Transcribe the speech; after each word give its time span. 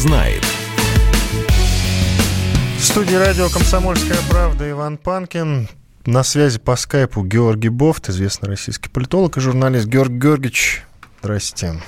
знает. 0.00 0.42
В 2.78 2.82
студии 2.82 3.14
радио 3.14 3.50
«Комсомольская 3.50 4.16
правда» 4.30 4.68
Иван 4.70 4.96
Панкин. 4.96 5.68
На 6.06 6.22
связи 6.22 6.58
по 6.58 6.74
скайпу 6.76 7.22
Георгий 7.22 7.68
Бофт, 7.68 8.08
известный 8.08 8.48
российский 8.48 8.88
политолог 8.88 9.36
и 9.36 9.40
журналист. 9.40 9.86
Георгий 9.86 10.18
Георгиевич, 10.18 10.84
здрасте. 11.20 11.82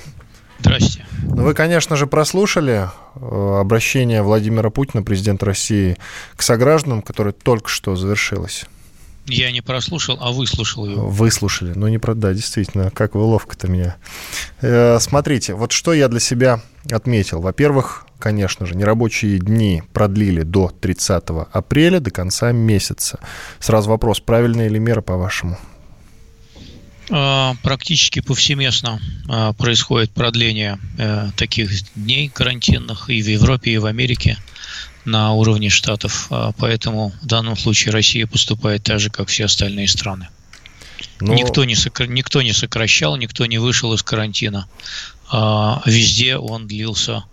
Здрасте. 0.59 1.03
Ну, 1.23 1.43
вы, 1.43 1.55
конечно 1.55 1.95
же, 1.95 2.05
прослушали 2.05 2.87
э, 3.15 3.59
обращение 3.59 4.21
Владимира 4.21 4.69
Путина, 4.69 5.01
президента 5.01 5.47
России, 5.47 5.97
к 6.35 6.43
согражданам, 6.43 7.01
которое 7.01 7.31
только 7.31 7.67
что 7.67 7.95
завершилось. 7.95 8.65
Я 9.25 9.51
не 9.51 9.61
прослушал, 9.61 10.17
а 10.19 10.31
выслушал 10.31 10.85
его. 10.85 11.07
Выслушали. 11.07 11.71
Ну, 11.75 11.87
не 11.87 11.97
про... 11.97 12.13
Да, 12.13 12.33
действительно, 12.33 12.91
как 12.91 13.15
вы 13.15 13.21
ловко-то 13.21 13.67
меня. 13.67 13.95
Э, 14.61 14.99
смотрите, 14.99 15.53
вот 15.53 15.71
что 15.71 15.93
я 15.93 16.09
для 16.09 16.19
себя 16.19 16.61
отметил. 16.91 17.39
Во-первых, 17.39 18.05
конечно 18.23 18.65
же, 18.65 18.75
нерабочие 18.75 19.37
дни 19.37 19.83
продлили 19.91 20.43
до 20.43 20.69
30 20.69 21.23
апреля, 21.51 21.99
до 21.99 22.09
конца 22.09 22.53
месяца. 22.53 23.19
Сразу 23.59 23.89
вопрос, 23.89 24.21
правильная 24.21 24.69
ли 24.69 24.79
мера, 24.79 25.01
по-вашему? 25.01 25.57
А, 27.11 27.55
практически 27.63 28.21
повсеместно 28.21 29.01
а, 29.27 29.51
происходит 29.51 30.11
продление 30.11 30.79
э, 30.97 31.31
таких 31.35 31.69
дней 31.95 32.29
карантинных 32.29 33.09
и 33.09 33.21
в 33.21 33.27
Европе, 33.27 33.71
и 33.71 33.77
в 33.77 33.85
Америке 33.85 34.37
на 35.03 35.33
уровне 35.33 35.67
штатов. 35.67 36.27
А, 36.29 36.53
поэтому 36.57 37.11
в 37.21 37.25
данном 37.25 37.57
случае 37.57 37.91
Россия 37.91 38.25
поступает 38.25 38.83
так 38.83 39.01
же, 39.01 39.09
как 39.09 39.27
все 39.27 39.45
остальные 39.45 39.89
страны. 39.89 40.29
Но... 41.19 41.33
Никто, 41.33 41.65
не 41.65 41.75
сокр... 41.75 42.05
никто 42.05 42.41
не 42.41 42.53
сокращал, 42.53 43.17
никто 43.17 43.45
не 43.47 43.57
вышел 43.57 43.93
из 43.93 44.01
карантина. 44.01 44.69
Везде 45.85 46.37
он 46.37 46.67
длился, 46.67 47.23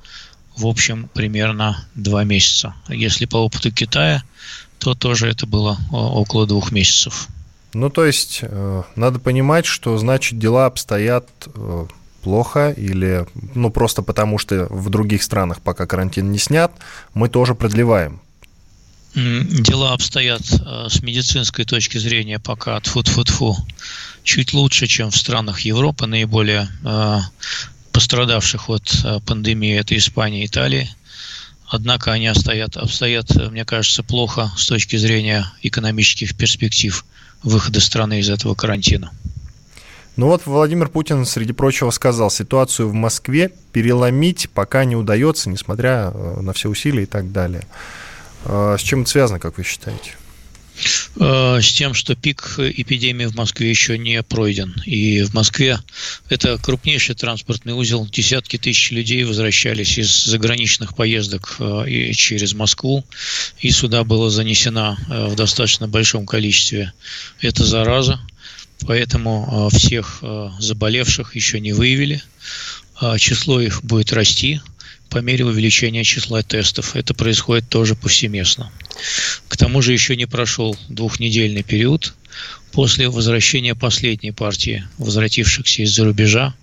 в 0.60 0.66
общем, 0.66 1.08
примерно 1.14 1.84
два 1.94 2.24
месяца. 2.24 2.74
Если 2.88 3.24
по 3.24 3.38
опыту 3.38 3.72
Китая, 3.72 4.22
то 4.78 4.94
тоже 4.94 5.28
это 5.28 5.46
было 5.46 5.78
около 5.90 6.46
двух 6.46 6.70
месяцев. 6.72 7.28
Ну, 7.72 7.88
то 7.88 8.04
есть, 8.04 8.40
э, 8.42 8.82
надо 8.96 9.18
понимать, 9.18 9.64
что, 9.64 9.96
значит, 9.96 10.38
дела 10.38 10.66
обстоят 10.66 11.28
э, 11.54 11.86
плохо 12.22 12.74
или, 12.76 13.26
ну, 13.54 13.70
просто 13.70 14.02
потому 14.02 14.38
что 14.38 14.66
в 14.70 14.90
других 14.90 15.22
странах 15.22 15.60
пока 15.60 15.86
карантин 15.86 16.32
не 16.32 16.38
снят, 16.38 16.72
мы 17.14 17.28
тоже 17.28 17.54
продлеваем. 17.54 18.20
Дела 19.14 19.92
обстоят 19.92 20.42
э, 20.42 20.86
с 20.88 21.02
медицинской 21.02 21.64
точки 21.64 21.98
зрения 21.98 22.38
пока 22.38 22.76
от 22.76 22.86
фу 22.86 23.02
фу 23.02 23.24
фу 23.24 23.56
чуть 24.24 24.52
лучше, 24.52 24.86
чем 24.86 25.10
в 25.10 25.16
странах 25.16 25.60
Европы, 25.60 26.06
наиболее 26.06 26.68
пострадавших 28.00 28.70
от 28.70 29.04
пандемии, 29.26 29.78
это 29.78 29.94
Испания 29.94 30.44
и 30.44 30.46
Италия. 30.46 30.88
Однако 31.68 32.12
они 32.12 32.28
обстоят, 32.28 32.78
обстоят, 32.78 33.30
мне 33.50 33.66
кажется, 33.66 34.02
плохо 34.02 34.50
с 34.56 34.66
точки 34.66 34.96
зрения 34.96 35.52
экономических 35.60 36.34
перспектив 36.34 37.04
выхода 37.42 37.78
страны 37.78 38.20
из 38.20 38.30
этого 38.30 38.54
карантина. 38.54 39.10
Ну 40.16 40.28
вот 40.28 40.46
Владимир 40.46 40.88
Путин, 40.88 41.26
среди 41.26 41.52
прочего, 41.52 41.90
сказал, 41.90 42.30
ситуацию 42.30 42.88
в 42.88 42.94
Москве 42.94 43.52
переломить 43.72 44.48
пока 44.48 44.86
не 44.86 44.96
удается, 44.96 45.50
несмотря 45.50 46.10
э, 46.10 46.40
на 46.40 46.54
все 46.54 46.70
усилия 46.70 47.02
и 47.02 47.06
так 47.06 47.32
далее. 47.32 47.66
С 48.46 48.80
чем 48.80 49.02
это 49.02 49.10
связано, 49.10 49.38
как 49.38 49.58
вы 49.58 49.64
считаете? 49.64 50.12
Э, 51.16 51.60
с 51.60 51.72
тем, 51.72 51.94
что 51.94 52.14
пик 52.14 52.54
эпидемии 52.58 53.26
в 53.26 53.34
Москве 53.34 53.68
еще 53.68 53.98
не 53.98 54.22
пройден. 54.22 54.74
И 54.86 55.22
в 55.22 55.34
Москве 55.34 55.78
это 56.28 56.58
крупнейший 56.58 57.14
транспортный 57.14 57.74
узел. 57.74 58.06
Десятки 58.06 58.56
тысяч 58.56 58.90
людей 58.90 59.24
возвращались 59.24 59.98
из 59.98 60.24
заграничных 60.24 60.94
поездок 60.94 61.56
э, 61.58 62.12
через 62.12 62.54
Москву. 62.54 63.04
И 63.58 63.70
сюда 63.70 64.04
была 64.04 64.30
занесена 64.30 64.96
э, 65.08 65.26
в 65.26 65.36
достаточно 65.36 65.88
большом 65.88 66.26
количестве 66.26 66.92
эта 67.40 67.64
зараза. 67.64 68.20
Поэтому 68.86 69.68
всех 69.70 70.24
заболевших 70.58 71.36
еще 71.36 71.60
не 71.60 71.74
выявили. 71.74 72.22
Число 73.18 73.60
их 73.60 73.84
будет 73.84 74.10
расти 74.14 74.62
по 75.10 75.18
мере 75.18 75.44
увеличения 75.44 76.04
числа 76.04 76.42
тестов. 76.42 76.96
Это 76.96 77.12
происходит 77.14 77.68
тоже 77.68 77.96
повсеместно. 77.96 78.70
К 79.48 79.56
тому 79.56 79.82
же 79.82 79.92
еще 79.92 80.16
не 80.16 80.26
прошел 80.26 80.76
двухнедельный 80.88 81.62
период 81.62 82.14
после 82.72 83.08
возвращения 83.08 83.74
последней 83.74 84.32
партии, 84.32 84.84
возвратившихся 84.98 85.82
из-за 85.82 86.04
рубежа. 86.04 86.54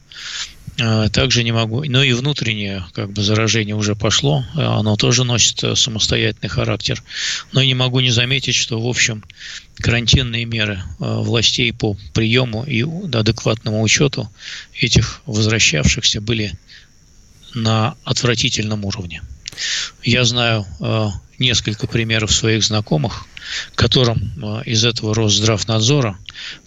А, 0.79 1.09
также 1.09 1.43
не 1.43 1.51
могу, 1.51 1.83
но 1.85 2.03
и 2.03 2.13
внутреннее 2.13 2.85
как 2.93 3.11
бы 3.11 3.23
заражение 3.23 3.75
уже 3.75 3.95
пошло, 3.95 4.45
оно 4.53 4.95
тоже 4.95 5.23
носит 5.23 5.63
э, 5.63 5.75
самостоятельный 5.75 6.49
характер. 6.49 7.03
Но 7.51 7.63
не 7.63 7.73
могу 7.73 7.99
не 7.99 8.11
заметить, 8.11 8.55
что 8.55 8.79
в 8.79 8.87
общем 8.87 9.23
карантинные 9.75 10.45
меры 10.45 10.81
властей 10.99 11.73
по 11.73 11.97
приему 12.13 12.63
и 12.63 12.83
адекватному 12.83 13.81
учету 13.81 14.31
этих 14.79 15.21
возвращавшихся 15.25 16.21
были 16.21 16.53
на 17.61 17.95
отвратительном 18.03 18.85
уровне. 18.85 19.21
Я 20.03 20.23
знаю 20.23 20.65
э, 20.79 21.07
несколько 21.39 21.87
примеров 21.87 22.31
своих 22.31 22.63
знакомых, 22.63 23.25
которым 23.75 24.33
э, 24.41 24.63
из 24.65 24.85
этого 24.85 25.15
Росздравнадзора 25.15 26.17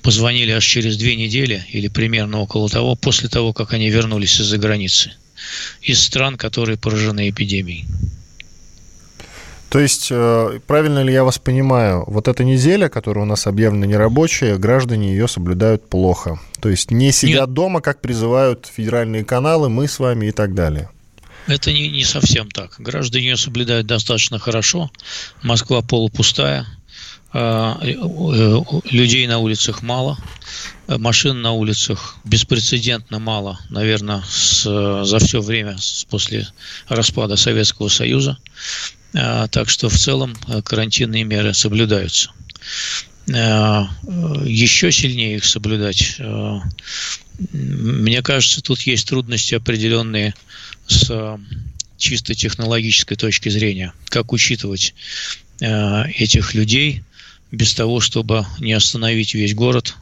позвонили 0.02 0.50
аж 0.50 0.64
через 0.64 0.96
две 0.96 1.16
недели 1.16 1.64
или 1.70 1.88
примерно 1.88 2.40
около 2.40 2.68
того, 2.68 2.96
после 2.96 3.28
того, 3.28 3.52
как 3.52 3.72
они 3.72 3.90
вернулись 3.90 4.40
из-за 4.40 4.58
границы, 4.58 5.12
из 5.82 6.02
стран, 6.02 6.36
которые 6.36 6.76
поражены 6.76 7.30
эпидемией. 7.30 7.86
То 9.70 9.78
есть, 9.78 10.08
э, 10.10 10.58
правильно 10.66 11.04
ли 11.04 11.12
я 11.12 11.22
вас 11.22 11.38
понимаю, 11.38 12.02
вот 12.08 12.26
эта 12.26 12.42
неделя, 12.42 12.88
которая 12.88 13.24
у 13.24 13.28
нас 13.28 13.46
объявлена 13.46 13.86
нерабочая, 13.86 14.58
граждане 14.58 15.12
ее 15.12 15.28
соблюдают 15.28 15.88
плохо. 15.88 16.40
То 16.60 16.68
есть 16.68 16.90
не 16.90 17.12
сидят 17.12 17.46
Нет. 17.46 17.54
дома, 17.54 17.80
как 17.80 18.00
призывают 18.00 18.66
федеральные 18.66 19.24
каналы, 19.24 19.68
мы 19.68 19.86
с 19.86 20.00
вами 20.00 20.26
и 20.26 20.32
так 20.32 20.54
далее. 20.54 20.90
Это 21.46 21.72
не, 21.72 21.88
не 21.88 22.02
совсем 22.02 22.50
так. 22.50 22.74
Граждане 22.80 23.26
ее 23.26 23.36
соблюдают 23.36 23.86
достаточно 23.86 24.40
хорошо. 24.40 24.90
Москва 25.42 25.82
полупустая. 25.82 26.66
А, 27.32 27.78
э, 27.80 27.94
людей 28.90 29.24
на 29.28 29.38
улицах 29.38 29.82
мало. 29.82 30.18
Машин 30.88 31.42
на 31.42 31.52
улицах 31.52 32.16
беспрецедентно 32.24 33.20
мало, 33.20 33.60
наверное, 33.68 34.24
с, 34.28 34.64
за 35.04 35.18
все 35.20 35.40
время 35.40 35.76
после 36.08 36.48
распада 36.88 37.36
Советского 37.36 37.86
Союза. 37.86 38.36
А, 39.14 39.48
так 39.48 39.68
что 39.68 39.88
в 39.88 39.96
целом 39.96 40.36
э, 40.48 40.62
карантинные 40.62 41.24
меры 41.24 41.52
соблюдаются. 41.54 42.30
А, 43.34 43.88
еще 44.44 44.92
сильнее 44.92 45.36
их 45.36 45.44
соблюдать. 45.44 46.16
А, 46.20 46.62
мне 47.52 48.22
кажется, 48.22 48.62
тут 48.62 48.80
есть 48.82 49.08
трудности 49.08 49.54
определенные 49.54 50.34
с 50.86 51.38
чисто 51.96 52.34
технологической 52.34 53.16
точки 53.16 53.48
зрения. 53.48 53.92
Как 54.08 54.32
учитывать 54.32 54.94
этих 55.60 56.54
людей 56.54 57.02
без 57.50 57.74
того, 57.74 58.00
чтобы 58.00 58.46
не 58.58 58.72
остановить 58.72 59.34
весь 59.34 59.54
город, 59.54 59.94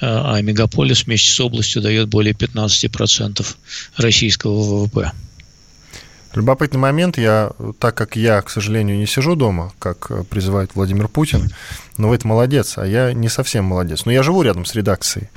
а 0.00 0.40
мегаполис 0.40 1.06
вместе 1.06 1.32
с 1.32 1.40
областью 1.40 1.82
дает 1.82 2.08
более 2.08 2.34
15% 2.34 3.44
российского 3.96 4.62
ВВП. 4.62 5.10
Любопытный 6.34 6.80
момент, 6.80 7.18
я, 7.18 7.52
так 7.78 7.94
как 7.94 8.16
я, 8.16 8.40
к 8.40 8.48
сожалению, 8.48 8.96
не 8.96 9.06
сижу 9.06 9.34
дома, 9.34 9.72
как 9.78 10.26
призывает 10.28 10.74
Владимир 10.74 11.08
Путин, 11.08 11.50
но 11.98 12.08
вы 12.08 12.14
это 12.14 12.26
молодец, 12.26 12.78
а 12.78 12.86
я 12.86 13.12
не 13.12 13.28
совсем 13.28 13.66
молодец. 13.66 14.06
Но 14.06 14.12
я 14.12 14.22
живу 14.22 14.42
рядом 14.42 14.64
с 14.64 14.74
редакцией, 14.74 15.28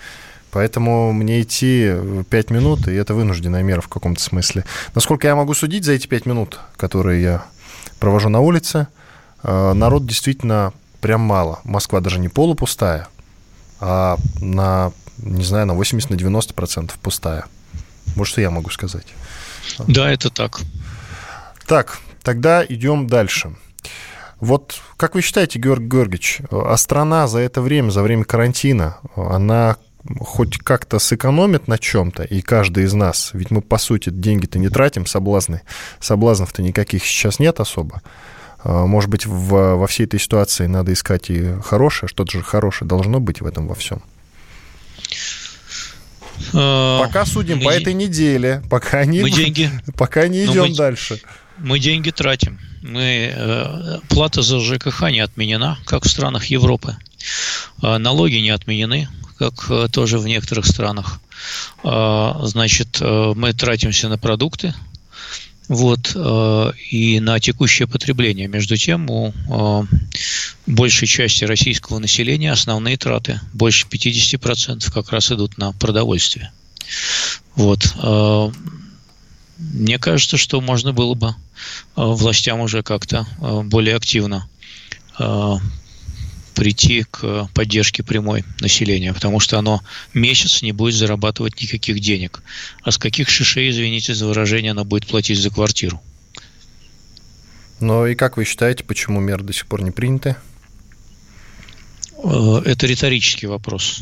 поэтому 0.51 1.11
мне 1.11 1.41
идти 1.41 1.94
5 2.30 2.50
минут, 2.50 2.88
и 2.88 2.94
это 2.94 3.13
вынужденная 3.13 3.62
мера 3.62 3.81
в 3.81 3.89
каком-то 3.89 4.21
смысле. 4.21 4.63
Насколько 4.94 5.27
я 5.27 5.36
могу 5.36 5.53
судить 5.53 5.83
за 5.83 5.94
эти 5.94 6.07
5 6.07 6.25
минут, 6.25 6.59
которые 6.77 7.21
я 7.21 7.45
провожу 8.00 8.30
на 8.30 8.39
улице, 8.39 8.88
э, 9.44 9.74
народ 9.74 10.06
действительно 10.06 10.71
прям 11.01 11.21
мало. 11.21 11.59
Москва 11.65 12.00
даже 12.00 12.19
не 12.19 12.30
полупустая, 12.30 13.09
а 13.81 14.18
на, 14.39 14.94
не 15.18 15.44
знаю, 15.44 15.65
на 15.65 15.74
80-90% 15.74 16.94
пустая. 17.01 17.45
Вот 18.15 18.27
что 18.27 18.41
я 18.41 18.50
могу 18.50 18.69
сказать. 18.69 19.07
Да, 19.88 20.09
это 20.09 20.30
так. 20.30 20.62
Так, 21.67 22.00
тогда 22.21 22.65
идем 22.67 23.07
дальше. 23.07 23.56
Вот 24.39 24.81
как 24.97 25.15
вы 25.15 25.21
считаете, 25.21 25.59
Георгий 25.59 25.88
Георгиевич, 25.88 26.41
а 26.51 26.75
страна 26.77 27.27
за 27.27 27.39
это 27.39 27.62
время, 27.62 27.89
за 27.89 28.03
время 28.03 28.25
карантина, 28.25 28.97
она 29.15 29.77
хоть 30.19 30.57
как-то 30.57 31.00
сэкономит 31.00 31.67
на 31.67 31.77
чем-то, 31.77 32.23
и 32.23 32.41
каждый 32.41 32.83
из 32.83 32.94
нас, 32.94 33.31
ведь 33.33 33.50
мы, 33.50 33.62
по 33.62 33.77
сути, 33.77 34.09
деньги-то 34.09 34.59
не 34.59 34.69
тратим, 34.69 35.06
соблазны, 35.06 35.62
соблазнов-то 36.00 36.62
никаких 36.62 37.03
сейчас 37.06 37.39
нет 37.39 37.59
особо. 37.59 38.01
А, 38.63 38.85
может 38.85 39.09
быть, 39.09 39.25
в, 39.25 39.75
во 39.75 39.88
всей 39.88 40.06
этой 40.06 40.19
ситуации 40.19 40.67
надо 40.67 40.94
искать 40.94 41.29
и 41.29 41.56
хорошее, 41.63 42.07
что-то 42.07 42.38
же 42.38 42.44
хорошее 42.44 42.88
должно 42.88 43.19
быть 43.19 43.41
в 43.41 43.47
этом 43.47 43.67
во 43.67 43.73
всем. 43.73 44.03
А, 46.53 47.03
пока 47.03 47.25
судим 47.25 47.57
мы, 47.57 47.65
по 47.65 47.69
этой 47.69 47.94
неделе, 47.94 48.62
пока 48.69 49.06
не, 49.06 49.21
мы 49.21 49.31
деньги, 49.31 49.71
пока 49.97 50.27
не 50.27 50.45
идем 50.45 50.69
мы, 50.69 50.75
дальше. 50.75 51.19
Мы 51.57 51.80
деньги 51.80 52.12
тратим. 52.12 52.60
Мы, 52.81 53.31
э, 53.34 54.00
плата 54.10 54.42
за 54.42 54.60
ЖКХ 54.60 55.10
не 55.12 55.19
отменена, 55.19 55.78
как 55.86 56.06
в 56.06 56.10
странах 56.10 56.46
Европы. 56.48 56.98
Э, 57.81 57.98
налоги 57.98 58.36
не 58.36 58.50
отменены, 58.50 59.07
как 59.38 59.66
э, 59.69 59.88
тоже 59.92 60.19
в 60.19 60.28
некоторых 60.28 60.66
странах. 60.66 61.19
Э, 61.84 62.34
значит, 62.44 62.98
э, 63.02 63.34
мы 63.36 63.54
тратимся 63.54 64.10
на 64.10 64.18
продукты, 64.18 64.74
вот, 65.68 66.12
э, 66.13 66.72
и 66.92 67.19
на 67.19 67.40
текущее 67.40 67.88
потребление. 67.88 68.48
Между 68.48 68.78
тем, 68.78 69.10
у 69.10 69.30
э, 69.30 69.84
большей 70.68 71.08
части 71.08 71.46
российского 71.46 72.00
населения 72.00 72.51
основные 72.51 72.98
траты, 72.98 73.40
больше 73.54 73.88
50% 73.88 74.92
как 74.92 75.12
раз 75.12 75.31
идут 75.31 75.58
на 75.58 75.72
продовольствие. 75.72 76.51
Вот. 77.56 77.96
Э, 79.57 79.62
мне 79.62 80.00
кажется, 80.00 80.38
что 80.38 80.62
можно 80.62 80.94
было 80.94 81.13
бы 81.13 81.36
властям 81.96 82.60
уже 82.60 82.84
как-то 82.84 83.25
более 83.66 83.96
активно 83.96 84.48
прийти 86.56 87.06
к 87.12 87.50
поддержке 87.54 88.02
прямой 88.02 88.44
населения, 88.62 89.13
потому 89.13 89.40
что 89.40 89.60
оно 89.60 89.81
месяц 90.13 90.62
не 90.62 90.72
будет 90.72 90.96
зарабатывать 90.96 91.62
никаких 91.62 92.00
денег. 92.00 92.42
А 92.81 92.92
с 92.92 92.98
каких 92.98 93.30
шишей, 93.30 93.69
извините 93.69 94.16
за 94.16 94.25
выражение, 94.25 94.72
оно 94.72 94.86
будет 94.86 95.06
платить 95.06 95.38
за 95.38 95.50
квартиру? 95.50 96.01
Ну 97.81 98.08
и 98.08 98.16
как 98.16 98.38
вы 98.38 98.46
считаете, 98.46 98.84
почему 98.86 99.19
меры 99.19 99.44
до 99.44 99.54
сих 99.54 99.68
пор 99.68 99.81
не 99.81 99.92
приняты? 99.92 100.38
Э, 102.24 102.62
это 102.66 102.88
риторический 102.88 103.48
вопрос. 103.48 104.01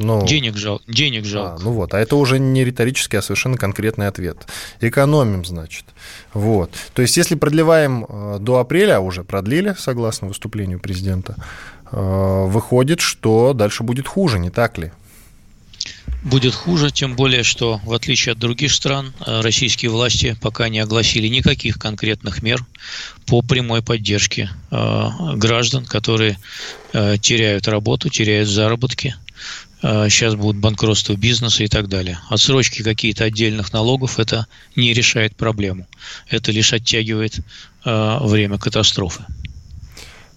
Ну, 0.00 0.24
денег, 0.24 0.56
жал, 0.56 0.80
денег 0.86 1.24
жалко. 1.24 1.56
А, 1.56 1.58
ну 1.58 1.72
вот, 1.72 1.92
а 1.92 1.98
это 1.98 2.14
уже 2.14 2.38
не 2.38 2.64
риторический, 2.64 3.16
а 3.16 3.22
совершенно 3.22 3.56
конкретный 3.56 4.06
ответ. 4.06 4.46
Экономим, 4.80 5.44
значит. 5.44 5.86
Вот. 6.32 6.70
То 6.94 7.02
есть, 7.02 7.16
если 7.16 7.34
продлеваем 7.34 8.06
э, 8.08 8.38
до 8.40 8.58
апреля, 8.58 8.98
а 8.98 9.00
уже 9.00 9.24
продлили, 9.24 9.74
согласно 9.76 10.28
выступлению 10.28 10.78
президента, 10.78 11.34
э, 11.90 12.44
выходит, 12.46 13.00
что 13.00 13.54
дальше 13.54 13.82
будет 13.82 14.06
хуже, 14.06 14.38
не 14.38 14.50
так 14.50 14.78
ли? 14.78 14.92
Будет 16.22 16.54
хуже, 16.54 16.92
тем 16.92 17.16
более, 17.16 17.42
что 17.42 17.80
в 17.84 17.92
отличие 17.92 18.34
от 18.34 18.38
других 18.38 18.72
стран, 18.72 19.12
э, 19.26 19.40
российские 19.40 19.90
власти 19.90 20.36
пока 20.40 20.68
не 20.68 20.78
огласили 20.78 21.26
никаких 21.26 21.76
конкретных 21.76 22.40
мер 22.40 22.64
по 23.26 23.42
прямой 23.42 23.82
поддержке 23.82 24.48
граждан, 24.70 25.84
которые 25.84 26.38
теряют 26.92 27.68
работу, 27.68 28.08
теряют 28.08 28.48
заработки, 28.48 29.14
сейчас 29.80 30.34
а, 30.34 30.36
будут 30.36 30.60
банкротство 30.60 31.14
бизнеса 31.14 31.62
и 31.62 31.68
так 31.68 31.88
далее. 31.88 32.18
Отсрочки 32.28 32.82
какие-то 32.82 33.24
отдельных 33.24 33.72
налогов 33.72 34.18
это 34.18 34.46
не 34.76 34.92
решает 34.92 35.36
проблему. 35.36 35.86
Это 36.28 36.50
лишь 36.50 36.72
оттягивает 36.72 37.38
э, 37.84 38.18
время 38.22 38.58
катастрофы. 38.58 39.24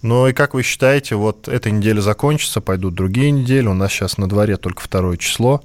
Ну 0.00 0.28
и 0.28 0.32
как 0.32 0.54
вы 0.54 0.62
считаете, 0.62 1.16
вот 1.16 1.48
эта 1.48 1.70
неделя 1.70 2.00
закончится, 2.00 2.60
пойдут 2.60 2.94
другие 2.94 3.30
недели, 3.30 3.66
у 3.66 3.74
нас 3.74 3.92
сейчас 3.92 4.18
на 4.18 4.28
дворе 4.28 4.56
только 4.56 4.82
второе 4.82 5.16
число, 5.16 5.62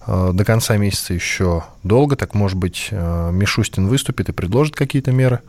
а, 0.00 0.32
до 0.32 0.44
конца 0.44 0.76
месяца 0.76 1.14
еще 1.14 1.64
долго, 1.82 2.16
так 2.16 2.34
может 2.34 2.56
быть 2.56 2.88
Мишустин 2.90 3.88
выступит 3.88 4.28
и 4.28 4.32
предложит 4.32 4.74
какие-то 4.74 5.12
меры, 5.12 5.40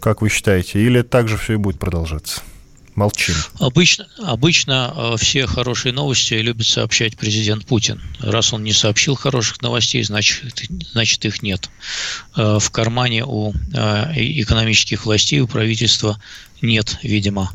как 0.00 0.20
вы 0.20 0.28
считаете, 0.28 0.80
или 0.80 1.02
также 1.02 1.36
все 1.38 1.54
и 1.54 1.56
будет 1.56 1.78
продолжаться? 1.78 2.42
Молчим? 2.96 3.34
Обычно, 3.58 4.06
обычно 4.18 4.92
э, 4.94 5.16
все 5.18 5.46
хорошие 5.46 5.92
новости 5.92 6.34
любит 6.34 6.66
сообщать 6.66 7.16
президент 7.16 7.66
Путин. 7.66 8.00
Раз 8.20 8.52
он 8.52 8.64
не 8.64 8.72
сообщил 8.72 9.14
хороших 9.14 9.60
новостей, 9.62 10.02
значит, 10.02 10.62
значит 10.92 11.24
их 11.24 11.42
нет. 11.42 11.70
Э, 12.36 12.58
в 12.60 12.70
кармане 12.70 13.24
у 13.24 13.52
э, 13.52 14.12
экономических 14.16 15.06
властей, 15.06 15.40
у 15.40 15.48
правительства 15.48 16.20
нет, 16.62 16.98
видимо, 17.02 17.52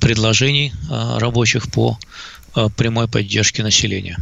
предложений 0.00 0.74
рабочих 0.90 1.70
по 1.72 1.98
прямой 2.76 3.08
поддержки 3.08 3.62
населения. 3.62 4.18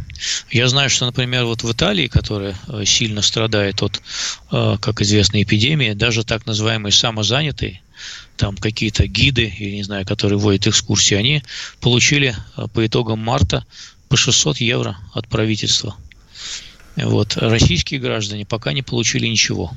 Я 0.49 0.67
знаю, 0.69 0.89
что, 0.89 1.05
например, 1.05 1.45
вот 1.45 1.63
в 1.63 1.71
Италии, 1.71 2.07
которая 2.07 2.55
сильно 2.85 3.21
страдает 3.21 3.81
от, 3.81 4.01
как 4.49 5.01
известно, 5.01 5.41
эпидемии, 5.41 5.93
даже 5.93 6.23
так 6.23 6.45
называемые 6.45 6.91
самозанятые 6.91 7.81
там 8.35 8.55
какие-то 8.55 9.07
гиды, 9.07 9.53
я 9.57 9.71
не 9.71 9.83
знаю, 9.83 10.05
которые 10.05 10.39
водят 10.39 10.67
экскурсии, 10.67 11.15
они 11.15 11.43
получили 11.79 12.35
а, 12.55 12.67
по 12.67 12.85
итогам 12.85 13.19
марта 13.19 13.65
по 14.09 14.17
600 14.17 14.57
евро 14.57 14.97
от 15.13 15.27
правительства. 15.27 15.95
Вот. 16.95 17.37
Российские 17.37 17.99
граждане 17.99 18.45
пока 18.45 18.73
не 18.73 18.81
получили 18.81 19.27
ничего. 19.27 19.71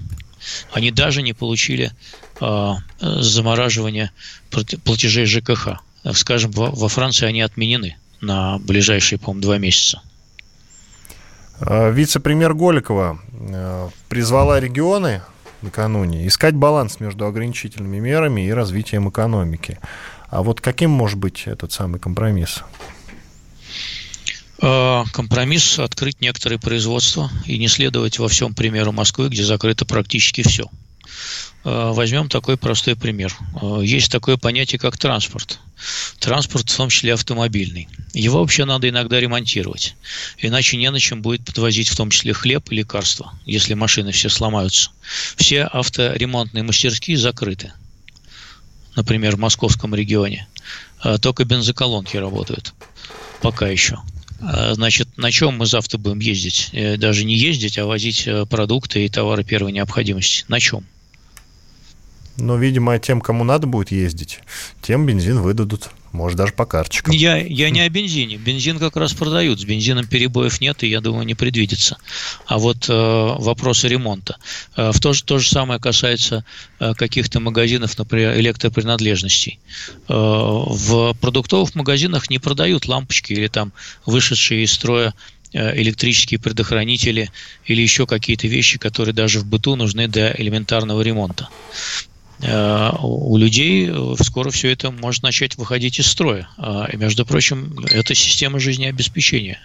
Они 0.73 0.91
даже 0.91 1.21
не 1.21 1.35
получили 1.35 1.93
э, 2.41 2.73
замораживание 3.01 4.11
платежей 4.85 5.27
ЖКХ. 5.27 5.81
Скажем, 6.15 6.51
во 6.53 6.89
Франции 6.89 7.27
они 7.27 7.43
отменены 7.43 7.97
на 8.23 8.59
ближайшие, 8.59 9.19
по-моему, 9.19 9.43
два 9.43 9.59
месяца. 9.59 10.01
А, 11.61 11.91
вице-премьер 11.91 12.55
Голикова 12.55 13.21
призвала 14.09 14.59
регионы 14.61 15.23
накануне, 15.63 16.27
искать 16.27 16.55
баланс 16.55 17.01
между 17.01 17.27
ограничительными 17.27 17.99
мерами 17.99 18.47
и 18.47 18.51
развитием 18.51 19.09
экономики. 19.09 19.79
А 20.29 20.43
вот 20.43 20.61
каким 20.61 20.91
может 20.91 21.19
быть 21.19 21.43
этот 21.47 21.73
самый 21.73 21.99
компромисс? 22.01 22.63
А, 24.63 25.05
компромисс– 25.13 25.79
открыть 25.79 26.21
некоторые 26.21 26.59
производства 26.59 27.31
и 27.47 27.59
не 27.59 27.69
следовать 27.69 28.19
во 28.19 28.29
всем 28.29 28.55
примеру 28.55 28.93
Москвы, 28.93 29.29
где 29.29 29.43
закрыто 29.43 29.85
практически 29.85 30.43
все. 30.43 30.67
А, 31.63 31.93
возьмем 31.93 32.29
такой 32.29 32.57
простой 32.57 32.97
пример. 32.97 33.37
А, 33.61 33.81
есть 33.81 34.11
такое 34.11 34.37
понятие, 34.37 34.79
как 34.79 34.97
транспорт. 34.97 35.59
Транспорт, 36.19 36.69
в 36.69 36.77
том 36.77 36.89
числе 36.89 37.15
автомобильный. 37.15 37.89
Его 38.13 38.41
вообще 38.41 38.65
надо 38.65 38.89
иногда 38.89 39.21
ремонтировать. 39.21 39.95
Иначе 40.39 40.77
не 40.77 40.91
на 40.91 40.99
чем 40.99 41.23
будет 41.23 41.45
подвозить 41.45 41.89
в 41.89 41.97
том 41.97 42.11
числе 42.11 42.33
хлеб 42.33 42.71
и 42.71 42.77
лекарства, 42.77 43.33
если 43.45 43.75
машины 43.75 44.13
все 44.13 44.29
сломаются. 44.29 44.91
Все 45.37 45.65
авторемонтные 45.65 46.63
мастерские 46.63 47.17
закрыты. 47.17 47.73
Например, 48.97 49.37
в 49.37 49.39
московском 49.39 49.95
регионе. 49.95 50.49
А, 51.01 51.19
только 51.19 51.45
бензоколонки 51.45 52.17
работают. 52.17 52.75
Пока 53.43 53.69
еще. 53.69 53.99
Значит, 54.73 55.19
на 55.19 55.31
чем 55.31 55.59
мы 55.59 55.67
завтра 55.67 55.99
будем 55.99 56.21
ездить? 56.21 56.71
Э, 56.73 56.97
даже 56.97 57.27
не 57.27 57.37
ездить, 57.37 57.77
а 57.77 57.85
возить 57.85 58.27
э, 58.27 58.47
продукты 58.47 59.05
и 59.05 59.09
товары 59.11 59.45
первой 59.45 59.71
необходимости. 59.71 60.47
На 60.49 60.59
чем? 60.59 60.87
Но, 62.41 62.57
видимо, 62.57 62.99
тем, 62.99 63.21
кому 63.21 63.45
надо 63.45 63.67
будет 63.67 63.91
ездить, 63.91 64.41
тем 64.83 65.07
бензин 65.07 65.41
выдадут. 65.41 65.91
Может, 66.13 66.39
даже 66.39 66.53
по 66.53 66.67
карточкам. 66.67 67.15
Я, 67.15 67.37
я 67.37 67.71
не 67.71 67.81
о 67.83 67.89
бензине. 67.89 68.37
Бензин 68.37 68.81
как 68.81 68.97
раз 68.97 69.13
продают. 69.13 69.61
С 69.61 69.65
бензином 69.65 70.07
перебоев 70.07 70.61
нет, 70.61 70.83
и, 70.83 70.89
я 70.89 71.01
думаю, 71.01 71.25
не 71.25 71.37
предвидится. 71.37 71.99
А 72.47 72.59
вот 72.59 72.89
э, 72.89 72.93
вопросы 72.93 73.87
ремонта. 73.87 74.37
Э, 74.77 74.91
в 74.91 74.99
то, 74.99 75.13
же, 75.13 75.23
то 75.23 75.39
же 75.39 75.49
самое 75.49 75.79
касается 75.79 76.45
э, 76.81 76.95
каких-то 76.95 77.39
магазинов, 77.39 77.97
например, 77.97 78.37
электропринадлежностей. 78.39 79.61
Э, 80.09 80.15
в 80.15 81.15
продуктовых 81.21 81.77
магазинах 81.77 82.29
не 82.29 82.41
продают 82.41 82.89
лампочки 82.89 83.33
или 83.33 83.47
там 83.47 83.73
вышедшие 84.05 84.65
из 84.65 84.73
строя 84.73 85.15
э, 85.53 85.81
электрические 85.81 86.41
предохранители 86.41 87.31
или 87.67 87.83
еще 87.83 88.09
какие-то 88.09 88.49
вещи, 88.49 88.79
которые 88.79 89.15
даже 89.15 89.39
в 89.39 89.47
быту 89.47 89.77
нужны 89.77 90.09
для 90.09 90.35
элементарного 90.37 91.03
ремонта. 91.03 91.49
Э, 92.43 92.93
у 93.03 93.37
людей 93.37 93.89
э, 93.91 94.15
скоро 94.23 94.51
все 94.51 94.71
это 94.71 94.91
может 94.91 95.23
начать 95.23 95.57
выходить 95.57 95.99
из 95.99 96.07
строя. 96.07 96.49
А, 96.57 96.89
и, 96.91 96.97
между 96.97 97.27
прочим, 97.27 97.77
это 97.91 98.15
система 98.15 98.59
жизнеобеспечения. 98.59 99.61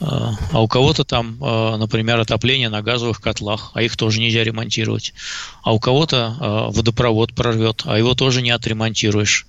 А, 0.00 0.34
а 0.52 0.62
у 0.62 0.68
кого-то 0.68 1.04
там, 1.04 1.42
э, 1.42 1.76
например, 1.76 2.20
отопление 2.20 2.68
на 2.68 2.82
газовых 2.82 3.20
котлах, 3.20 3.72
а 3.74 3.82
их 3.82 3.96
тоже 3.96 4.20
нельзя 4.20 4.44
ремонтировать. 4.44 5.14
А 5.62 5.72
у 5.72 5.80
кого-то 5.80 6.68
водопровод 6.72 7.34
прорвет, 7.34 7.82
а 7.84 7.98
его 7.98 8.14
тоже 8.14 8.42
не 8.42 8.50
отремонтируешь. 8.50 9.46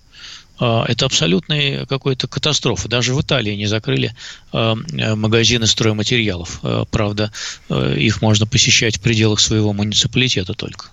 Это 0.59 1.07
абсолютная 1.07 1.87
какая-то 1.87 2.27
катастрофа. 2.27 2.87
Даже 2.87 3.15
в 3.15 3.21
Италии 3.21 3.55
не 3.55 3.65
закрыли 3.65 4.13
магазины 4.53 5.65
стройматериалов. 5.65 6.61
Правда, 6.91 7.31
их 7.69 8.21
можно 8.21 8.45
посещать 8.45 8.97
в 8.97 9.01
пределах 9.01 9.39
своего 9.39 9.73
муниципалитета 9.73 10.53
только. 10.53 10.91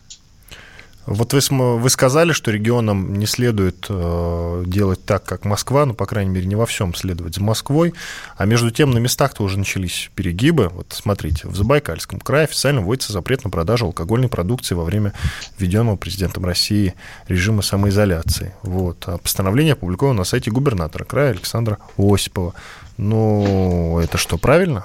Вот 1.09 1.33
вы, 1.33 1.41
вы 1.79 1.89
сказали, 1.89 2.33
что 2.33 2.51
регионам 2.51 3.15
не 3.15 3.25
следует 3.25 3.87
э, 3.89 4.65
делать 4.67 5.03
так, 5.07 5.25
как 5.25 5.47
Москва, 5.47 5.87
ну, 5.87 5.95
по 5.95 6.05
крайней 6.05 6.31
мере, 6.31 6.47
не 6.47 6.55
во 6.55 6.67
всем 6.67 6.95
следовать 6.95 7.35
за 7.35 7.43
Москвой, 7.43 7.95
а 8.37 8.45
между 8.45 8.71
тем 8.71 8.91
на 8.91 8.99
местах-то 8.99 9.43
уже 9.43 9.59
начались 9.59 10.11
перегибы. 10.15 10.69
Вот 10.69 10.89
смотрите, 10.91 11.49
в 11.49 11.57
Забайкальском 11.57 12.21
крае 12.21 12.45
официально 12.45 12.83
вводится 12.83 13.15
запрет 13.15 13.43
на 13.43 13.49
продажу 13.49 13.87
алкогольной 13.87 14.29
продукции 14.29 14.75
во 14.75 14.85
время 14.85 15.15
введенного 15.57 15.97
президентом 15.97 16.45
России 16.45 16.95
режима 17.27 17.63
самоизоляции. 17.63 18.55
Вот. 18.63 19.05
А 19.07 19.17
постановление 19.17 19.73
опубликовано 19.73 20.19
на 20.19 20.25
сайте 20.25 20.51
губернатора 20.51 21.05
края 21.05 21.31
Александра 21.31 21.79
Осипова. 21.97 22.53
Ну, 22.99 23.99
это 23.99 24.19
что, 24.19 24.37
правильно? 24.37 24.85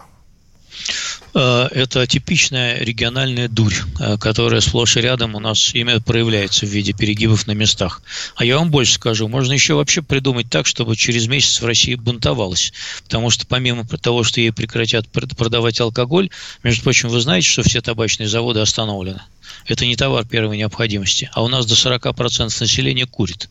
Э, 1.33 1.67
это 1.71 2.05
типичная 2.05 2.79
региональная 2.79 3.47
дурь, 3.47 3.73
э, 3.99 4.17
которая 4.17 4.61
сплошь 4.61 4.97
и 4.97 5.01
рядом 5.01 5.35
у 5.35 5.39
нас 5.39 5.73
именно 5.73 5.99
проявляется 5.99 6.65
в 6.65 6.69
виде 6.69 6.93
перегибов 6.93 7.47
на 7.47 7.53
местах. 7.53 8.01
А 8.35 8.45
я 8.45 8.57
вам 8.57 8.69
больше 8.69 8.93
скажу, 8.93 9.27
можно 9.27 9.53
еще 9.53 9.73
вообще 9.73 10.01
придумать 10.01 10.49
так, 10.49 10.67
чтобы 10.67 10.95
через 10.95 11.27
месяц 11.27 11.61
в 11.61 11.65
России 11.65 11.95
бунтовалась. 11.95 12.73
Потому 13.03 13.29
что 13.29 13.47
помимо 13.47 13.85
того, 13.85 14.23
что 14.23 14.41
ей 14.41 14.51
прекратят 14.51 15.07
продавать 15.09 15.81
алкоголь, 15.81 16.29
между 16.61 16.83
прочим, 16.83 17.09
вы 17.09 17.19
знаете, 17.19 17.47
что 17.47 17.63
все 17.63 17.81
табачные 17.81 18.27
заводы 18.27 18.59
остановлены. 18.59 19.21
Это 19.65 19.85
не 19.85 19.95
товар 19.95 20.25
первой 20.25 20.57
необходимости. 20.57 21.29
А 21.33 21.43
у 21.43 21.47
нас 21.47 21.65
до 21.65 21.73
40% 21.73 22.55
населения 22.59 23.05
курит. 23.05 23.49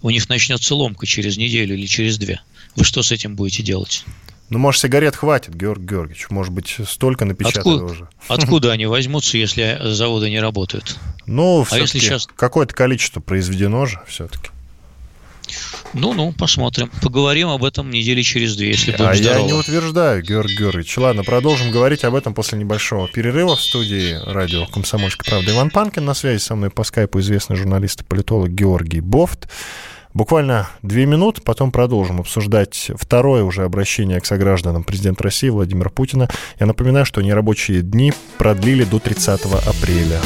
У 0.00 0.10
них 0.10 0.28
начнется 0.28 0.74
ломка 0.74 1.06
через 1.06 1.36
неделю 1.36 1.74
или 1.74 1.86
через 1.86 2.18
две. 2.18 2.40
Вы 2.74 2.84
что 2.84 3.02
с 3.02 3.12
этим 3.12 3.36
будете 3.36 3.62
делать? 3.62 4.04
Ну, 4.52 4.58
может, 4.58 4.82
сигарет 4.82 5.16
хватит, 5.16 5.54
Георгий 5.54 5.86
Георгиевич. 5.86 6.28
Может 6.28 6.52
быть, 6.52 6.76
столько 6.86 7.24
напечатали 7.24 7.60
откуда, 7.60 7.84
уже. 7.84 8.08
Откуда 8.28 8.72
они 8.72 8.84
возьмутся, 8.84 9.38
если 9.38 9.80
заводы 9.82 10.28
не 10.28 10.40
работают? 10.40 10.98
Ну, 11.24 11.66
а 11.70 11.78
если 11.78 11.98
сейчас... 11.98 12.28
какое-то 12.36 12.74
количество 12.74 13.20
произведено 13.20 13.86
же 13.86 14.02
все-таки. 14.06 14.50
Ну-ну, 15.94 16.32
посмотрим. 16.32 16.90
Поговорим 17.00 17.48
об 17.48 17.64
этом 17.64 17.88
недели 17.88 18.20
через 18.20 18.54
две, 18.54 18.68
если 18.68 18.90
будем 18.90 19.06
А 19.06 19.14
здоровы. 19.14 19.40
я 19.40 19.46
не 19.46 19.54
утверждаю, 19.54 20.22
Георгий 20.22 20.58
Георгиевич. 20.58 20.98
Ладно, 20.98 21.24
продолжим 21.24 21.70
говорить 21.70 22.04
об 22.04 22.14
этом 22.14 22.34
после 22.34 22.58
небольшого 22.58 23.08
перерыва 23.08 23.56
в 23.56 23.62
студии 23.62 24.18
радио 24.26 24.66
«Комсомольская 24.66 25.30
правда». 25.30 25.50
Иван 25.50 25.70
Панкин 25.70 26.04
на 26.04 26.12
связи 26.12 26.42
со 26.42 26.54
мной 26.56 26.68
по 26.68 26.84
скайпу 26.84 27.20
известный 27.20 27.56
журналист 27.56 28.02
и 28.02 28.04
политолог 28.04 28.50
Георгий 28.50 29.00
Бофт. 29.00 29.48
Буквально 30.14 30.68
две 30.82 31.06
минуты, 31.06 31.40
потом 31.40 31.70
продолжим 31.70 32.20
обсуждать 32.20 32.90
второе 32.96 33.44
уже 33.44 33.64
обращение 33.64 34.20
к 34.20 34.26
согражданам 34.26 34.84
президента 34.84 35.24
России 35.24 35.48
Владимира 35.48 35.88
Путина. 35.88 36.28
Я 36.60 36.66
напоминаю, 36.66 37.06
что 37.06 37.22
нерабочие 37.22 37.82
дни 37.82 38.12
продлили 38.36 38.84
до 38.84 38.98
30 38.98 39.40
апреля. 39.66 40.20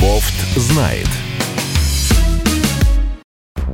Бофт 0.00 0.34
знает. 0.56 1.08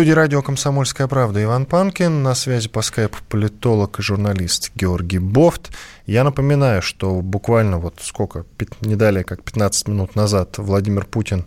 Студии 0.00 0.12
радио 0.12 0.40
«Комсомольская 0.40 1.08
правда» 1.08 1.42
Иван 1.42 1.66
Панкин, 1.66 2.22
на 2.22 2.34
связи 2.34 2.70
по 2.70 2.80
скайпу 2.80 3.18
политолог 3.28 3.98
и 3.98 4.02
журналист 4.02 4.72
Георгий 4.74 5.18
Бофт. 5.18 5.72
Я 6.06 6.24
напоминаю, 6.24 6.80
что 6.80 7.20
буквально 7.20 7.76
вот 7.76 7.96
сколько, 8.00 8.46
не 8.80 8.96
далее 8.96 9.24
как 9.24 9.42
15 9.42 9.88
минут 9.88 10.16
назад 10.16 10.56
Владимир 10.56 11.04
Путин 11.04 11.44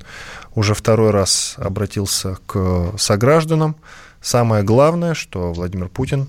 уже 0.54 0.76
второй 0.76 1.10
раз 1.10 1.56
обратился 1.58 2.38
к 2.46 2.94
согражданам. 3.00 3.76
Самое 4.22 4.64
главное, 4.64 5.16
что 5.16 5.52
Владимир 5.52 5.90
Путин 5.90 6.28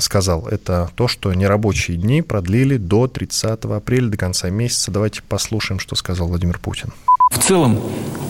сказал, 0.00 0.46
это 0.46 0.90
то, 0.94 1.08
что 1.08 1.32
нерабочие 1.32 1.96
дни 1.96 2.22
продлили 2.22 2.76
до 2.76 3.06
30 3.06 3.64
апреля, 3.64 4.08
до 4.08 4.16
конца 4.16 4.50
месяца. 4.50 4.90
Давайте 4.90 5.22
послушаем, 5.22 5.78
что 5.78 5.94
сказал 5.96 6.28
Владимир 6.28 6.58
Путин. 6.58 6.92
В 7.30 7.38
целом, 7.38 7.78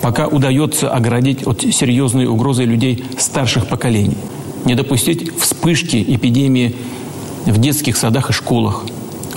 пока 0.02 0.26
удается 0.26 0.90
оградить 0.90 1.46
от 1.46 1.62
серьезной 1.62 2.26
угрозы 2.26 2.64
людей 2.64 3.04
старших 3.18 3.68
поколений, 3.68 4.18
не 4.64 4.74
допустить 4.74 5.36
вспышки 5.38 6.04
эпидемии 6.06 6.74
в 7.46 7.58
детских 7.58 7.96
садах 7.96 8.30
и 8.30 8.32
школах, 8.32 8.84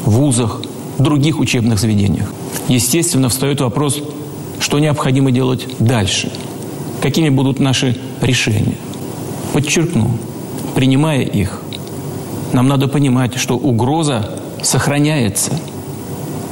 вузах, 0.04 0.62
других 0.98 1.40
учебных 1.40 1.80
заведениях. 1.80 2.28
Естественно, 2.68 3.30
встает 3.30 3.62
вопрос, 3.62 4.02
что 4.60 4.80
необходимо 4.80 5.32
делать 5.32 5.68
дальше, 5.80 6.32
какими 7.02 7.30
будут 7.30 7.60
наши 7.60 7.98
решения. 8.22 8.76
Подчеркну, 9.54 10.18
принимая 10.76 11.22
их, 11.22 11.61
нам 12.54 12.68
надо 12.68 12.88
понимать, 12.88 13.36
что 13.36 13.58
угроза 13.58 14.30
сохраняется– 14.62 15.60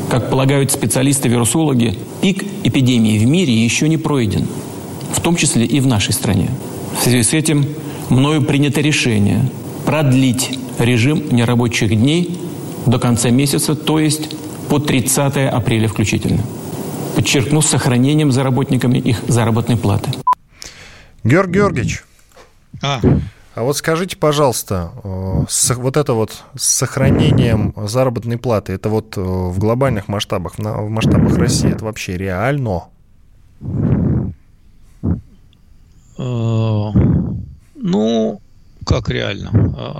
как 0.09 0.29
полагают 0.29 0.71
специалисты-вирусологи, 0.71 1.97
пик 2.21 2.43
эпидемии 2.63 3.17
в 3.19 3.27
мире 3.27 3.53
еще 3.53 3.87
не 3.87 3.97
пройден, 3.97 4.47
в 5.13 5.21
том 5.21 5.35
числе 5.35 5.65
и 5.65 5.79
в 5.79 5.87
нашей 5.87 6.13
стране. 6.13 6.49
В 6.99 7.03
связи 7.03 7.23
с 7.23 7.33
этим 7.33 7.65
мною 8.09 8.41
принято 8.41 8.81
решение 8.81 9.49
продлить 9.85 10.57
режим 10.79 11.23
нерабочих 11.31 11.95
дней 11.95 12.37
до 12.85 12.97
конца 12.97 13.29
месяца, 13.29 13.75
то 13.75 13.99
есть 13.99 14.35
по 14.67 14.79
30 14.79 15.37
апреля 15.51 15.87
включительно. 15.87 16.43
Подчеркну, 17.15 17.61
с 17.61 17.67
сохранением 17.67 18.31
за 18.31 18.43
работниками 18.43 18.97
их 18.97 19.21
заработной 19.27 19.77
платы. 19.77 20.11
Георгий 21.23 21.53
Георгиевич, 21.53 22.03
а. 22.81 22.99
А 23.59 23.63
вот 23.63 23.75
скажите, 23.75 24.15
пожалуйста, 24.15 24.93
э, 25.03 25.73
вот 25.75 25.97
это 25.97 26.13
вот 26.13 26.43
с 26.55 26.63
сохранением 26.63 27.73
заработной 27.75 28.37
платы, 28.37 28.71
это 28.71 28.87
вот 28.87 29.17
э, 29.17 29.21
в 29.21 29.59
глобальных 29.59 30.07
масштабах, 30.07 30.57
в 30.57 30.89
масштабах 30.89 31.35
России, 31.35 31.69
это 31.69 31.83
вообще 31.83 32.15
реально? 32.15 32.83
Э, 36.17 36.91
ну, 37.75 38.41
как 38.85 39.09
реально? 39.09 39.51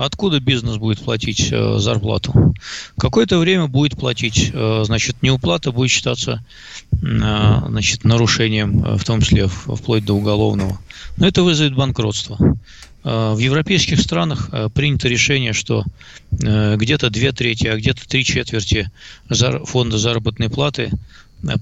Откуда 0.06 0.40
бизнес 0.40 0.78
будет 0.78 1.02
платить 1.02 1.50
зарплату? 1.50 2.54
Какое-то 2.98 3.40
время 3.40 3.68
будет 3.68 4.00
платить, 4.00 4.54
значит, 4.54 5.22
неуплата 5.22 5.74
будет 5.74 5.92
считаться 5.92 6.46
значит, 6.94 8.06
нарушением, 8.06 8.98
в 8.98 9.04
том 9.04 9.20
числе 9.20 9.48
вплоть 9.48 10.06
до 10.06 10.14
уголовного. 10.14 10.80
Но 11.18 11.28
это 11.28 11.44
вызовет 11.44 11.76
банкротство. 11.76 12.38
Э, 13.04 13.34
в 13.34 13.38
европейских 13.38 14.00
странах 14.00 14.50
э, 14.52 14.70
принято 14.74 15.08
решение, 15.08 15.54
что 15.54 15.86
э, 16.32 16.76
где-то 16.76 17.10
две 17.10 17.32
трети, 17.32 17.68
а 17.68 17.78
где-то 17.78 18.08
три 18.08 18.24
четверти 18.24 18.92
фонда 19.66 19.98
заработной 19.98 20.50
платы 20.50 20.92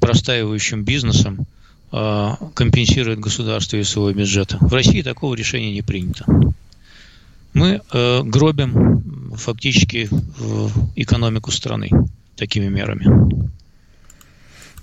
простаивающим 0.01 0.83
бизнесом 0.83 1.45
компенсирует 1.89 3.19
государство 3.19 3.77
из 3.77 3.89
своего 3.89 4.11
бюджета. 4.11 4.57
В 4.59 4.73
России 4.73 5.01
такого 5.01 5.35
решения 5.35 5.71
не 5.71 5.83
принято. 5.83 6.25
Мы 7.53 7.81
гробим 7.93 9.33
фактически 9.37 10.09
экономику 10.95 11.51
страны 11.51 11.91
такими 12.35 12.67
мерами. 12.67 13.05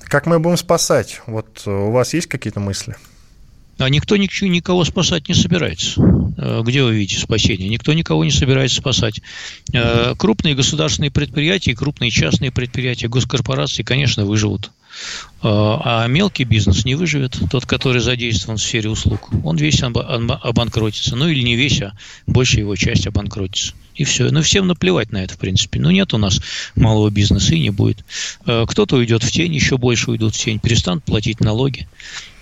Как 0.05 0.27
мы 0.27 0.39
будем 0.39 0.57
спасать? 0.57 1.21
Вот 1.27 1.65
у 1.67 1.91
вас 1.91 2.15
есть 2.15 2.29
какие-то 2.29 2.61
мысли? 2.61 2.97
А 3.79 3.91
никто 3.91 4.17
ничего, 4.17 4.49
никого 4.49 4.85
спасать 4.85 5.29
не 5.29 5.35
собирается. 5.35 6.01
Э, 6.45 6.63
где 6.63 6.83
вы 6.83 6.95
видите 6.95 7.21
спасение? 7.21 7.69
Никто 7.71 7.95
никого 7.95 8.23
не 8.23 8.31
собирается 8.31 8.77
спасать. 8.77 9.21
Э, 9.73 10.15
крупные 10.17 10.55
государственные 10.55 11.11
предприятия, 11.11 11.75
крупные 11.75 12.11
частные 12.11 12.53
предприятия, 12.53 13.09
госкорпорации, 13.09 13.83
конечно, 13.83 14.27
выживут. 14.27 14.71
Э, 15.43 15.49
а 15.49 16.07
мелкий 16.07 16.45
бизнес 16.45 16.85
не 16.85 16.95
выживет, 16.95 17.39
тот, 17.51 17.67
который 17.67 18.01
задействован 18.01 18.59
в 18.59 18.63
сфере 18.63 18.91
услуг. 18.91 19.31
Он 19.45 19.57
весь 19.57 19.83
обанкротится. 19.83 21.17
Ну 21.17 21.29
или 21.29 21.43
не 21.43 21.57
весь, 21.57 21.83
а 21.83 21.93
большая 22.27 22.61
его 22.61 22.77
часть 22.77 23.07
обанкротится. 23.07 23.75
И 23.95 24.05
все. 24.05 24.31
Ну, 24.31 24.43
всем 24.43 24.67
наплевать 24.67 25.13
на 25.13 25.23
это, 25.23 25.35
в 25.35 25.39
принципе. 25.39 25.79
Ну, 25.79 25.91
нет 25.91 26.15
у 26.15 26.19
нас 26.19 26.41
малого 26.75 27.11
бизнеса 27.11 27.55
и 27.55 27.61
не 27.61 27.71
будет. 27.71 28.05
Кто-то 28.45 28.97
уйдет 28.97 29.23
в 29.23 29.31
тень, 29.31 29.55
еще 29.55 29.79
больше 29.79 30.11
уйдут 30.11 30.35
в 30.35 30.39
тень, 30.39 30.59
перестанут 30.59 31.05
платить 31.05 31.39
налоги. 31.39 31.87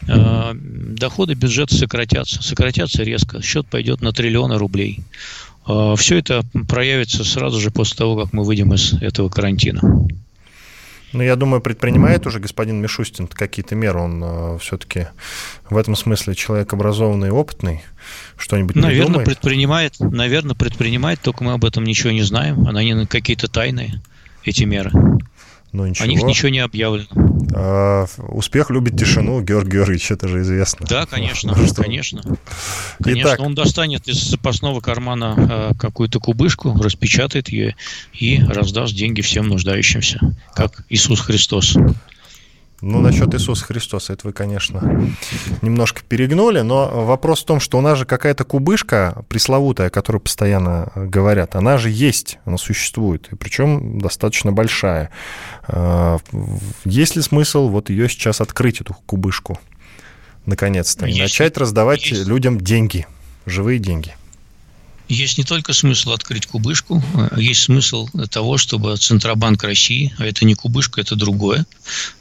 Э, 0.08 0.52
доходы 0.54 1.34
бюджета 1.34 1.74
сократятся, 1.74 2.42
сократятся 2.42 3.02
резко, 3.02 3.42
счет 3.42 3.66
пойдет 3.66 4.00
на 4.00 4.12
триллионы 4.12 4.58
рублей. 4.58 5.00
Э, 5.66 5.94
Все 5.96 6.18
это 6.18 6.44
проявится 6.68 7.24
сразу 7.24 7.60
же 7.60 7.70
после 7.70 7.96
того, 7.96 8.16
как 8.16 8.32
мы 8.32 8.44
выйдем 8.44 8.74
из 8.74 8.94
этого 8.94 9.28
карантина. 9.28 9.80
Ну, 11.12 11.22
я 11.22 11.36
думаю, 11.36 11.60
предпринимает 11.60 12.26
уже 12.26 12.40
господин 12.40 12.80
Мишустин 12.80 13.26
какие-то 13.26 13.74
меры. 13.74 14.00
Он 14.00 14.22
э, 14.24 14.58
все-таки 14.58 15.08
в 15.68 15.76
этом 15.76 15.94
смысле 15.94 16.34
человек 16.34 16.72
образованный 16.72 17.28
и 17.28 17.30
опытный. 17.30 17.82
Что-нибудь 18.36 18.76
Наверное, 18.76 19.04
придумает? 19.04 19.26
предпринимает. 19.26 20.00
Наверное, 20.00 20.54
предпринимает, 20.54 21.20
только 21.20 21.44
мы 21.44 21.52
об 21.52 21.64
этом 21.64 21.84
ничего 21.84 22.12
не 22.12 22.22
знаем. 22.22 22.66
Они 22.66 23.06
какие-то 23.06 23.48
тайные. 23.48 24.00
эти 24.44 24.64
меры. 24.64 24.90
Ну, 25.72 25.86
ничего. 25.86 26.04
О 26.04 26.08
них 26.08 26.22
ничего 26.22 26.50
не 26.50 26.58
объявлено. 26.58 27.06
А, 27.54 28.06
успех 28.28 28.70
любит 28.70 28.98
тишину, 28.98 29.40
Георгий 29.42 29.72
Георгиевич, 29.72 30.10
это 30.10 30.28
же 30.28 30.42
известно. 30.42 30.86
Да, 30.86 31.06
конечно, 31.06 31.54
ну, 31.56 31.74
конечно. 31.74 32.22
Конечно, 33.02 33.28
Итак, 33.28 33.40
он 33.40 33.54
достанет 33.54 34.06
из 34.06 34.22
запасного 34.22 34.80
кармана 34.80 35.34
э, 35.38 35.74
какую-то 35.78 36.20
кубышку, 36.20 36.74
распечатает 36.80 37.48
ее 37.48 37.74
и 38.12 38.42
раздаст 38.42 38.94
деньги 38.94 39.22
всем 39.22 39.48
нуждающимся, 39.48 40.20
как 40.54 40.84
Иисус 40.88 41.20
Христос. 41.20 41.76
Ну, 42.82 43.00
насчет 43.00 43.32
Иисуса 43.32 43.64
Христоса, 43.64 44.12
это 44.12 44.26
вы, 44.26 44.32
конечно, 44.32 45.06
немножко 45.62 46.02
перегнули, 46.02 46.62
но 46.62 46.88
вопрос 47.06 47.42
в 47.42 47.46
том, 47.46 47.60
что 47.60 47.78
у 47.78 47.80
нас 47.80 47.96
же 47.96 48.06
какая-то 48.06 48.42
кубышка 48.42 49.24
пресловутая, 49.28 49.86
о 49.86 49.90
которой 49.90 50.18
постоянно 50.18 50.90
говорят, 50.96 51.54
она 51.54 51.78
же 51.78 51.90
есть, 51.90 52.40
она 52.44 52.58
существует, 52.58 53.28
и 53.32 53.36
причем 53.36 54.00
достаточно 54.00 54.50
большая. 54.50 55.10
А, 55.68 56.18
есть 56.84 57.14
ли 57.14 57.22
смысл 57.22 57.68
вот 57.68 57.88
ее 57.88 58.08
сейчас 58.08 58.40
открыть, 58.40 58.80
эту 58.80 58.94
кубышку, 59.06 59.60
наконец-то, 60.44 61.06
и 61.06 61.16
начать 61.20 61.56
раздавать 61.56 62.04
есть. 62.10 62.26
людям 62.26 62.60
деньги, 62.60 63.06
живые 63.46 63.78
деньги? 63.78 64.16
Есть 65.12 65.36
не 65.36 65.44
только 65.44 65.72
смысл 65.72 66.12
открыть 66.12 66.46
кубышку, 66.46 67.02
а 67.14 67.38
есть 67.38 67.64
смысл 67.64 68.08
того, 68.30 68.56
чтобы 68.56 68.96
Центробанк 68.96 69.62
России, 69.62 70.14
а 70.18 70.24
это 70.24 70.44
не 70.44 70.54
кубышка, 70.54 71.00
это 71.00 71.16
другое, 71.16 71.66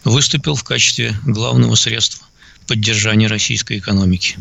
выступил 0.04 0.56
в 0.56 0.64
качестве 0.64 1.16
главного 1.26 1.76
средства 1.76 2.26
поддержания 2.68 3.28
российской 3.28 3.78
экономики. 3.78 4.38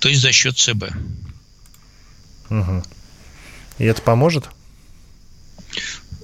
То 0.00 0.08
есть 0.08 0.20
за 0.20 0.32
счет 0.32 0.58
ЦБ. 0.58 0.84
Угу. 2.50 2.82
И 3.78 3.84
это 3.84 4.02
поможет? 4.02 4.50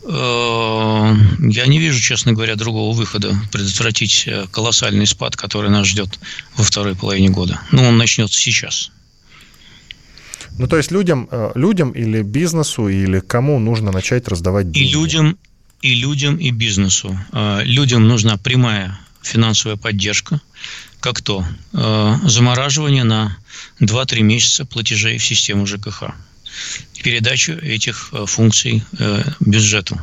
Э, 0.04 1.14
я 1.38 1.66
не 1.66 1.78
вижу, 1.78 1.98
честно 1.98 2.34
говоря, 2.34 2.56
другого 2.56 2.94
выхода 2.94 3.34
предотвратить 3.52 4.24
э, 4.26 4.46
колоссальный 4.52 5.06
спад, 5.06 5.34
который 5.36 5.70
нас 5.70 5.86
ждет 5.86 6.18
во 6.56 6.64
второй 6.64 6.94
половине 6.94 7.30
года. 7.30 7.60
Ну, 7.72 7.84
он 7.84 7.96
начнется 7.96 8.38
сейчас. 8.38 8.90
Ну, 10.60 10.66
то 10.66 10.76
есть 10.76 10.90
людям, 10.90 11.26
э, 11.30 11.52
людям 11.54 11.90
или 11.92 12.20
бизнесу, 12.20 12.88
или 12.88 13.20
кому 13.20 13.58
нужно 13.58 13.92
начать 13.92 14.28
раздавать 14.28 14.70
деньги? 14.70 14.90
И 14.90 14.92
людям, 14.92 15.38
и 15.80 15.94
людям, 15.94 16.36
и 16.36 16.50
бизнесу. 16.50 17.18
Э, 17.32 17.62
людям 17.64 18.06
нужна 18.06 18.36
прямая 18.36 19.00
финансовая 19.22 19.78
поддержка, 19.78 20.38
как 21.00 21.22
то 21.22 21.46
э, 21.72 22.16
замораживание 22.24 23.04
на 23.04 23.38
2-3 23.80 24.20
месяца 24.20 24.66
платежей 24.66 25.16
в 25.16 25.24
систему 25.24 25.66
ЖКХ, 25.66 26.12
передачу 27.02 27.52
этих 27.52 28.12
функций 28.26 28.84
бюджету. 29.40 29.98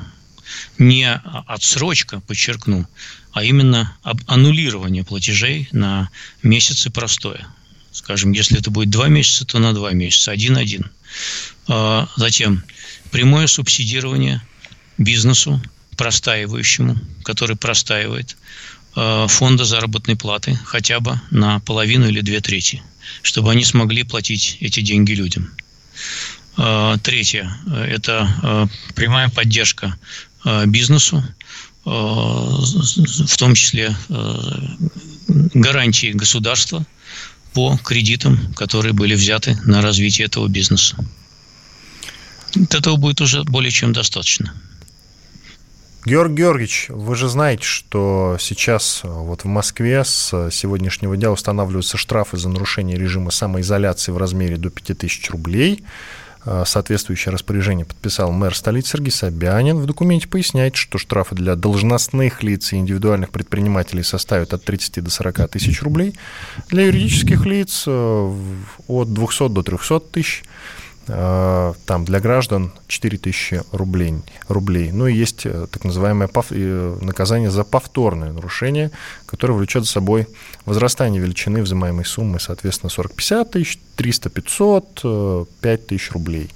Не 0.79 1.21
отсрочка, 1.45 2.19
подчеркну, 2.21 2.87
а 3.31 3.43
именно 3.43 3.95
аннулирование 4.25 5.03
платежей 5.03 5.69
на 5.71 6.09
месяцы 6.41 6.89
простое– 6.89 7.45
Скажем, 7.97 8.31
если 8.31 8.59
это 8.59 8.69
будет 8.69 8.91
два 8.91 9.07
месяца, 9.07 9.43
то 9.43 9.57
на 9.57 9.73
два 9.73 9.91
месяца, 9.91 10.29
один-один. 10.29 10.91
А, 11.67 12.07
затем 12.15 12.63
прямое 13.09 13.47
субсидирование 13.47 14.39
бизнесу, 14.99 15.59
простаивающему, 15.95 16.95
который 17.23 17.55
простаивает, 17.55 18.37
а, 18.95 19.25
фонда 19.25 19.65
заработной 19.65 20.15
платы 20.15 20.59
хотя 20.63 20.99
бы 20.99 21.19
на 21.31 21.59
половину 21.61 22.07
или 22.07 22.21
две 22.21 22.39
трети, 22.39 22.83
чтобы 23.23 23.49
они 23.51 23.63
смогли 23.63 24.03
платить 24.03 24.57
эти 24.59 24.81
деньги 24.81 25.13
людям. 25.13 25.51
А, 26.55 26.99
третье– 26.99 27.51
это 27.65 28.69
прямая 28.93 29.29
поддержка 29.29 29.97
бизнесу, 30.67 31.23
в 31.83 33.37
том 33.37 33.55
числе 33.55 33.97
гарантии 35.55 36.11
государства– 36.11 36.85
по 37.57 37.75
кредитам, 37.83 38.53
которые 38.53 38.93
были 38.93 39.15
взяты 39.15 39.57
на 39.65 39.81
развитие 39.81 40.27
этого 40.27 40.47
бизнеса. 40.47 40.95
Этого 42.69 42.97
будет 42.97 43.19
уже 43.19 43.43
более 43.45 43.71
чем 43.71 43.93
достаточно. 43.93 44.53
Георгий 46.05 46.35
Георгиевич, 46.35 46.85
вы 46.89 47.15
же 47.15 47.27
знаете, 47.27 47.63
что 47.63 48.37
сейчас 48.39 49.01
э, 49.03 49.07
вот 49.07 49.43
в 49.43 49.47
Москве 49.47 50.03
с 50.03 50.51
сегодняшнего 50.51 51.17
дня 51.17 51.31
устанавливаются 51.31 51.97
штрафы 51.97 52.37
за 52.37 52.49
нарушение 52.49 52.95
режима 52.95 53.31
самоизоляции 53.31 54.11
в 54.11 54.17
размере 54.19 54.57
до 54.57 54.69
5000 54.69 55.31
рублей. 55.31 55.83
Э, 56.49 56.63
соответствующее 56.65 57.33
распоряжение 57.33 57.85
подписал 57.85 58.31
мэр 58.31 58.55
столицы 58.55 58.91
Сергей 58.91 59.11
Собянин. 59.11 59.79
В 59.79 59.85
документе 59.85 60.29
поясняет, 60.29 60.77
что 60.77 60.97
штрафы 60.97 61.35
для 61.35 61.57
должностных 61.57 62.41
лиц 62.41 62.71
и 62.71 62.77
индивидуальных 62.77 63.31
предпринимателей 63.31 64.01
составят 64.01 64.53
от 64.53 64.63
30 64.63 65.03
до 65.03 65.09
40 65.09 65.49
тысяч 65.49 65.81
рублей. 65.81 66.15
Для 66.69 66.85
юридических 66.85 67.45
лиц 67.45 67.83
э, 67.85 68.35
от 68.87 69.13
200 69.13 69.49
до 69.49 69.61
300 69.61 69.99
тысяч. 69.99 70.43
Там 71.07 72.05
для 72.05 72.19
граждан 72.19 72.73
4000 72.87 73.63
рублей. 73.71 74.15
рублей. 74.47 74.91
Ну 74.91 75.07
и 75.07 75.13
есть 75.13 75.45
э, 75.45 75.67
так 75.71 75.85
называемое 75.85 76.29
э, 76.49 76.97
наказание 77.01 77.49
за 77.49 77.63
повторное 77.63 78.33
нарушение, 78.33 78.91
которое 79.25 79.53
влечет 79.53 79.85
за 79.85 79.91
собой 79.91 80.27
возрастание 80.65 81.21
величины 81.21 81.61
взимаемой 81.61 82.05
суммы, 82.05 82.39
соответственно, 82.39 82.89
40-50 82.89 83.45
тысяч, 83.49 83.79
300-500, 83.97 85.47
5 85.61 85.87
тысяч 85.87 86.11
рублей. 86.11 86.49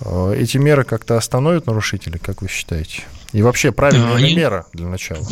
Эти 0.00 0.58
меры 0.58 0.84
как-то 0.84 1.16
остановят 1.16 1.66
нарушителей, 1.66 2.18
как 2.18 2.42
вы 2.42 2.48
считаете? 2.48 3.02
И 3.32 3.42
вообще 3.42 3.70
правильная 3.70 4.14
Они... 4.14 4.34
мера 4.34 4.66
для 4.72 4.86
начала? 4.86 5.26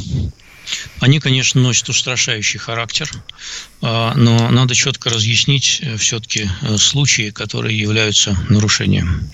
Они, 1.01 1.19
конечно, 1.19 1.61
носят 1.61 1.89
устрашающий 1.89 2.59
характер, 2.59 3.11
а, 3.81 4.15
но 4.15 4.51
надо 4.51 4.75
четко 4.75 5.11
разъяснить 5.11 5.81
э, 5.83 5.97
все-таки 5.97 6.49
э, 6.63 6.77
случаи, 6.79 7.31
которые 7.31 7.79
являются 7.79 8.37
нарушением, 8.49 9.29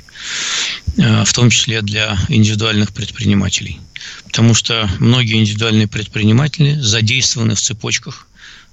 э, 0.97 1.25
в 1.25 1.33
том 1.33 1.51
числе 1.51 1.83
для 1.83 2.19
индивидуальных 2.29 2.93
предпринимателей. 2.93 3.81
Потому 4.25 4.55
что 4.55 4.89
многие 4.99 5.37
индивидуальные 5.37 5.89
предприниматели 5.89 6.75
задействованы 6.81 7.55
в 7.55 7.61
цепочках 7.61 8.27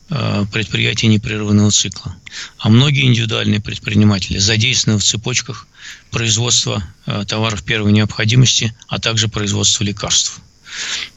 предприятий 0.08 1.08
непрерывного 1.08 1.72
цикла. 1.72 2.16
А 2.60 2.70
многие 2.70 3.08
индивидуальные 3.08 3.60
предприниматели 3.60 4.38
задействованы 4.38 5.00
в 5.00 5.04
цепочках 5.04 5.66
производства 6.12 6.84
товаров 7.28 7.64
первой 7.64 7.92
необходимости, 7.92 8.76
а 8.88 9.00
также 9.00 9.30
производства 9.30 9.84
лекарств. 9.84 10.42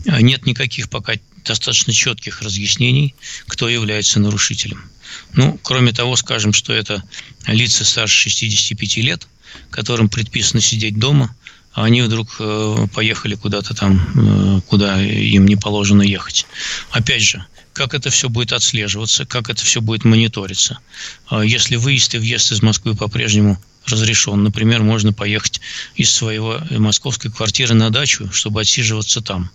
Нет 0.05 0.47
никаких 0.47 0.88
пока 0.88 1.14
достаточно 1.44 1.92
четких 1.92 2.42
разъяснений, 2.42 3.14
кто 3.47 3.68
является 3.68 4.21
нарушителем. 4.21 4.90
Ну, 5.33 5.59
кроме 5.62 5.92
того, 5.92 6.16
скажем, 6.16 6.53
что 6.53 6.73
это 6.73 7.03
лица 7.47 7.85
старше 7.85 8.29
65 8.31 8.97
лет, 8.99 9.27
которым 9.71 10.09
предписано 10.09 10.61
сидеть 10.61 10.99
дома, 10.99 11.35
а 11.73 11.85
они 11.85 12.03
вдруг 12.03 12.37
э, 12.40 12.87
поехали 12.92 13.35
куда-то 13.35 13.75
там, 13.75 14.59
э, 14.59 14.61
куда 14.62 15.01
им 15.01 15.47
не 15.47 15.57
положено 15.57 16.03
ехать. 16.03 16.47
Опять 16.90 17.23
же, 17.23 17.44
как 17.73 17.94
это 17.94 18.11
все 18.11 18.29
будет 18.29 18.53
отслеживаться, 18.53 19.25
как 19.25 19.49
это 19.49 19.64
все 19.64 19.81
будет 19.81 20.05
мониториться. 20.05 20.79
А 21.29 21.44
если 21.44 21.77
выезд 21.77 22.14
и 22.14 22.18
въезд 22.18 22.51
из 22.51 22.62
Москвы 22.62 22.97
по-прежнему 22.97 23.62
разрешен. 23.88 24.42
Например, 24.42 24.83
можно 24.83 25.12
поехать 25.12 25.61
из 25.94 26.11
своего 26.11 26.61
московской 26.70 27.31
квартиры 27.31 27.74
на 27.74 27.90
дачу, 27.90 28.31
чтобы 28.33 28.61
отсиживаться 28.61 29.20
там. 29.20 29.51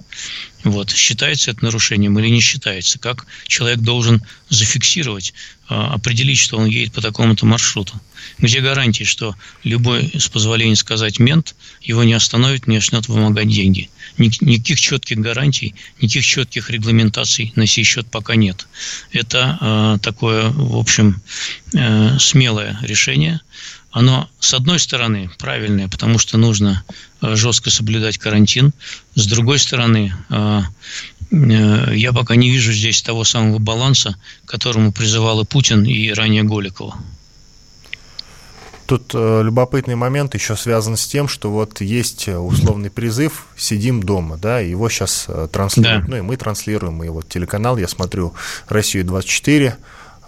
Вот. 0.64 0.92
Считается 0.92 1.52
это 1.52 1.66
нарушением 1.66 2.18
или 2.20 2.30
не 2.30 2.40
считается? 2.40 3.00
Как 3.00 3.26
человек 3.48 3.80
должен 3.80 4.24
зафиксировать, 4.50 5.34
а, 5.68 5.94
определить, 5.94 6.40
что 6.40 6.58
он 6.58 6.68
едет 6.68 6.94
по 6.94 7.02
такому-то 7.02 7.46
маршруту? 7.46 8.00
Где 8.38 8.62
гарантии, 8.62 9.04
что 9.04 9.36
любой, 9.64 10.12
с 10.18 10.30
позволения 10.30 10.78
сказать, 10.78 11.20
мент 11.20 11.56
его 11.82 12.04
не 12.04 12.14
остановит, 12.14 12.68
не 12.68 12.76
начнет 12.76 13.08
вымогать 13.08 13.50
деньги? 13.50 13.90
Никаких 14.18 14.80
четких 14.80 15.18
гарантий, 15.18 15.76
никаких 16.00 16.26
четких 16.26 16.70
регламентаций 16.70 17.52
на 17.56 17.68
сей 17.68 17.84
счет 17.84 18.10
пока 18.10 18.36
нет. 18.36 18.68
Это 19.12 19.58
э, 19.60 19.98
такое, 20.02 20.50
в 20.50 20.78
общем, 20.78 21.22
э, 21.74 22.18
смелое 22.20 22.80
решение– 22.84 23.42
оно, 23.94 24.28
с 24.40 24.56
одной 24.56 24.80
стороны, 24.80 25.30
правильное, 25.38 25.88
потому 25.88 26.18
что 26.18 26.38
нужно 26.38 26.84
э, 27.22 27.36
жестко 27.36 27.70
соблюдать 27.70 28.18
карантин. 28.18 28.74
С 29.14 29.28
другой 29.28 29.60
стороны, 29.60 30.12
э, 30.32 30.62
э, 31.32 31.96
я 31.96 32.12
пока 32.12 32.36
не 32.36 32.50
вижу 32.50 32.74
здесь 32.74 33.04
того 33.04 33.24
самого 33.24 33.60
баланса, 33.60 34.16
к 34.46 34.50
которому 34.50 34.92
призывал 34.92 35.42
и 35.42 35.46
Путин, 35.46 35.84
и 35.84 36.12
ранее 36.12 36.42
Голикова. 36.42 36.96
Тут 38.88 39.14
любопытный 39.14 39.96
момент 39.96 40.34
еще 40.34 40.58
связан 40.58 40.98
с 40.98 41.08
тем, 41.08 41.28
что 41.28 41.52
вот 41.52 41.80
есть 41.80 42.28
условный 42.28 42.90
призыв 42.90 43.46
«Сидим 43.56 44.02
дома», 44.04 44.38
да, 44.38 44.60
его 44.60 44.90
сейчас 44.90 45.28
транслируют, 45.54 46.06
да. 46.06 46.10
ну 46.10 46.18
и 46.18 46.22
мы 46.22 46.36
транслируем, 46.36 47.02
и 47.04 47.08
вот 47.08 47.30
телеканал, 47.30 47.78
я 47.78 47.88
смотрю 47.88 48.34
«Россию-24», 48.68 49.76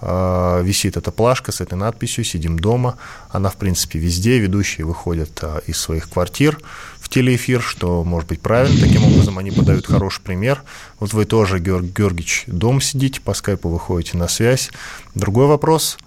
э, 0.05 0.61
висит 0.63 0.97
эта 0.97 1.11
плашка 1.11 1.51
с 1.51 1.61
этой 1.61 1.73
надписью 1.73 2.23
«Сидим 2.23 2.59
дома». 2.59 2.97
Она, 3.29 3.49
в 3.49 3.55
принципе, 3.55 3.99
везде. 3.99 4.37
Ведущие 4.37 4.85
выходят 4.85 5.39
э, 5.41 5.61
из 5.67 5.77
своих 5.77 6.09
квартир 6.09 6.59
в 6.99 7.09
телеэфир, 7.09 7.61
что 7.61 8.03
может 8.03 8.29
быть 8.29 8.41
правильно. 8.41 8.79
Таким 8.79 9.03
образом, 9.03 9.37
они 9.37 9.51
подают 9.51 9.87
хороший 9.87 10.21
пример. 10.21 10.63
Вот 10.99 11.13
вы 11.13 11.25
тоже, 11.25 11.59
Георгий 11.59 11.91
Георгиевич, 11.91 12.43
дома 12.47 12.81
сидите, 12.81 13.19
по 13.21 13.33
скайпу 13.33 13.69
выходите 13.69 14.17
на 14.17 14.27
связь. 14.27 14.69
Другой 15.15 15.47
вопрос, 15.47 15.97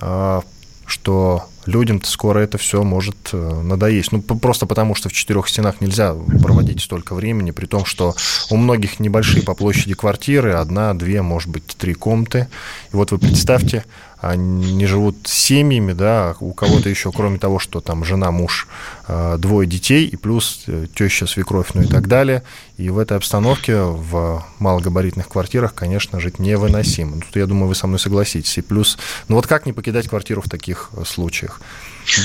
э, 0.00 0.40
что 0.90 1.44
людям-то 1.66 2.08
скоро 2.08 2.40
это 2.40 2.58
все 2.58 2.82
может 2.82 3.16
э, 3.32 3.62
надоесть. 3.62 4.12
Ну, 4.12 4.22
просто 4.22 4.66
потому, 4.66 4.94
что 4.94 5.08
в 5.08 5.12
четырех 5.12 5.48
стенах 5.48 5.80
нельзя 5.80 6.14
проводить 6.14 6.80
столько 6.80 7.14
времени, 7.14 7.50
при 7.50 7.66
том, 7.66 7.84
что 7.84 8.14
у 8.50 8.56
многих 8.56 8.98
небольшие 8.98 9.42
по 9.42 9.54
площади 9.54 9.94
квартиры, 9.94 10.52
одна, 10.52 10.94
две, 10.94 11.22
может 11.22 11.48
быть, 11.48 11.64
три 11.78 11.94
комнаты. 11.94 12.48
И 12.92 12.96
вот 12.96 13.12
вы 13.12 13.18
представьте, 13.18 13.84
они 14.20 14.84
живут 14.86 15.16
семьями, 15.24 15.92
да, 15.92 16.36
у 16.40 16.52
кого-то 16.52 16.88
еще, 16.88 17.10
кроме 17.10 17.38
того, 17.38 17.58
что 17.58 17.80
там 17.80 18.04
жена, 18.04 18.30
муж, 18.30 18.68
э, 19.08 19.36
двое 19.38 19.66
детей, 19.66 20.06
и 20.06 20.16
плюс 20.16 20.64
э, 20.66 20.86
теща, 20.94 21.26
свекровь, 21.26 21.68
ну 21.72 21.82
и 21.82 21.86
так 21.86 22.06
далее. 22.06 22.42
И 22.76 22.90
в 22.90 22.98
этой 22.98 23.16
обстановке 23.16 23.80
в 23.80 24.44
малогабаритных 24.58 25.28
квартирах, 25.28 25.74
конечно, 25.74 26.20
жить 26.20 26.38
невыносимо. 26.38 27.20
Тут, 27.20 27.36
я 27.36 27.46
думаю, 27.46 27.68
вы 27.68 27.74
со 27.74 27.86
мной 27.86 27.98
согласитесь. 27.98 28.58
И 28.58 28.62
плюс, 28.62 28.98
ну 29.28 29.36
вот 29.36 29.46
как 29.46 29.64
не 29.64 29.72
покидать 29.72 30.08
квартиру 30.08 30.42
в 30.42 30.48
таких 30.48 30.90
случаях? 31.06 31.60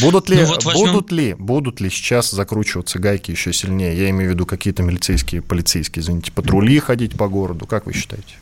Будут 0.02 0.30
ли, 0.30 0.42
ну, 0.42 0.48
вот 0.48 0.66
возьмем... 0.66 0.88
будут 0.88 1.12
ли, 1.12 1.34
будут 1.34 1.80
ли 1.80 1.90
сейчас 1.90 2.32
закручиваться 2.32 3.00
гайки 3.00 3.32
еще 3.32 3.54
сильнее? 3.54 3.98
Я 3.98 4.10
имею 4.10 4.32
в 4.32 4.34
виду 4.34 4.46
какие-то 4.46 4.84
милицейские, 4.84 5.42
полицейские, 5.42 6.04
извините, 6.04 6.32
патрули 6.32 6.80
ходить 6.80 7.18
по 7.18 7.28
городу. 7.28 7.66
Как 7.66 7.86
вы 7.86 7.94
считаете? 7.94 8.36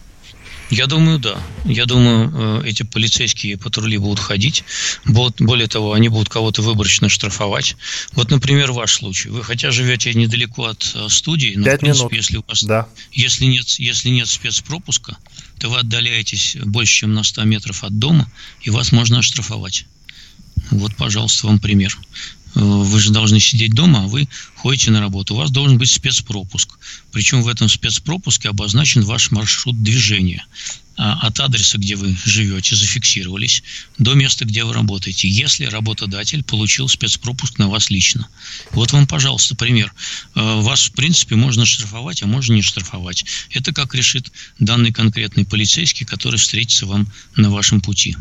Я 0.70 0.88
думаю, 0.88 1.20
да. 1.20 1.42
Я 1.66 1.86
думаю, 1.86 2.62
э, 2.64 2.68
эти 2.68 2.84
полицейские 2.84 3.58
патрули 3.58 3.98
будут 3.98 4.20
ходить. 4.20 4.64
Более 5.06 5.68
того, 5.68 5.94
они 5.94 6.10
будут 6.10 6.30
кого-то 6.30 6.62
выборочно 6.62 7.10
штрафовать. 7.10 7.76
Вот, 8.14 8.32
например, 8.32 8.72
ваш 8.72 8.94
случай. 8.94 9.30
Вы 9.30 9.44
хотя 9.44 9.72
живете 9.72 10.14
недалеко 10.14 10.66
от 10.66 10.92
э, 10.96 11.10
студии, 11.10 11.54
но, 11.56 11.66
Пять 11.66 11.78
в 11.78 11.82
принципе, 11.82 12.04
минут. 12.04 12.14
если 12.14 12.38
у 12.38 12.44
вас 12.48 12.64
да. 12.64 12.88
если 13.12 13.46
нет, 13.46 13.68
если 13.80 14.10
нет 14.10 14.28
спецпропуска, 14.28 15.18
то 15.60 15.70
вы 15.70 15.80
отдаляетесь 15.80 16.58
больше, 16.64 17.02
чем 17.02 17.14
на 17.14 17.24
100 17.24 17.44
метров 17.44 17.84
от 17.84 18.00
дома, 18.00 18.32
и 18.62 18.70
вас 18.70 18.92
можно 18.92 19.20
оштрафовать. 19.20 19.86
Вот, 20.72 20.96
пожалуйста, 20.96 21.48
вам 21.48 21.60
пример. 21.60 21.98
Э, 22.56 22.60
вы 22.60 23.00
же 23.00 23.12
должны 23.12 23.40
сидеть 23.40 23.74
дома, 23.74 24.04
а 24.04 24.08
вы 24.08 24.28
ходите 24.56 24.92
на 24.92 25.00
работу. 25.00 25.34
У 25.34 25.38
вас 25.38 25.52
должен 25.52 25.78
быть 25.78 25.92
спецпропуск. 25.92 26.78
Причем 27.12 27.42
в 27.42 27.48
этом 27.48 27.70
спецпропуске 27.70 28.50
обозначен 28.50 29.04
ваш 29.04 29.32
маршрут 29.32 29.82
движения. 29.82 30.46
А 30.96 31.14
от 31.26 31.40
адреса, 31.40 31.80
где 31.80 31.96
вы 31.96 32.16
живете, 32.24 32.76
зафиксировались, 32.76 33.64
до 33.98 34.14
места, 34.14 34.46
где 34.46 34.64
вы 34.64 34.74
работаете, 34.74 35.28
если 35.28 35.66
работодатель 35.66 36.44
получил 36.44 36.88
спецпропуск 36.88 37.58
на 37.58 37.68
вас 37.68 37.90
лично. 37.90 38.28
Вот 38.74 38.92
вам, 38.92 39.08
пожалуйста, 39.08 39.56
пример. 39.56 39.92
Э, 40.36 40.62
вас, 40.62 40.84
в 40.84 40.92
принципе, 40.92 41.36
можно 41.36 41.66
штрафовать, 41.66 42.22
а 42.22 42.28
можно 42.28 42.54
не 42.54 42.62
штрафовать. 42.62 43.26
Это 43.50 43.74
как 43.74 43.96
решит 43.96 44.32
данный 44.60 44.92
конкретный 44.92 45.46
полицейский, 45.46 46.06
который 46.06 46.38
встретится 46.38 46.86
вам 46.86 47.08
на 47.36 47.50
вашем 47.50 47.82
пути. 47.82 48.16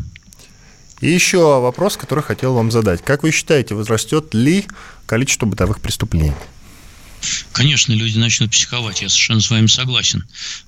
И 1.03 1.09
еще 1.09 1.59
вопрос, 1.59 1.97
который 1.97 2.23
хотел 2.23 2.53
вам 2.53 2.71
задать. 2.71 3.01
Как 3.01 3.23
вы 3.23 3.31
считаете, 3.31 3.75
возрастет 3.75 4.33
ли 4.33 4.65
количество 5.05 5.45
бытовых 5.45 5.81
преступлений? 5.81 6.31
Конечно, 7.51 7.93
люди 7.93 8.17
начнут 8.17 8.51
психовать, 8.51 9.01
я 9.01 9.09
совершенно 9.09 9.41
с 9.41 9.49
вами 9.49 9.67
согласен. 9.67 10.23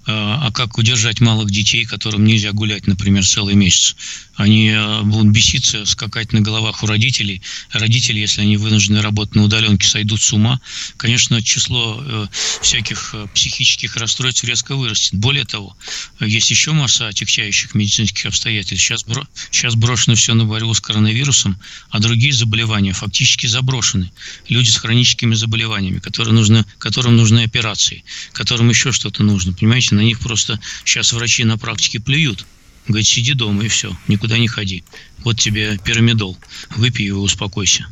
А, 0.06 0.48
а 0.48 0.52
как 0.52 0.78
удержать 0.78 1.20
малых 1.20 1.50
детей, 1.52 1.86
которым 1.86 2.26
нельзя 2.26 2.52
гулять, 2.52 2.88
например, 2.88 3.26
целый 3.26 3.56
месяц? 3.56 3.96
Они 4.36 4.70
э, 4.70 5.02
будут 5.04 5.32
беситься, 5.32 5.86
скакать 5.86 6.34
на 6.34 6.42
головах 6.42 6.84
у 6.84 6.88
родителей. 6.88 7.42
Родители, 7.72 8.20
если 8.20 8.42
они 8.42 8.58
вынуждены 8.58 9.02
работать 9.02 9.36
на 9.36 9.44
удаленке, 9.44 9.88
сойдут 9.88 10.22
с 10.22 10.34
ума. 10.34 10.60
Конечно, 10.98 11.42
число 11.42 11.98
э, 12.02 12.28
всяких 12.62 13.12
э, 13.14 13.28
психических 13.34 13.96
расстройств 13.96 14.44
резко 14.44 14.76
вырастет. 14.76 15.14
Более 15.14 15.46
того, 15.46 15.76
есть 16.20 16.52
еще 16.52 16.74
масса 16.74 17.08
отягчающих 17.08 17.76
медицинских 17.76 18.26
обстоятельств. 18.26 18.86
Сейчас, 18.86 19.06
бро... 19.06 19.26
Сейчас 19.52 19.76
брошено 19.76 20.16
все 20.16 20.34
на 20.34 20.44
борьбу 20.44 20.74
с 20.74 20.82
коронавирусом, 20.82 21.58
а 21.90 22.00
другие 22.00 22.34
заболевания 22.34 22.92
фактически 22.92 23.48
заброшены. 23.48 24.12
Люди 24.50 24.70
с 24.70 24.78
хроническими 24.78 25.34
заболеваниями, 25.34 26.00
которые 26.00 26.34
нужны, 26.50 26.66
которым 26.78 27.16
нужны 27.16 27.44
операции, 27.44 28.04
которым 28.34 28.70
еще 28.70 28.92
что-то 28.92 29.24
нужно. 29.24 29.54
Понимаете, 29.54 29.96
на 29.96 30.02
них 30.02 30.20
просто 30.20 30.60
сейчас 30.84 31.14
врачи 31.14 31.44
на 31.44 31.58
практике 31.58 32.00
плюют. 32.00 32.46
Говорит, 32.88 33.08
сиди 33.08 33.34
дома 33.34 33.64
и 33.64 33.68
все, 33.68 33.96
никуда 34.08 34.38
не 34.38 34.48
ходи. 34.48 34.84
Вот 35.20 35.40
тебе 35.40 35.80
пирамидол, 35.80 36.38
выпей 36.76 37.08
его, 37.08 37.22
успокойся. 37.22 37.88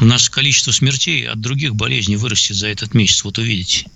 У 0.00 0.04
нас 0.04 0.28
количество 0.28 0.70
смертей 0.70 1.26
от 1.26 1.40
других 1.40 1.74
болезней 1.74 2.16
вырастет 2.16 2.56
за 2.56 2.68
этот 2.68 2.94
месяц, 2.94 3.24
вот 3.24 3.38
увидите. 3.38 3.86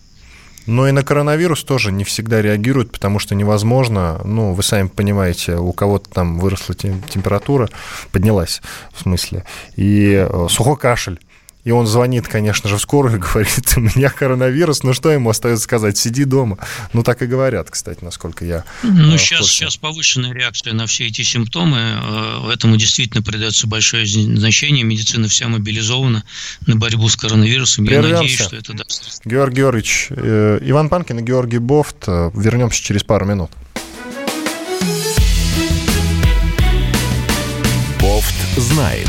Но 0.67 0.89
и 0.89 0.91
на 0.91 1.05
коронавирус 1.05 1.63
тоже 1.63 1.93
не 1.93 2.03
всегда 2.03 2.43
реагируют, 2.43 2.91
потому 2.91 3.21
что 3.21 3.37
невозможно, 3.37 4.21
ну, 4.25 4.53
вы 4.53 4.65
сами 4.65 4.89
понимаете, 4.89 5.57
у 5.57 5.73
кого-то 5.73 6.11
там 6.11 6.41
выросла 6.41 6.75
температура, 6.75 7.71
поднялась 8.11 8.61
в 8.93 9.03
смысле, 9.03 9.45
и 9.77 10.27
э, 10.29 10.47
сухой 10.51 10.77
кашель. 10.77 11.21
И 11.67 11.73
он 11.73 11.89
звонит, 11.89 12.29
конечно 12.29 12.71
же, 12.71 12.77
в 12.77 12.81
скорую 12.81 13.17
и 13.17 13.19
говорит, 13.33 13.75
у 13.77 13.81
меня 13.81 14.09
коронавирус, 14.09 14.85
ну 14.85 14.95
что 14.95 15.11
ему 15.11 15.31
остается 15.31 15.65
сказать, 15.65 15.99
сиди 15.99 16.23
дома. 16.23 16.59
Ну 16.93 17.03
так 17.03 17.21
и 17.23 17.27
говорят, 17.27 17.71
кстати, 17.73 18.05
насколько 18.05 18.45
я... 18.45 18.65
Ну 18.85 19.19
сейчас, 19.19 19.49
сейчас 19.49 19.77
повышенная 19.77 20.33
реакция 20.33 20.75
на 20.75 20.87
все 20.87 21.09
эти 21.09 21.23
симптомы, 21.23 21.79
э, 21.79 22.51
этому 22.53 22.77
действительно 22.77 23.21
придается 23.21 23.67
большое 23.67 24.07
значение, 24.07 24.85
медицина 24.85 25.27
вся 25.27 25.49
мобилизована 25.49 26.23
на 26.67 26.77
борьбу 26.77 27.09
с 27.09 27.17
коронавирусом. 27.17 27.85
Прервемся. 27.85 28.11
Я 28.11 28.21
надеюсь, 28.21 28.41
что 28.41 28.55
это 28.55 28.73
даст. 28.73 29.23
Георгий 29.25 29.57
Георгиевич, 29.57 30.07
э, 30.11 30.61
Иван 30.63 30.89
Панкин 30.89 31.19
и 31.19 31.23
Георгий 31.23 31.59
Бофт, 31.59 32.05
э, 32.07 32.31
вернемся 32.33 32.81
через 32.81 33.03
пару 33.03 33.27
минут. 33.27 33.51
Бофт 38.01 38.37
знает. 38.57 39.09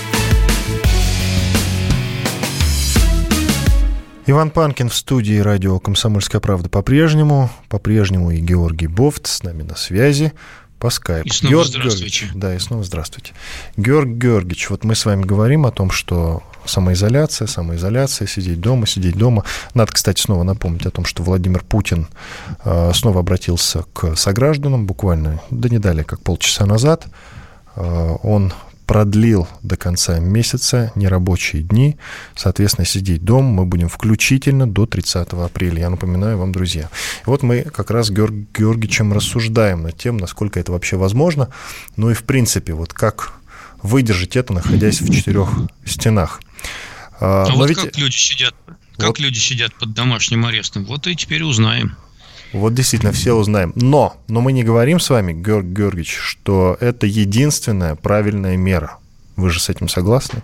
Иван 4.31 4.49
Панкин 4.49 4.87
в 4.87 4.95
студии 4.95 5.39
радио 5.39 5.77
«Комсомольская 5.77 6.39
правда» 6.39 6.69
по-прежнему. 6.69 7.49
По-прежнему 7.67 8.31
и 8.31 8.39
Георгий 8.39 8.87
Бофт 8.87 9.27
с 9.27 9.43
нами 9.43 9.63
на 9.63 9.75
связи 9.75 10.31
по 10.79 10.89
скайпу. 10.89 11.27
И 11.27 11.31
снова 11.31 11.51
Георг 11.51 11.67
здравствуйте. 11.67 12.19
Георгиевич, 12.21 12.41
да, 12.41 12.55
и 12.55 12.59
снова 12.59 12.83
здравствуйте. 12.85 13.33
Георгий 13.75 14.13
Георгиевич, 14.13 14.69
вот 14.69 14.85
мы 14.85 14.95
с 14.95 15.03
вами 15.03 15.23
говорим 15.23 15.65
о 15.65 15.71
том, 15.71 15.91
что 15.91 16.43
самоизоляция, 16.63 17.45
самоизоляция, 17.45 18.25
сидеть 18.25 18.61
дома, 18.61 18.87
сидеть 18.87 19.17
дома. 19.17 19.43
Надо, 19.73 19.91
кстати, 19.91 20.21
снова 20.21 20.43
напомнить 20.43 20.85
о 20.85 20.91
том, 20.91 21.03
что 21.03 21.23
Владимир 21.23 21.61
Путин 21.65 22.07
э, 22.63 22.91
снова 22.93 23.19
обратился 23.19 23.83
к 23.91 24.15
согражданам, 24.15 24.85
буквально, 24.85 25.41
да 25.49 25.67
не 25.67 25.77
далее, 25.77 26.05
как 26.05 26.21
полчаса 26.21 26.65
назад. 26.65 27.05
Э, 27.75 28.15
он 28.23 28.53
продлил 28.91 29.47
до 29.61 29.77
конца 29.77 30.19
месяца 30.19 30.91
нерабочие 30.95 31.61
дни. 31.61 31.95
Соответственно, 32.35 32.83
сидеть 32.85 33.23
дома 33.23 33.47
мы 33.47 33.65
будем 33.65 33.87
включительно 33.87 34.69
до 34.69 34.85
30 34.85 35.29
апреля. 35.29 35.79
Я 35.79 35.89
напоминаю 35.89 36.37
вам, 36.37 36.51
друзья. 36.51 36.89
И 37.25 37.29
вот 37.29 37.41
мы 37.41 37.61
как 37.61 37.89
раз 37.89 38.07
с 38.07 38.09
Георг... 38.09 38.33
Георгиевичем 38.53 39.13
рассуждаем 39.13 39.83
над 39.83 39.97
тем, 39.97 40.17
насколько 40.17 40.59
это 40.59 40.73
вообще 40.73 40.97
возможно. 40.97 41.47
Ну 41.95 42.09
и, 42.11 42.13
в 42.13 42.25
принципе, 42.25 42.73
вот 42.73 42.93
как 42.93 43.31
выдержать 43.81 44.35
это, 44.35 44.51
находясь 44.51 44.99
в 44.99 45.09
четырех 45.09 45.47
стенах. 45.85 46.41
А, 47.21 47.45
а 47.49 47.55
вот 47.55 47.69
ведь... 47.69 47.77
как 47.77 47.97
люди 47.97 48.17
сидят, 48.17 48.53
как 48.97 49.07
вот. 49.07 49.19
люди 49.19 49.39
сидят 49.39 49.73
под 49.75 49.93
домашним 49.93 50.45
арестом? 50.45 50.83
Вот 50.83 51.07
и 51.07 51.15
теперь 51.15 51.43
узнаем. 51.43 51.95
Вот 52.53 52.73
действительно, 52.73 53.11
все 53.11 53.33
узнаем. 53.33 53.71
Но, 53.75 54.17
но 54.27 54.41
мы 54.41 54.51
не 54.51 54.63
говорим 54.63 54.99
с 54.99 55.09
вами, 55.09 55.33
Георг 55.33 55.65
Георгиевич, 55.65 56.15
что 56.15 56.77
это 56.79 57.07
единственная 57.07 57.95
правильная 57.95 58.57
мера. 58.57 58.97
Вы 59.35 59.49
же 59.49 59.59
с 59.59 59.69
этим 59.69 59.87
согласны? 59.87 60.43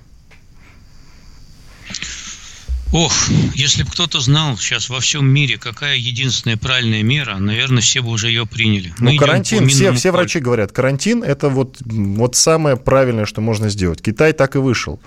Ох, 2.93 3.13
если 3.53 3.83
бы 3.83 3.91
кто-то 3.91 4.21
знал 4.21 4.57
сейчас 4.57 4.89
во 4.89 5.01
всем 5.01 5.27
мире, 5.27 5.57
какая 5.57 5.97
единственная 5.97 6.55
правильная 6.55 7.03
мера, 7.03 7.37
наверное, 7.37 7.81
все 7.81 8.01
бы 8.01 8.09
уже 8.09 8.29
ее 8.29 8.45
приняли. 8.45 8.93
Мы 8.97 9.13
ну, 9.13 9.17
карантин, 9.17 9.67
все, 9.67 9.91
все 9.91 10.11
врачи 10.11 10.39
говорят, 10.39 10.71
карантин– 10.71 11.21
это 11.25 11.49
вот, 11.49 11.77
вот 11.81 12.35
самое 12.35 12.77
правильное, 12.77 13.25
что 13.25 13.41
можно 13.41 13.69
сделать. 13.69 14.01
Китай 14.01 14.31
так 14.31 14.55
и 14.55 14.59
вышел 14.59 15.01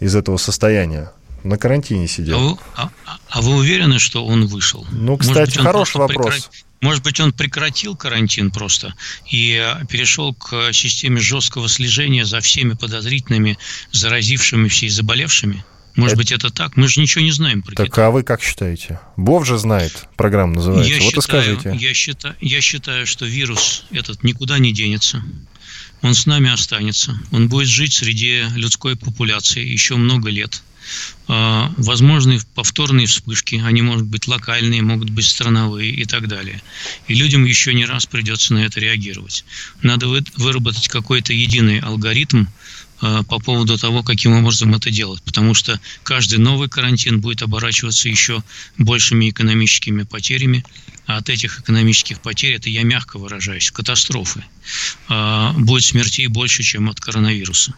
из 0.00 0.16
этого 0.16 0.38
состояния. 0.38 1.12
На 1.42 1.56
карантине 1.56 2.06
сидел. 2.06 2.36
А 2.36 2.40
вы, 2.40 2.58
а, 2.76 2.90
а 3.28 3.40
вы 3.40 3.54
уверены, 3.56 3.98
что 3.98 4.24
он 4.24 4.46
вышел? 4.46 4.86
Ну, 4.92 5.16
кстати, 5.16 5.56
быть, 5.56 5.58
хороший 5.58 5.98
вопрос. 5.98 6.34
Прекра... 6.34 6.50
Может 6.80 7.02
быть, 7.02 7.20
он 7.20 7.32
прекратил 7.32 7.94
карантин 7.94 8.50
просто 8.50 8.94
и 9.26 9.54
э, 9.54 9.84
перешел 9.86 10.34
к 10.34 10.72
системе 10.72 11.20
жесткого 11.20 11.68
слежения 11.68 12.24
за 12.24 12.40
всеми 12.40 12.72
подозрительными, 12.72 13.58
заразившимися 13.92 14.86
и 14.86 14.88
заболевшими? 14.88 15.64
Может 15.96 16.14
это... 16.14 16.18
быть, 16.18 16.32
это 16.32 16.50
так? 16.50 16.76
Мы 16.76 16.88
же 16.88 17.00
ничего 17.00 17.22
не 17.22 17.32
знаем 17.32 17.62
про 17.62 17.74
Так, 17.74 17.86
Китай. 17.86 18.06
а 18.06 18.10
вы 18.10 18.22
как 18.22 18.42
считаете? 18.42 19.00
Бов 19.16 19.46
же 19.46 19.58
знает, 19.58 20.06
программа 20.16 20.54
называется. 20.54 20.90
Я 20.90 21.00
вот 21.00 21.14
считаю, 21.14 21.42
и 21.42 21.58
скажите. 21.58 21.84
Я 21.84 21.94
считаю, 21.94 22.36
я 22.40 22.60
считаю, 22.60 23.06
что 23.06 23.26
вирус 23.26 23.84
этот 23.90 24.22
никуда 24.22 24.58
не 24.58 24.72
денется. 24.72 25.22
Он 26.02 26.14
с 26.14 26.26
нами 26.26 26.50
останется. 26.50 27.18
Он 27.30 27.48
будет 27.48 27.68
жить 27.68 27.92
среди 27.92 28.44
людской 28.54 28.96
популяции 28.96 29.64
еще 29.64 29.96
много 29.96 30.30
лет. 30.30 30.62
А, 31.28 31.72
возможны 31.76 32.40
повторные 32.54 33.06
вспышки, 33.06 33.62
они 33.64 33.82
могут 33.82 34.06
быть 34.06 34.26
локальные, 34.26 34.82
могут 34.82 35.10
быть 35.10 35.26
страновые 35.26 35.90
и 35.90 36.04
так 36.04 36.26
далее. 36.26 36.62
И 37.06 37.14
людям 37.14 37.44
еще 37.44 37.74
не 37.74 37.84
раз 37.84 38.06
придется 38.06 38.54
на 38.54 38.64
это 38.64 38.80
реагировать. 38.80 39.44
Надо 39.82 40.08
выработать 40.08 40.88
какой-то 40.88 41.32
единый 41.32 41.80
алгоритм, 41.80 42.46
по 43.00 43.38
поводу 43.38 43.78
того, 43.78 44.02
каким 44.02 44.32
образом 44.34 44.74
это 44.74 44.90
делать. 44.90 45.22
Потому 45.22 45.54
что 45.54 45.80
каждый 46.02 46.38
новый 46.38 46.68
карантин 46.68 47.20
будет 47.20 47.42
оборачиваться 47.42 48.08
еще 48.08 48.42
большими 48.78 49.30
экономическими 49.30 50.02
потерями. 50.02 50.64
А 51.06 51.16
от 51.16 51.28
этих 51.28 51.58
экономических 51.58 52.20
потерь, 52.20 52.54
это 52.54 52.70
я 52.70 52.84
мягко 52.84 53.18
выражаюсь, 53.18 53.72
катастрофы, 53.72 54.44
э, 55.08 55.52
будет 55.56 55.84
смертей 55.84 56.28
больше, 56.28 56.62
чем 56.62 56.88
от 56.88 57.00
коронавируса. 57.00 57.74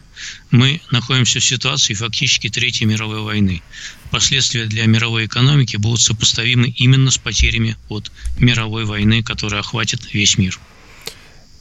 Мы 0.51 0.83
находимся 0.91 1.41
в 1.41 1.45
ситуации 1.45 1.95
фактически 1.95 2.51
Третьей 2.51 2.87
мировой 2.87 3.23
войны. 3.23 3.63
Последствия 4.11 4.67
для 4.67 4.85
мировой 4.85 5.25
экономики 5.25 5.77
будут 5.77 6.03
сопоставимы 6.03 6.69
именно 6.77 7.11
с 7.11 7.17
потерями 7.17 7.79
от 7.89 8.13
мировой 8.39 8.85
войны, 8.85 9.23
которая 9.23 9.61
охватит 9.61 10.13
весь 10.13 10.37
мир. 10.37 10.59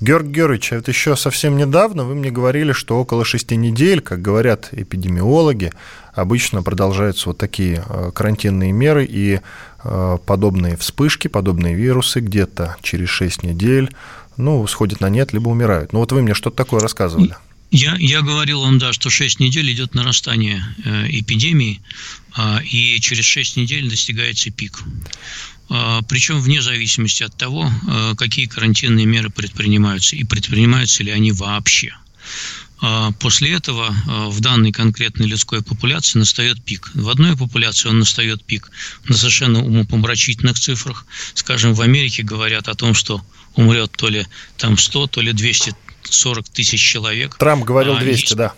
Георг 0.01 0.25
Георгиевич, 0.25 0.73
а 0.73 0.77
это 0.77 0.89
еще 0.89 1.15
совсем 1.15 1.57
недавно 1.57 2.03
вы 2.03 2.15
мне 2.15 2.31
говорили, 2.31 2.71
что 2.73 2.99
около 2.99 3.23
шести 3.23 3.55
недель, 3.55 4.01
как 4.01 4.21
говорят 4.21 4.69
эпидемиологи, 4.71 5.71
обычно 6.13 6.63
продолжаются 6.63 7.29
вот 7.29 7.37
такие 7.37 7.85
э, 7.87 8.11
карантинные 8.13 8.71
меры 8.71 9.05
и 9.07 9.41
э, 9.83 10.17
подобные 10.25 10.75
вспышки, 10.75 11.27
подобные 11.27 11.75
вирусы 11.75 12.19
где-то 12.19 12.77
через 12.81 13.09
шесть 13.09 13.43
недель, 13.43 13.91
ну, 14.37 14.65
сходят 14.65 15.01
на 15.01 15.09
нет, 15.09 15.33
либо 15.33 15.49
умирают. 15.49 15.93
Ну, 15.93 15.99
вот 15.99 16.11
вы 16.11 16.23
мне 16.23 16.33
что-то 16.33 16.57
такое 16.57 16.79
рассказывали. 16.79 17.35
Я, 17.71 17.95
я 17.99 18.21
говорил 18.21 18.61
вам, 18.61 18.79
да, 18.79 18.91
что 18.91 19.09
6 19.09 19.39
недель 19.39 19.71
идет 19.71 19.95
нарастание 19.95 20.61
э, 20.83 21.07
эпидемии, 21.09 21.81
э, 22.37 22.63
и 22.65 22.99
через 22.99 23.23
6 23.23 23.55
недель 23.55 23.89
достигается 23.89 24.51
пик. 24.51 24.83
А, 25.73 26.01
причем 26.01 26.41
вне 26.41 26.61
зависимости 26.61 27.23
от 27.23 27.33
того, 27.35 27.71
а, 27.87 28.13
какие 28.15 28.45
карантинные 28.45 29.05
меры 29.05 29.29
предпринимаются 29.29 30.17
и 30.17 30.25
предпринимаются 30.25 31.01
ли 31.01 31.11
они 31.11 31.31
вообще. 31.31 31.95
А, 32.81 33.11
после 33.13 33.53
этого 33.53 33.95
в 34.07 34.41
данной 34.41 34.73
конкретной 34.73 35.27
людской 35.27 35.63
популяции 35.63 36.19
настает 36.19 36.61
пик. 36.61 36.91
В 36.93 37.07
одной 37.07 37.37
популяции 37.37 37.87
он 37.87 37.99
настает 37.99 38.43
пик 38.43 38.69
на 39.05 39.15
совершенно 39.15 39.63
умопомрачительных 39.63 40.59
цифрах. 40.59 41.05
Скажем, 41.35 41.73
в 41.73 41.79
Америке 41.79 42.21
говорят 42.21 42.67
о 42.67 42.75
том, 42.75 42.93
что 42.93 43.21
умрет 43.55 43.91
то 43.93 44.09
ли 44.09 44.27
там 44.57 44.77
100, 44.77 45.07
то 45.07 45.21
ли 45.21 45.31
240 45.31 46.49
тысяч 46.49 46.81
человек. 46.81 47.37
Трамп 47.37 47.63
говорил 47.63 47.97
200, 47.97 48.33
а, 48.33 48.35
да. 48.35 48.53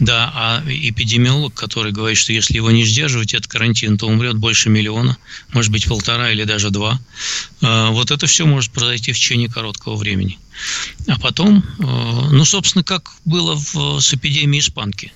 Да, 0.00 0.32
а 0.34 0.62
эпидемиолог, 0.66 1.52
который 1.52 1.92
говорит, 1.92 2.16
что 2.16 2.32
если 2.32 2.56
его 2.56 2.70
не 2.70 2.84
сдерживать, 2.84 3.34
этот 3.34 3.48
карантин, 3.48 3.98
то 3.98 4.06
умрет 4.06 4.36
больше 4.36 4.70
миллиона, 4.70 5.18
может 5.52 5.70
быть, 5.70 5.86
полтора 5.86 6.30
или 6.30 6.44
даже 6.44 6.70
два. 6.70 6.98
А, 7.60 7.90
вот 7.90 8.10
это 8.10 8.26
все 8.26 8.46
может 8.46 8.72
произойти 8.72 9.12
в 9.12 9.16
течение 9.16 9.50
короткого 9.50 9.96
времени. 9.96 10.38
А 11.06 11.18
потом, 11.18 11.62
а, 11.80 12.28
ну, 12.30 12.44
собственно, 12.46 12.82
как 12.82 13.10
было 13.26 13.54
в, 13.54 14.00
с 14.00 14.14
эпидемией 14.14 14.60
испанки 14.60 15.12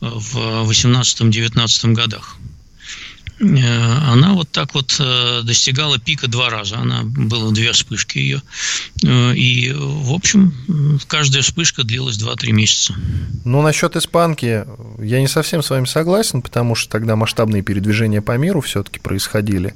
в 0.00 0.68
18-19 0.70 1.92
годах. 1.92 2.36
Э, 3.40 3.44
она 4.12 4.34
вот 4.34 4.50
так 4.50 4.74
вот 4.74 4.96
э, 4.98 5.42
достигала 5.42 5.98
пика 5.98 6.28
два 6.28 6.50
раза. 6.50 6.78
Она 6.78 7.02
было 7.04 7.52
две 7.52 7.72
вспышки 7.72 8.18
ее. 8.18 8.42
Э, 9.02 9.34
и, 9.34 9.72
в 9.72 10.12
общем, 10.12 10.54
каждая 11.06 11.42
вспышка 11.42 11.84
длилась 11.84 12.16
2-3 12.16 12.52
месяца. 12.52 12.94
Ну, 13.44 13.62
насчет 13.62 13.96
испанки 13.96 14.64
я 14.98 15.20
не 15.20 15.28
совсем 15.28 15.62
с 15.62 15.70
вами 15.70 15.86
согласен, 15.86 16.42
потому 16.42 16.74
что 16.74 16.90
тогда 16.90 17.16
масштабные 17.16 17.62
передвижения 17.62 18.22
по 18.22 18.36
миру 18.36 18.60
все-таки 18.60 19.00
происходили. 19.00 19.74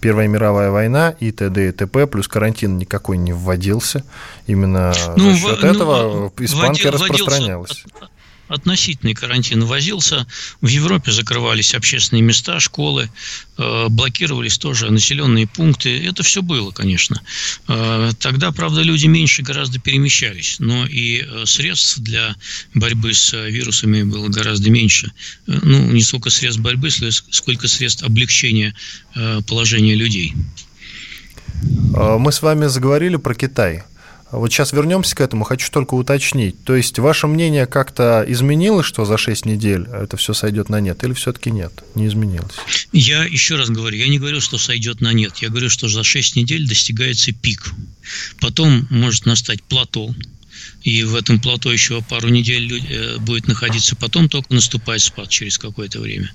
Первая 0.00 0.26
мировая 0.26 0.70
война 0.70 1.10
и 1.20 1.30
т.д. 1.30 1.68
и 1.68 1.72
т.п. 1.72 2.08
плюс 2.08 2.26
карантин 2.26 2.76
никакой 2.76 3.18
не 3.18 3.32
вводился. 3.32 4.04
Именно 4.48 4.92
ну, 5.16 5.30
за 5.30 5.36
счет 5.36 5.60
в, 5.60 5.64
этого 5.64 6.30
ну, 6.38 6.44
испанка 6.44 6.90
вводил, 6.90 6.92
распространялась 6.92 7.84
относительный 8.52 9.14
карантин 9.14 9.64
возился. 9.64 10.26
В 10.60 10.68
Европе 10.68 11.12
закрывались 11.12 11.74
общественные 11.74 12.22
места, 12.22 12.60
школы, 12.60 13.10
э, 13.58 13.86
блокировались 13.88 14.58
тоже 14.58 14.90
населенные 14.90 15.46
пункты. 15.46 16.04
Это 16.06 16.22
все 16.22 16.42
было, 16.42 16.70
конечно. 16.70 17.20
Э, 17.68 18.10
тогда, 18.18 18.52
правда, 18.52 18.82
люди 18.82 19.06
меньше 19.06 19.42
гораздо 19.42 19.78
перемещались, 19.78 20.56
но 20.58 20.86
и 20.86 21.22
э, 21.22 21.46
средств 21.46 21.98
для 21.98 22.34
борьбы 22.74 23.14
с 23.14 23.32
вирусами 23.32 24.02
было 24.02 24.28
гораздо 24.28 24.70
меньше. 24.70 25.12
Ну, 25.46 25.90
не 25.90 26.02
сколько 26.02 26.30
средств 26.30 26.60
борьбы, 26.62 26.90
сколько 26.90 27.68
средств 27.68 28.02
облегчения 28.02 28.74
положения 29.46 29.94
людей. 29.94 30.34
Мы 31.92 32.32
с 32.32 32.42
вами 32.42 32.66
заговорили 32.66 33.16
про 33.16 33.34
Китай. 33.34 33.82
Вот 34.32 34.50
сейчас 34.50 34.72
вернемся 34.72 35.14
к 35.14 35.20
этому, 35.20 35.44
хочу 35.44 35.70
только 35.70 35.94
уточнить. 35.94 36.64
То 36.64 36.74
есть 36.74 36.98
ваше 36.98 37.26
мнение 37.26 37.66
как-то 37.66 38.24
изменилось, 38.26 38.86
что 38.86 39.04
за 39.04 39.18
6 39.18 39.44
недель 39.44 39.86
это 39.92 40.16
все 40.16 40.32
сойдет 40.32 40.70
на 40.70 40.80
нет, 40.80 41.04
или 41.04 41.12
все-таки 41.12 41.50
нет, 41.50 41.72
не 41.94 42.06
изменилось? 42.06 42.54
Я 42.92 43.24
еще 43.24 43.56
раз 43.56 43.68
говорю, 43.68 43.98
я 43.98 44.08
не 44.08 44.18
говорю, 44.18 44.40
что 44.40 44.56
сойдет 44.56 45.02
на 45.02 45.12
нет, 45.12 45.36
я 45.38 45.50
говорю, 45.50 45.68
что 45.68 45.86
за 45.88 46.02
6 46.02 46.36
недель 46.36 46.66
достигается 46.66 47.32
пик. 47.32 47.72
Потом 48.40 48.86
может 48.88 49.26
настать 49.26 49.62
плато, 49.62 50.14
и 50.82 51.02
в 51.04 51.14
этом 51.14 51.38
плато 51.38 51.70
еще 51.70 52.00
пару 52.02 52.28
недель 52.28 52.82
э, 52.88 53.18
будет 53.18 53.48
находиться, 53.48 53.96
потом 53.96 54.30
только 54.30 54.54
наступает 54.54 55.02
спад 55.02 55.28
через 55.28 55.58
какое-то 55.58 56.00
время. 56.00 56.32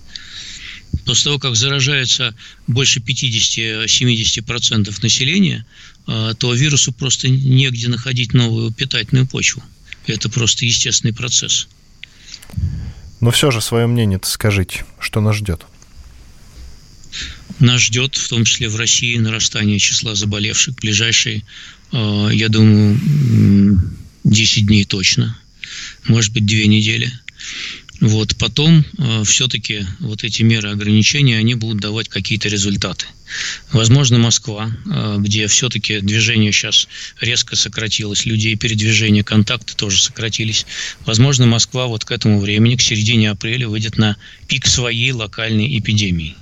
После 1.08 1.24
того, 1.24 1.40
как 1.40 1.56
заражается 1.56 2.36
больше 2.68 3.00
50-70% 3.00 5.02
населения, 5.02 5.66
а, 6.06 6.34
то 6.34 6.54
вирусу 6.54 6.92
просто 6.92 7.30
негде 7.30 7.88
находить 7.88 8.34
новую 8.34 8.72
питательную 8.72 9.26
почву. 9.26 9.64
Это 10.06 10.30
просто 10.30 10.66
естественный 10.66 11.14
процесс. 11.14 11.70
Но 13.22 13.32
все 13.32 13.52
же 13.52 13.62
свое 13.62 13.88
мнение-то 13.88 14.28
скажите, 14.28 14.86
что 15.00 15.22
нас 15.22 15.38
ждет? 15.38 15.66
Нас 17.60 17.82
ждет, 17.82 18.18
в 18.18 18.28
том 18.28 18.44
числе 18.44 18.68
в 18.68 18.76
России, 18.76 19.18
нарастание 19.18 19.80
числа 19.80 20.14
заболевших. 20.14 20.76
Ближайшие, 20.76 21.44
а, 21.94 22.28
я 22.28 22.50
думаю, 22.50 23.00
10 24.26 24.66
дней 24.66 24.84
точно. 24.84 25.40
Может 26.04 26.34
быть, 26.34 26.46
2 26.46 26.68
недели. 26.68 27.10
Вот, 28.00 28.36
потом 28.38 28.86
э, 29.00 29.24
все-таки 29.24 29.86
вот 30.00 30.24
эти 30.24 30.44
меры 30.44 30.70
ограничения, 30.70 31.38
они 31.38 31.56
будут 31.56 31.82
давать 31.82 32.10
какие-то 32.10 32.48
результаты. 32.48 33.08
Возможно, 33.72 34.20
Москва, 34.20 34.70
э, 34.86 35.16
где 35.20 35.48
все-таки 35.48 36.00
движение 36.02 36.52
сейчас 36.52 36.88
резко 37.20 37.56
сократилось, 37.56 38.26
людей 38.26 38.56
передвижения, 38.56 39.24
контакты 39.24 39.74
тоже 39.76 40.02
сократились. 40.02 40.68
Возможно, 41.06 41.48
Москва 41.48 41.88
вот 41.88 42.06
к 42.06 42.12
этому 42.12 42.40
времени, 42.40 42.76
к 42.76 42.82
середине 42.82 43.32
апреля, 43.32 43.68
выйдет 43.68 43.98
на 43.98 44.16
пик 44.48 44.68
своей 44.68 45.12
локальной 45.12 45.80
эпидемии. 45.80 46.36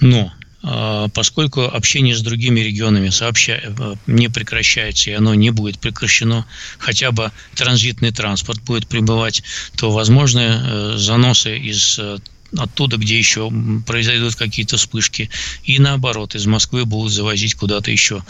Но 0.00 0.32
поскольку 0.62 1.62
общение 1.62 2.14
с 2.14 2.20
другими 2.20 2.60
регионами 2.60 3.08
сообща... 3.10 3.60
Э, 3.62 3.94
не 4.06 4.28
прекращается, 4.28 5.10
и 5.10 5.14
оно 5.14 5.34
не 5.34 5.50
будет 5.50 5.78
прекращено, 5.78 6.46
хотя 6.78 7.12
бы 7.12 7.32
транзитный 7.54 8.12
транспорт 8.12 8.60
будет 8.62 8.86
прибывать, 8.86 9.42
то 9.76 9.90
возможны 9.90 10.40
э, 10.40 10.94
заносы 10.96 11.56
из 11.56 11.98
э, 11.98 12.18
оттуда, 12.56 12.96
где 12.96 13.16
еще 13.16 13.50
произойдут 13.86 14.34
какие-то 14.34 14.76
вспышки, 14.76 15.30
и 15.64 15.78
наоборот, 15.78 16.34
из 16.34 16.46
Москвы 16.46 16.84
будут 16.84 17.12
завозить 17.12 17.54
куда-то 17.54 17.90
еще 17.90 18.22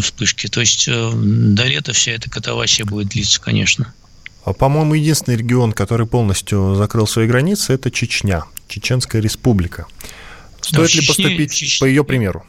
вспышки. 0.00 0.46
То 0.46 0.60
есть 0.60 0.86
до 0.86 1.64
лета 1.64 1.92
вся 1.92 2.12
эта 2.12 2.30
катавасия 2.30 2.86
будет 2.86 3.08
длиться, 3.08 3.40
конечно. 3.40 3.92
А, 4.44 4.54
по-моему, 4.54 4.94
единственный 4.94 5.36
регион, 5.36 5.72
который 5.72 6.06
полностью 6.06 6.74
закрыл 6.76 7.06
свои 7.06 7.26
границы, 7.26 7.74
это 7.74 7.90
Чечня, 7.90 8.44
Чеченская 8.68 9.20
республика. 9.20 9.86
Стоит 10.68 10.76
да, 10.76 10.82
ли 10.82 10.88
Чечне, 10.88 11.06
поступить 11.06 11.54
Чеч... 11.54 11.78
по 11.78 11.86
ее 11.86 12.04
примеру? 12.04 12.44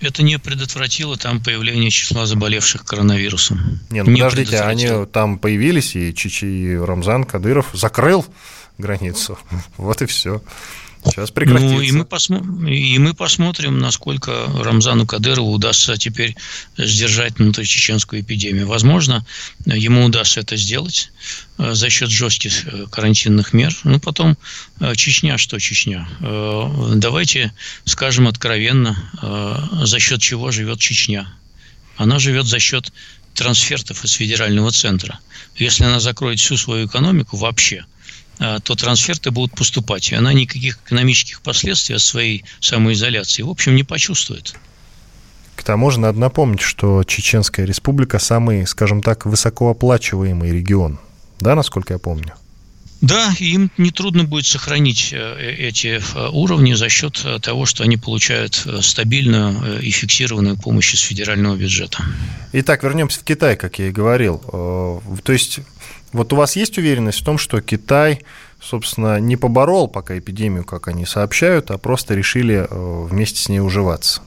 Это 0.00 0.22
не 0.22 0.38
предотвратило 0.38 1.16
там 1.16 1.42
появление 1.42 1.90
числа 1.90 2.26
заболевших 2.26 2.84
коронавирусом. 2.84 3.80
Нет, 3.90 4.06
ну 4.06 4.12
не 4.12 4.20
подождите, 4.22 4.60
они 4.60 5.06
там 5.12 5.38
появились, 5.38 5.94
и 5.94 6.12
Чичи, 6.14 6.46
и 6.46 6.74
Рамзан 6.74 7.24
Кадыров 7.24 7.68
закрыл 7.72 8.26
границу. 8.78 9.38
Вот 9.76 10.02
и 10.02 10.06
все. 10.06 10.42
Сейчас 11.04 11.30
прекратится. 11.30 11.74
Ну, 11.74 11.80
и 11.80 11.92
мы, 11.92 12.04
посмо... 12.04 12.38
и 12.68 12.98
мы 12.98 13.14
посмотрим, 13.14 13.78
насколько 13.78 14.46
Рамзану 14.62 15.06
Кадырову 15.06 15.52
удастся 15.52 15.96
теперь 15.96 16.36
сдержать 16.76 17.38
внутричеченскую 17.38 18.20
эпидемию. 18.20 18.66
Возможно, 18.66 19.24
ему 19.64 20.04
удастся 20.04 20.40
это 20.40 20.56
сделать 20.56 21.10
э, 21.58 21.72
за 21.72 21.88
счет 21.88 22.10
жестких 22.10 22.66
э, 22.66 22.86
карантинных 22.90 23.54
мер. 23.54 23.74
Ну, 23.84 23.98
потом 23.98 24.36
э, 24.80 24.94
Чечня, 24.94 25.38
что 25.38 25.58
Чечня? 25.58 26.06
Давайте 26.20 27.52
скажем 27.84 28.28
откровенно, 28.28 28.96
за 29.84 29.98
счет 29.98 30.20
чего 30.20 30.50
живет 30.50 30.80
Чечня. 30.80 31.32
Она 31.96 32.18
живет 32.18 32.46
за 32.46 32.58
счет 32.58 32.92
трансфертов 33.34 34.04
из 34.04 34.12
федерального 34.12 34.70
центра. 34.70 35.18
Если 35.56 35.84
она 35.84 36.00
закроет 36.00 36.40
всю 36.40 36.56
свою 36.56 36.86
экономику 36.86 37.36
вообще– 37.36 37.84
то 38.40 38.74
трансферты 38.74 39.30
будут 39.30 39.54
поступать. 39.54 40.10
И 40.12 40.14
она 40.14 40.32
никаких 40.32 40.78
экономических 40.84 41.42
последствий 41.42 41.96
от 41.96 42.00
своей 42.00 42.44
самоизоляции, 42.60 43.42
в 43.42 43.50
общем, 43.50 43.76
не 43.76 43.84
почувствует. 43.84 44.56
К 45.56 45.62
тому 45.62 45.90
же 45.90 46.00
надо 46.00 46.18
напомнить, 46.18 46.62
что 46.62 47.04
Чеченская 47.04 47.66
республика 47.66 48.18
самый, 48.18 48.66
скажем 48.66 49.02
так, 49.02 49.26
высокооплачиваемый 49.26 50.52
регион. 50.52 50.98
Да, 51.38 51.54
насколько 51.54 51.92
я 51.92 51.98
помню? 51.98 52.32
Да, 53.00 53.32
им 53.38 53.70
нетрудно 53.78 54.24
будет 54.24 54.44
сохранить 54.44 55.10
э, 55.12 55.54
эти 55.58 56.00
э, 56.00 56.28
уровни 56.30 56.74
за 56.74 56.90
счет 56.90 57.22
э, 57.24 57.38
того, 57.40 57.64
что 57.64 57.82
они 57.82 57.96
получают 57.96 58.66
стабильную 58.80 59.80
и 59.80 59.90
фиксированную 59.90 60.58
помощь 60.58 60.92
из 60.92 61.00
федерального 61.00 61.56
бюджета. 61.56 62.04
Итак, 62.52 62.82
вернемся 62.82 63.20
в 63.20 63.24
Китай, 63.24 63.56
как 63.56 63.78
я 63.78 63.88
и 63.88 63.90
говорил. 63.90 64.38
То 65.24 65.32
есть 65.32 65.60
вот 66.12 66.32
у 66.32 66.36
вас 66.36 66.56
есть 66.56 66.76
уверенность 66.76 67.20
в 67.20 67.24
том, 67.24 67.38
что 67.38 67.60
Китай, 67.62 68.22
собственно, 68.60 69.18
не 69.18 69.36
поборол 69.36 69.88
пока 69.88 70.18
эпидемию, 70.18 70.64
как 70.64 70.88
они 70.88 71.06
сообщают, 71.06 71.70
а 71.70 71.78
просто 71.78 72.14
решили 72.14 72.66
вместе 72.70 73.40
с 73.40 73.48
ней 73.48 73.60
уживаться? 73.60 74.20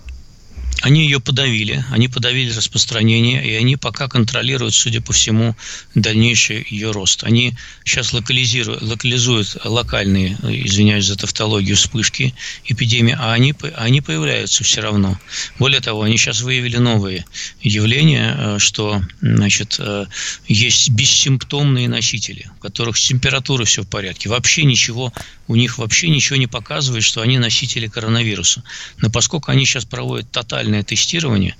Они 0.84 1.06
ее 1.06 1.22
подавили, 1.22 1.82
они 1.91 2.10
подавили 2.10 2.52
распространение, 2.52 3.41
и 3.41 3.54
они 3.54 3.78
пока 3.78 4.10
контролируют, 4.10 4.76
судя 4.76 5.00
по 5.00 5.13
всему, 5.13 5.56
дальнейший 5.96 6.67
ее 6.69 6.91
рост. 6.91 7.24
Они 7.24 7.54
сейчас 7.86 8.12
локализируют, 8.12 8.82
локализуют 8.82 9.56
локальные, 9.63 10.38
извиняюсь 10.43 11.06
за 11.06 11.15
тавтологию, 11.15 11.78
вспышки 11.78 12.36
эпидемии, 12.65 13.15
а 13.17 13.32
они, 13.32 13.56
они 13.78 14.02
появляются 14.02 14.65
все 14.65 14.82
равно. 14.82 15.17
Более 15.58 15.80
того, 15.80 16.02
они 16.02 16.17
сейчас 16.17 16.41
выявили 16.41 16.76
новые 16.76 17.26
явления, 17.62 18.36
э, 18.38 18.60
что 18.60 19.02
значит, 19.22 19.78
э, 19.80 20.08
есть 20.50 20.89
бессимптомные 20.89 21.88
носители, 21.88 22.52
у 22.58 22.60
которых 22.60 22.98
с 22.98 23.08
температурой 23.08 23.65
все 23.65 23.84
в 23.84 23.88
порядке, 23.88 24.28
вообще 24.28 24.65
ничего 24.65 25.13
у 25.48 25.56
них 25.56 25.78
вообще 25.78 26.10
ничего 26.10 26.38
не 26.38 26.48
показывает, 26.48 27.04
что 27.04 27.22
они 27.22 27.38
носители 27.38 27.88
коронавируса. 27.88 28.63
Но 28.98 29.10
поскольку 29.10 29.52
они 29.52 29.65
сейчас 29.65 29.86
проводят 29.86 30.32
тотальное 30.73 30.83
тестирование, 30.83 31.55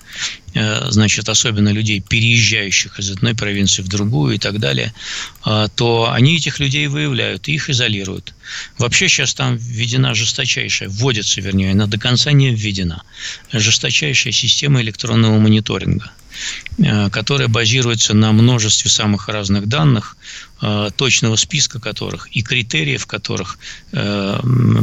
э, 0.56 0.92
значит, 0.92 1.30
особенно 1.30 1.70
людей, 1.70 2.02
переезжающих 2.02 3.00
из 3.00 3.12
одной 3.12 3.36
провинции 3.36 3.84
в 3.84 3.88
другую 3.88 4.36
и 4.36 4.38
так 4.38 4.60
далее, 4.60 4.94
э, 5.46 5.68
то 5.76 6.12
они 6.12 6.38
этих 6.38 6.60
людей 6.60 6.88
выявляют 6.88 7.48
и 7.48 7.54
их 7.54 7.70
изолируют. 7.70 8.34
Вообще 8.80 9.08
сейчас 9.08 9.34
там 9.34 9.58
введена 9.58 10.16
жесточайшая, 10.16 10.90
вводится, 10.90 11.42
вернее, 11.42 11.72
она 11.72 11.88
до 11.88 11.98
конца 11.98 12.32
не 12.32 12.56
введена, 12.56 13.04
жесточайшая 13.54 14.34
система 14.34 14.82
электронного 14.82 15.40
мониторинга– 15.40 16.12
которая 17.12 17.48
базируется 17.48 18.14
на 18.14 18.32
множестве 18.32 18.90
самых 18.90 19.28
разных 19.28 19.68
данных, 19.68 20.18
э, 20.62 20.90
точного 20.96 21.36
списка 21.36 21.80
которых 21.80 22.28
и 22.32 22.42
критериев 22.42 23.06
которых, 23.06 23.58
э, 23.92 24.40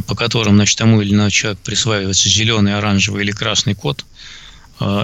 по 0.06 0.14
которым 0.14 0.54
значит, 0.56 0.78
тому 0.78 1.00
или 1.00 1.14
иному 1.14 1.30
человеку 1.30 1.62
присваивается 1.64 2.28
зеленый, 2.28 2.76
оранжевый 2.76 3.22
или 3.22 3.32
красный 3.32 3.74
код– 3.74 4.04
Э, 4.14 4.39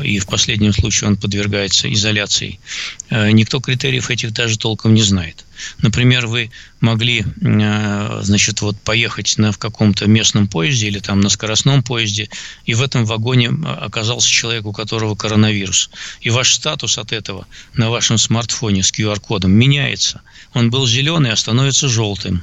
и 0.03 0.19
в 0.19 0.27
последнем 0.27 0.73
случае 0.73 1.09
он 1.09 1.17
подвергается 1.17 1.93
изоляции. 1.93 2.59
Э, 3.11 3.31
никто 3.31 3.61
критериев 3.61 4.11
этих 4.11 4.33
даже 4.33 4.59
толком 4.59 4.95
не 4.95 5.03
знает. 5.03 5.45
Например, 5.79 6.27
вы 6.27 6.51
могли 6.81 7.25
э, 7.43 8.21
значит, 8.23 8.63
вот 8.63 8.81
поехать 8.81 9.37
на, 9.37 9.53
в 9.53 9.59
каком-то 9.59 10.07
местном 10.07 10.49
поезде 10.49 10.87
или 10.87 10.99
там 10.99 11.21
на 11.21 11.29
скоростном 11.29 11.83
поезде, 11.83 12.31
и 12.65 12.75
в 12.75 12.83
этом 12.83 13.05
вагоне 13.05 13.51
оказался 13.81 14.31
человек, 14.31 14.65
у 14.65 14.73
которого 14.73 15.15
коронавирус. 15.15 15.91
И 16.23 16.31
ваш 16.31 16.55
статус 16.55 16.97
от 16.97 17.13
этого 17.13 17.47
на 17.75 17.91
вашем 17.91 18.17
смартфоне 18.17 18.83
с 18.83 18.91
QR-кодом 18.93 19.51
меняется. 19.51 20.23
Он 20.55 20.71
был 20.71 20.87
зеленый, 20.87 21.33
а 21.33 21.37
становится 21.37 21.89
желтым. 21.89 22.43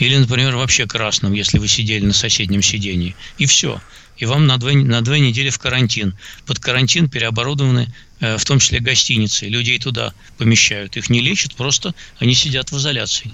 Или, 0.00 0.16
например, 0.16 0.56
вообще 0.56 0.86
красным, 0.86 1.34
если 1.34 1.58
вы 1.58 1.68
сидели 1.68 2.06
на 2.06 2.14
соседнем 2.14 2.62
сидении. 2.62 3.14
И 3.38 3.46
все 3.46 3.80
и 4.16 4.26
вам 4.26 4.46
на 4.46 4.58
две, 4.58 4.74
на 4.76 5.00
две 5.02 5.20
недели 5.20 5.50
в 5.50 5.58
карантин. 5.58 6.16
Под 6.46 6.58
карантин 6.58 7.08
переоборудованы 7.08 7.92
э, 8.20 8.36
в 8.36 8.44
том 8.44 8.58
числе 8.58 8.80
гостиницы. 8.80 9.48
Людей 9.48 9.78
туда 9.78 10.12
помещают. 10.38 10.96
Их 10.96 11.10
не 11.10 11.20
лечат, 11.20 11.54
просто 11.54 11.94
они 12.18 12.34
сидят 12.34 12.70
в 12.70 12.76
изоляции. 12.76 13.32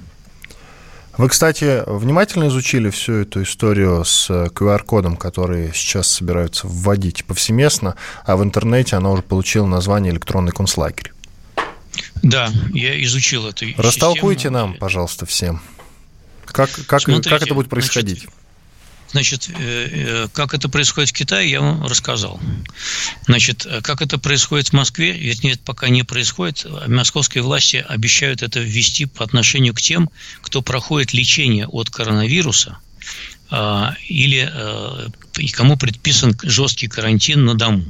Вы, 1.17 1.31
кстати, 1.31 1.83
внимательно 1.87 2.49
изучили 2.49 2.91
всю 2.91 3.15
эту 3.15 3.43
историю 3.43 4.05
с 4.05 4.31
QR-кодом, 4.31 5.15
э, 5.15 5.17
который 5.17 5.73
сейчас 5.75 6.09
собираются 6.09 6.67
вводить 6.67 7.25
повсеместно, 7.25 7.97
а 8.25 8.37
в 8.37 8.45
интернете 8.45 8.97
она 8.97 9.11
уже 9.11 9.23
получила 9.23 9.67
название 9.67 10.13
«электронный 10.13 10.53
концлагерь». 10.53 11.13
Да, 12.23 12.51
я 12.73 13.03
изучил 13.05 13.47
эту 13.47 13.67
Растолкуйте 13.79 14.41
систему. 14.41 14.59
нам, 14.59 14.75
пожалуйста, 14.75 15.25
всем. 15.27 15.63
Как, 16.45 16.71
как, 16.87 17.03
Смотрите, 17.03 17.31
как 17.31 17.43
это 17.43 17.55
будет 17.55 17.69
происходить? 17.69 18.21
Значит, 18.21 18.46
Значит, 19.13 19.49
э, 19.49 19.55
э, 19.57 20.29
как 20.33 20.55
это 20.55 20.69
происходит 20.69 21.11
в 21.11 21.13
Китае, 21.13 21.51
я 21.51 21.61
вам 21.61 21.87
рассказал. 21.87 22.41
Значит, 23.27 23.67
э, 23.67 23.81
как 23.81 24.03
это 24.03 24.19
происходит 24.19 24.69
в 24.69 24.73
Москве, 24.73 25.13
вернее, 25.13 25.53
это 25.53 25.63
пока 25.65 25.89
не 25.89 26.03
происходит. 26.03 26.67
Московские 26.89 27.43
власти 27.43 27.85
обещают 27.89 28.43
это 28.43 28.61
ввести 28.61 29.07
по 29.07 29.25
отношению 29.25 29.75
к 29.75 29.81
тем, 29.81 30.11
кто 30.43 30.63
проходит 30.63 31.13
лечение 31.13 31.67
от 31.67 31.91
коронавируса 31.91 32.79
а, 33.51 33.95
или 34.09 34.51
и 35.39 35.49
кому 35.49 35.77
предписан 35.77 36.37
жесткий 36.43 36.89
карантин 36.89 37.45
на 37.45 37.55
дому 37.55 37.85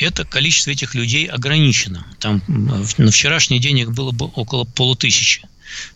это 0.00 0.24
количество 0.24 0.70
этих 0.70 0.94
людей 0.94 1.26
ограничено. 1.26 2.06
Там 2.20 2.42
на 2.46 3.10
вчерашний 3.10 3.58
день 3.58 3.78
их 3.78 3.92
было 3.92 4.12
бы 4.12 4.26
около 4.26 4.64
полутысячи. 4.64 5.42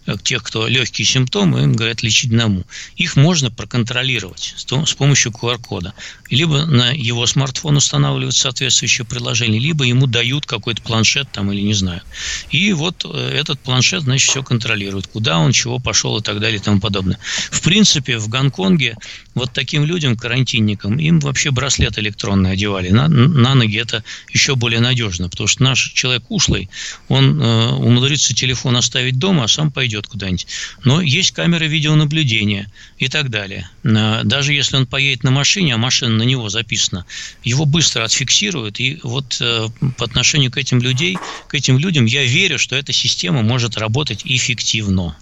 Э, 0.04 0.16
тех, 0.22 0.42
кто 0.42 0.66
легкие 0.66 1.06
симптомы, 1.06 1.62
им 1.62 1.74
говорят 1.74 2.02
лечить 2.02 2.30
одному. 2.30 2.64
Их 2.96 3.16
можно 3.16 3.50
проконтролировать 3.50 4.54
с 4.56 4.94
помощью 4.94 5.32
QR-кода. 5.32 5.94
Либо 6.28 6.66
на 6.66 6.90
его 6.90 7.26
смартфон 7.26 7.76
устанавливают 7.76 8.34
соответствующее 8.34 9.04
приложение, 9.04 9.60
либо 9.60 9.84
ему 9.84 10.06
дают 10.06 10.46
какой-то 10.46 10.82
планшет 10.82 11.30
там 11.30 11.52
или 11.52 11.60
не 11.60 11.74
знаю. 11.74 12.02
И 12.50 12.72
вот 12.72 13.04
э, 13.04 13.38
этот 13.38 13.60
планшет, 13.60 14.02
значит, 14.02 14.28
все 14.28 14.42
контролирует, 14.42 15.06
куда 15.06 15.38
он, 15.38 15.52
чего 15.52 15.78
пошел 15.78 16.18
и 16.18 16.22
так 16.22 16.40
далее 16.40 16.58
и 16.58 16.62
тому 16.62 16.80
подобное. 16.80 17.18
В 17.50 17.60
принципе, 17.62 18.18
в 18.18 18.28
Гонконге 18.28 18.96
вот 19.34 19.52
таким 19.52 19.84
людям, 19.84 20.16
карантинникам, 20.16 20.98
им 20.98 21.20
вообще 21.20 21.50
браслет 21.50 21.98
электронный 21.98 22.52
одевали. 22.52 22.90
На, 22.90 23.08
на 23.08 23.54
ноги 23.54 23.78
это 23.78 24.02
еще 24.32 24.56
более 24.56 24.80
надежно, 24.80 25.28
потому 25.28 25.46
что 25.46 25.62
наш 25.62 25.92
человек 25.92 26.24
ушлый, 26.28 26.68
он 27.08 27.40
э, 27.40 27.68
умудрится 27.72 28.34
телефон 28.34 28.76
оставить 28.76 29.18
дома, 29.18 29.44
а 29.44 29.48
сам 29.48 29.70
пойдет 29.70 29.91
куда-нибудь. 30.00 30.46
Но 30.84 31.00
есть 31.00 31.32
камеры 31.32 31.66
видеонаблюдения 31.66 32.70
и 32.98 33.08
так 33.08 33.30
далее. 33.30 33.68
Даже 33.82 34.52
если 34.52 34.76
он 34.76 34.86
поедет 34.86 35.24
на 35.24 35.30
машине, 35.30 35.74
а 35.74 35.78
машина 35.78 36.16
на 36.16 36.22
него 36.22 36.48
записана, 36.48 37.04
его 37.42 37.64
быстро 37.64 38.04
отфиксируют. 38.04 38.80
И 38.80 38.98
вот 39.02 39.38
э, 39.40 39.68
по 39.96 40.04
отношению 40.04 40.50
к 40.50 40.56
этим 40.56 40.80
людей, 40.80 41.18
к 41.48 41.54
этим 41.54 41.78
людям, 41.78 42.06
я 42.06 42.24
верю, 42.24 42.58
что 42.58 42.76
эта 42.76 42.92
система 42.92 43.42
может 43.42 43.76
работать 43.76 44.22
эффективно. 44.24 45.16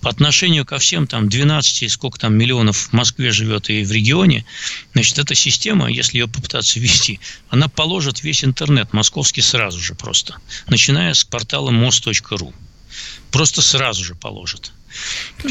По 0.00 0.10
отношению 0.10 0.64
ко 0.64 0.78
всем 0.78 1.06
там 1.06 1.28
12, 1.28 1.90
сколько 1.90 2.18
там 2.18 2.34
миллионов 2.34 2.76
в 2.76 2.92
Москве 2.92 3.30
живет 3.30 3.70
и 3.70 3.84
в 3.84 3.92
регионе, 3.92 4.44
значит, 4.92 5.18
эта 5.18 5.34
система, 5.34 5.90
если 5.90 6.18
ее 6.18 6.28
попытаться 6.28 6.80
ввести, 6.80 7.20
она 7.48 7.68
положит 7.68 8.22
весь 8.22 8.44
интернет 8.44 8.92
московский 8.92 9.40
сразу 9.42 9.78
же 9.78 9.94
просто, 9.94 10.36
начиная 10.68 11.14
с 11.14 11.24
портала 11.24 11.70
мост.ру. 11.70 12.52
Просто 13.32 13.62
сразу 13.62 14.04
же 14.04 14.14
положат. 14.14 14.72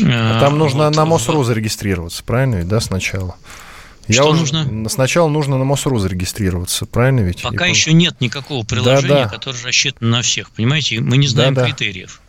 А 0.03 0.39
там 0.39 0.57
нужно 0.57 0.85
вот. 0.85 0.95
на 0.95 1.05
МОСРУ 1.05 1.43
зарегистрироваться, 1.43 2.23
правильно 2.23 2.63
да, 2.63 2.79
сначала? 2.79 3.35
Что 4.03 4.13
Я 4.13 4.33
нужно? 4.33 4.65
Уже, 4.65 4.89
сначала 4.89 5.29
нужно 5.29 5.57
на 5.57 5.63
МОСРУ 5.63 5.99
зарегистрироваться, 5.99 6.85
правильно 6.85 7.21
ведь? 7.21 7.41
Пока 7.41 7.67
И 7.67 7.69
еще 7.69 7.93
нет 7.93 8.19
никакого 8.19 8.63
приложения, 8.63 9.07
да, 9.07 9.23
да. 9.23 9.29
которое 9.29 9.63
рассчитано 9.63 10.09
на 10.09 10.21
всех, 10.21 10.51
понимаете? 10.51 10.99
Мы 11.01 11.17
не 11.17 11.27
знаем 11.27 11.53
да, 11.53 11.65
критериев. 11.65 12.21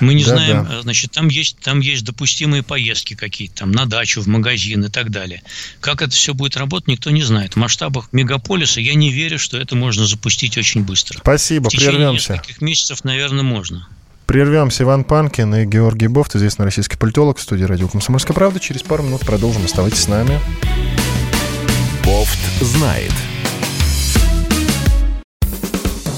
Мы 0.00 0.14
не 0.14 0.24
да, 0.24 0.30
знаем, 0.30 0.66
да. 0.68 0.82
значит, 0.82 1.12
там 1.12 1.28
есть, 1.28 1.58
там 1.60 1.80
есть 1.80 2.04
допустимые 2.04 2.64
поездки 2.64 3.14
какие-то, 3.14 3.58
там 3.58 3.70
на 3.70 3.86
дачу, 3.86 4.20
в 4.20 4.26
магазин 4.26 4.84
и 4.84 4.88
так 4.88 5.10
далее. 5.10 5.42
Как 5.80 6.02
это 6.02 6.10
все 6.10 6.34
будет 6.34 6.56
работать, 6.56 6.88
никто 6.88 7.10
не 7.10 7.22
знает. 7.22 7.54
В 7.54 7.56
масштабах 7.56 8.08
мегаполиса 8.12 8.80
я 8.80 8.94
не 8.94 9.12
верю, 9.12 9.38
что 9.38 9.56
это 9.58 9.76
можно 9.76 10.04
запустить 10.04 10.58
очень 10.58 10.82
быстро. 10.84 11.18
Спасибо, 11.18 11.70
в 11.70 11.72
прервемся. 11.72 12.32
нескольких 12.34 12.60
месяцев, 12.60 13.04
наверное, 13.04 13.44
можно. 13.44 13.88
Прервемся. 14.32 14.84
Иван 14.84 15.04
Панкин 15.04 15.54
и 15.56 15.64
Георгий 15.66 16.06
Бофт, 16.06 16.34
известный 16.36 16.64
российский 16.64 16.96
политолог 16.96 17.36
в 17.36 17.42
студии 17.42 17.64
радио 17.64 17.86
«Комсомольская 17.86 18.34
правда». 18.34 18.58
Через 18.60 18.82
пару 18.82 19.02
минут 19.02 19.20
продолжим. 19.26 19.62
Оставайтесь 19.62 20.04
с 20.04 20.08
нами. 20.08 20.40
Бофт 22.02 22.38
знает. 22.62 23.12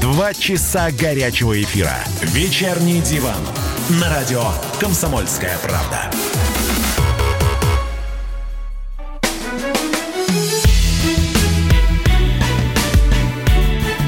Два 0.00 0.32
часа 0.34 0.90
горячего 0.90 1.60
эфира. 1.60 1.96
Вечерний 2.22 3.00
диван 3.00 3.40
на 3.88 4.08
радио 4.08 4.44
«Комсомольская 4.78 5.56
правда». 5.58 6.10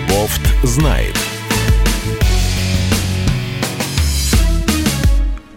Бофт 0.09 0.43
знает. 0.63 1.18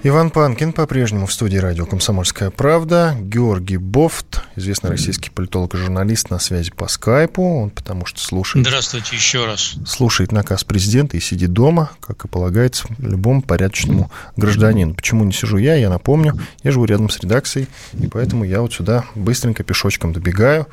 Иван 0.03 0.31
Панкин 0.31 0.73
по-прежнему 0.73 1.27
в 1.27 1.33
студии 1.33 1.57
радио 1.57 1.85
«Комсомольская 1.85 2.49
правда». 2.49 3.15
Георгий 3.21 3.77
Бофт, 3.77 4.41
известный 4.55 4.89
российский 4.89 5.29
политолог 5.29 5.75
и 5.75 5.77
журналист 5.77 6.31
на 6.31 6.39
связи 6.39 6.71
по 6.71 6.87
скайпу. 6.87 7.43
Он 7.61 7.69
потому 7.69 8.07
что 8.07 8.19
слушает... 8.19 8.65
Здравствуйте 8.65 9.15
еще 9.15 9.45
раз. 9.45 9.75
Слушает 9.85 10.31
наказ 10.31 10.63
президента 10.63 11.17
и 11.17 11.19
сидит 11.19 11.53
дома, 11.53 11.91
как 11.99 12.25
и 12.25 12.27
полагается 12.27 12.87
любому 12.97 13.43
порядочному 13.43 14.09
гражданину. 14.37 14.95
Почему 14.95 15.23
не 15.23 15.33
сижу 15.33 15.57
я, 15.57 15.75
я 15.75 15.91
напомню. 15.91 16.33
Я 16.63 16.71
живу 16.71 16.85
рядом 16.85 17.11
с 17.11 17.19
редакцией, 17.19 17.67
и 17.93 18.07
поэтому 18.07 18.43
я 18.43 18.61
вот 18.61 18.73
сюда 18.73 19.05
быстренько 19.13 19.63
пешочком 19.63 20.13
добегаю 20.13 20.65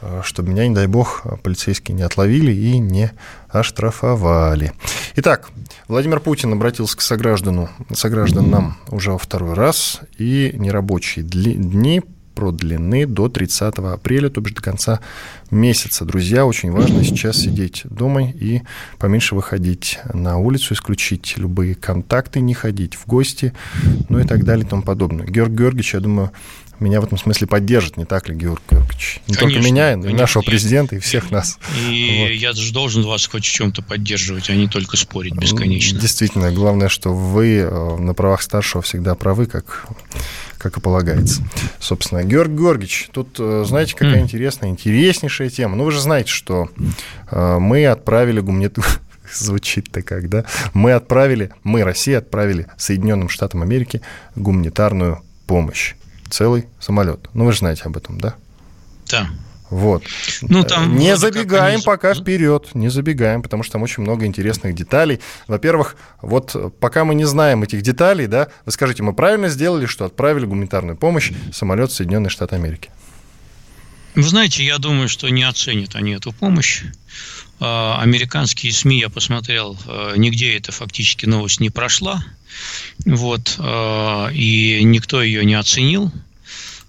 Э, 0.00 0.20
чтобы 0.24 0.50
меня, 0.50 0.66
не 0.68 0.74
дай 0.74 0.86
бог, 0.86 1.24
полицейские 1.42 1.96
не 1.96 2.02
отловили 2.02 2.52
и 2.52 2.78
не 2.78 3.10
оштрафовали. 3.48 4.72
Итак, 5.16 5.48
Владимир 5.88 6.20
Путин 6.20 6.52
обратился 6.52 6.98
к 6.98 7.00
сограждану, 7.00 7.70
согражданам 7.94 8.76
уже 8.90 9.12
во 9.12 9.16
второй 9.16 9.54
раз, 9.54 10.02
и 10.18 10.52
нерабочие 10.54 11.24
дни 11.24 12.02
продлены 12.34 13.06
до 13.06 13.30
30 13.30 13.74
апреля, 13.78 14.28
то 14.28 14.42
бишь 14.42 14.52
до 14.52 14.60
конца 14.60 15.00
месяца. 15.50 16.04
Друзья, 16.04 16.44
очень 16.44 16.70
важно 16.70 17.02
сейчас 17.02 17.38
сидеть 17.38 17.82
дома 17.84 18.30
и 18.30 18.60
поменьше 18.98 19.34
выходить 19.34 19.98
на 20.12 20.36
улицу, 20.36 20.74
исключить 20.74 21.38
любые 21.38 21.74
контакты, 21.74 22.40
не 22.40 22.52
ходить 22.52 22.94
в 22.94 23.06
гости, 23.06 23.54
ну 24.10 24.18
и 24.20 24.24
так 24.24 24.44
далее 24.44 24.66
и 24.66 24.68
тому 24.68 24.82
подобное. 24.82 25.26
Георг 25.26 25.52
Георгиевич, 25.52 25.94
я 25.94 26.00
думаю, 26.00 26.30
меня 26.80 27.00
в 27.00 27.04
этом 27.04 27.18
смысле 27.18 27.46
поддержит, 27.46 27.96
не 27.96 28.04
так 28.04 28.28
ли, 28.28 28.34
Георгий 28.34 28.62
Георгиевич? 28.70 29.20
Не 29.26 29.34
конечно, 29.34 29.60
только 29.60 29.72
меня, 29.72 29.96
но 29.96 30.08
и 30.08 30.12
нашего 30.12 30.42
президента, 30.42 30.96
и 30.96 30.98
всех 30.98 31.30
нас. 31.30 31.58
И 31.88 32.20
вот. 32.20 32.32
я 32.32 32.52
же 32.52 32.72
должен 32.72 33.02
вас 33.04 33.26
хоть 33.26 33.44
в 33.44 33.50
чем-то 33.50 33.82
поддерживать, 33.82 34.50
а 34.50 34.54
не 34.54 34.68
только 34.68 34.96
спорить 34.96 35.34
бесконечно. 35.34 35.98
Действительно, 35.98 36.52
главное, 36.52 36.88
что 36.88 37.12
вы 37.14 37.58
э, 37.58 37.96
на 37.96 38.14
правах 38.14 38.42
старшего 38.42 38.82
всегда 38.82 39.14
правы, 39.14 39.46
как, 39.46 39.86
как 40.58 40.76
и 40.76 40.80
полагается. 40.80 41.42
Собственно, 41.80 42.24
Георгий 42.24 42.56
Георгиевич, 42.56 43.08
тут, 43.12 43.36
э, 43.38 43.64
знаете, 43.66 43.94
какая 43.94 44.20
mm. 44.20 44.22
интересная, 44.22 44.70
интереснейшая 44.70 45.50
тема. 45.50 45.76
Ну, 45.76 45.84
вы 45.84 45.92
же 45.92 46.00
знаете, 46.00 46.30
что 46.30 46.70
э, 47.30 47.58
мы 47.58 47.86
отправили 47.86 48.40
гуманитарную 48.40 48.98
звучит-то 49.32 50.02
как, 50.02 50.28
да? 50.28 50.44
Мы 50.74 50.92
отправили, 50.92 51.50
мы, 51.62 51.84
Россия, 51.84 52.18
отправили 52.18 52.66
Соединенным 52.76 53.28
Штатам 53.28 53.62
Америки 53.62 54.00
гуманитарную 54.36 55.22
помощь 55.46 55.94
целый 56.30 56.66
самолет. 56.80 57.28
Ну, 57.34 57.44
вы 57.44 57.52
же 57.52 57.58
знаете 57.58 57.82
об 57.84 57.96
этом, 57.96 58.20
да? 58.20 58.34
Да. 59.10 59.28
Вот. 59.70 60.02
Ну, 60.42 60.64
там 60.64 60.96
не 60.96 61.16
забегаем 61.16 61.82
пока 61.82 62.14
вперед, 62.14 62.70
не 62.74 62.88
забегаем, 62.88 63.42
потому 63.42 63.62
что 63.62 63.72
там 63.72 63.82
очень 63.82 64.02
много 64.02 64.24
интересных 64.24 64.74
деталей. 64.74 65.20
Во-первых, 65.46 65.96
вот 66.22 66.78
пока 66.80 67.04
мы 67.04 67.14
не 67.14 67.26
знаем 67.26 67.62
этих 67.62 67.82
деталей, 67.82 68.26
да, 68.26 68.48
вы 68.64 68.72
скажите, 68.72 69.02
мы 69.02 69.12
правильно 69.12 69.48
сделали, 69.48 69.84
что 69.86 70.06
отправили 70.06 70.46
гуманитарную 70.46 70.96
помощь 70.96 71.32
самолет 71.52 71.92
Соединенных 71.92 72.32
Штатов 72.32 72.58
Америки? 72.58 72.90
Вы 74.14 74.22
знаете, 74.22 74.64
я 74.64 74.78
думаю, 74.78 75.08
что 75.08 75.28
не 75.28 75.42
оценят 75.42 75.94
они 75.94 76.12
эту 76.12 76.32
помощь. 76.32 76.82
А, 77.60 78.00
американские 78.00 78.72
СМИ, 78.72 79.00
я 79.00 79.10
посмотрел, 79.10 79.76
а, 79.86 80.14
нигде 80.16 80.56
эта 80.56 80.72
фактически 80.72 81.26
новость 81.26 81.60
не 81.60 81.70
прошла. 81.70 82.24
Вот, 83.04 83.56
а, 83.58 84.28
и 84.32 84.82
никто 84.82 85.22
ее 85.22 85.44
не 85.44 85.54
оценил. 85.54 86.12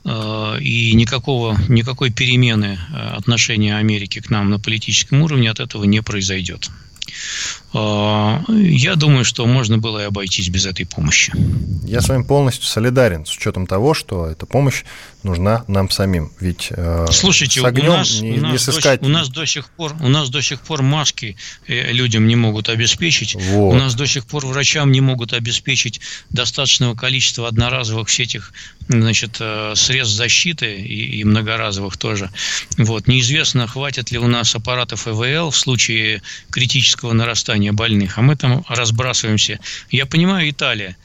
И 0.05 0.93
никакого, 0.95 1.59
никакой 1.67 2.09
перемены 2.09 2.79
отношения 2.93 3.77
Америки 3.77 4.21
к 4.21 4.29
нам 4.29 4.49
на 4.49 4.57
политическом 4.57 5.21
уровне 5.21 5.51
от 5.51 5.59
этого 5.59 5.83
не 5.83 6.01
произойдет. 6.01 6.71
А, 7.73 8.41
я 8.49 8.95
думаю, 8.95 9.25
что 9.25 9.45
можно 9.45 9.77
было 9.77 9.99
и 9.99 10.03
обойтись 10.05 10.49
без 10.49 10.65
этой 10.65 10.85
помощи. 10.85 11.33
Я 11.83 12.01
с 12.01 12.07
вами 12.07 12.23
полностью 12.23 12.65
солидарен 12.65 13.25
с 13.25 13.35
учетом 13.35 13.67
того, 13.67 13.93
что 13.93 14.27
эта 14.27 14.45
помощь 14.45 14.83
нужна 15.23 15.65
нам 15.67 15.89
самим. 15.89 16.31
Ведь 16.39 16.69
э, 16.71 17.07
Слушайте, 17.11 17.61
с 17.61 17.63
огнем 17.63 17.89
у 17.89 17.97
нас, 17.97 18.21
не, 18.21 18.37
у, 18.37 18.41
нас 18.41 18.51
не 18.53 18.57
сыскать... 18.57 19.01
до, 19.01 19.07
у 19.07 19.09
нас 19.09 19.29
до 19.29 19.45
сих 19.45 19.69
пор 19.69 19.95
у 19.99 20.07
нас 20.07 20.29
до 20.29 20.41
сих 20.41 20.61
пор 20.61 20.81
маски 20.81 21.35
э, 21.67 21.91
людям 21.91 22.25
не 22.27 22.35
могут 22.35 22.69
обеспечить. 22.69 23.35
Вот. 23.35 23.73
У 23.73 23.77
нас 23.77 23.95
до 23.95 24.07
сих 24.07 24.25
пор 24.25 24.45
врачам 24.45 24.91
не 24.91 25.01
могут 25.01 25.33
обеспечить 25.33 25.99
достаточного 26.29 26.95
количества 26.95 27.47
одноразовых 27.47 28.07
всех 28.07 28.29
этих 28.29 28.53
значит, 28.87 29.37
э, 29.39 29.73
средств 29.75 30.15
защиты 30.15 30.75
и, 30.75 31.19
и 31.19 31.23
многоразовых 31.23 31.97
тоже. 31.97 32.29
Вот. 32.77 33.07
Неизвестно, 33.07 33.67
хватит 33.67 34.11
ли 34.11 34.19
у 34.19 34.27
нас 34.27 34.55
аппаратов 34.55 35.07
ИВЛ 35.07 35.49
в 35.49 35.57
случае 35.57 36.21
критического 36.49 37.13
нарастания 37.13 37.58
больных, 37.73 38.17
а 38.17 38.21
мы 38.21 38.35
там 38.35 38.63
разбрасываемся. 38.67 39.59
Я 39.91 40.05
понимаю, 40.05 40.49
Италия, 40.49 40.97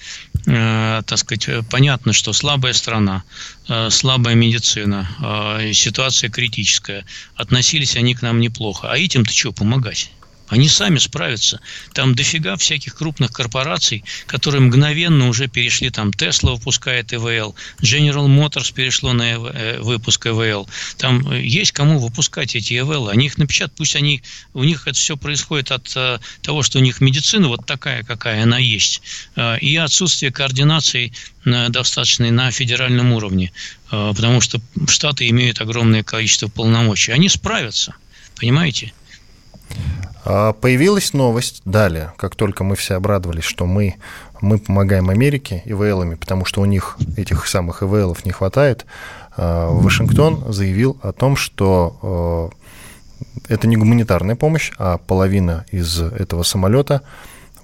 э, 0.46 1.02
так 1.06 1.18
сказать, 1.18 1.66
понятно, 1.70 2.12
что 2.12 2.32
слабая 2.32 2.72
страна, 2.72 3.24
э, 3.68 3.90
слабая 3.90 4.34
медицина, 4.34 5.08
э, 5.20 5.72
ситуация 5.72 6.30
критическая. 6.30 7.04
Относились 7.36 7.96
они 7.96 8.14
к 8.14 8.22
нам 8.22 8.40
неплохо. 8.40 8.90
А 8.90 8.96
этим-то 8.96 9.32
что 9.32 9.52
помогать? 9.52 10.10
Они 10.48 10.68
сами 10.68 10.98
справятся. 10.98 11.60
Там 11.94 12.14
дофига 12.14 12.56
всяких 12.56 12.94
крупных 12.94 13.32
корпораций, 13.32 14.04
которые 14.26 14.60
мгновенно 14.60 15.28
уже 15.28 15.48
перешли, 15.48 15.88
там 15.90 16.10
Tesla 16.10 16.52
выпускает 16.52 17.14
ЭВЛ, 17.14 17.54
General 17.80 18.26
Motors 18.26 18.72
перешло 18.72 19.14
на 19.14 19.22
э, 19.32 19.80
выпуск 19.80 20.26
ЭВЛ. 20.26 20.68
Там 20.98 21.26
э, 21.32 21.40
есть 21.40 21.72
кому 21.72 21.98
выпускать 21.98 22.54
эти 22.56 22.78
ЭВЛ. 22.78 23.08
Они 23.08 23.26
их 23.26 23.38
напечатают, 23.38 23.72
пусть 23.76 23.96
они, 23.96 24.22
у 24.52 24.64
них 24.64 24.86
это 24.86 24.98
все 24.98 25.16
происходит 25.16 25.70
от 25.70 25.90
э, 25.96 26.18
того, 26.42 26.62
что 26.62 26.78
у 26.78 26.82
них 26.82 27.00
медицина 27.00 27.48
вот 27.48 27.64
такая, 27.64 28.02
какая 28.02 28.42
она 28.42 28.58
есть, 28.58 29.02
и 29.60 29.76
отсутствие 29.76 30.30
координации 30.30 31.12
достаточной 31.44 32.30
на 32.30 32.50
федеральном 32.50 33.12
уровне, 33.12 33.52
потому 33.90 34.40
что 34.40 34.60
Штаты 34.88 35.28
имеют 35.28 35.60
огромное 35.60 36.02
количество 36.02 36.48
полномочий. 36.48 37.12
Они 37.12 37.28
справятся, 37.28 37.94
понимаете? 38.36 38.92
А, 40.24 40.52
появилась 40.52 41.12
новость 41.12 41.62
далее, 41.64 42.12
как 42.16 42.34
только 42.34 42.64
мы 42.64 42.76
все 42.76 42.94
обрадовались, 42.94 43.44
что 43.44 43.66
мы, 43.66 43.96
мы 44.40 44.58
помогаем 44.58 45.10
Америке 45.10 45.62
ИВЛами, 45.66 46.14
потому 46.14 46.44
что 46.44 46.60
у 46.60 46.64
них 46.64 46.96
этих 47.16 47.46
самых 47.46 47.82
ИВЛов 47.82 48.24
не 48.24 48.32
хватает. 48.32 48.86
А, 49.36 49.70
Вашингтон 49.70 50.52
заявил 50.52 50.98
о 51.02 51.12
том, 51.12 51.36
что 51.36 51.98
а, 52.02 52.50
это 53.48 53.66
не 53.66 53.76
гуманитарная 53.76 54.36
помощь, 54.36 54.72
а 54.78 54.98
половина 54.98 55.66
из 55.70 56.00
этого 56.00 56.42
самолета 56.42 57.02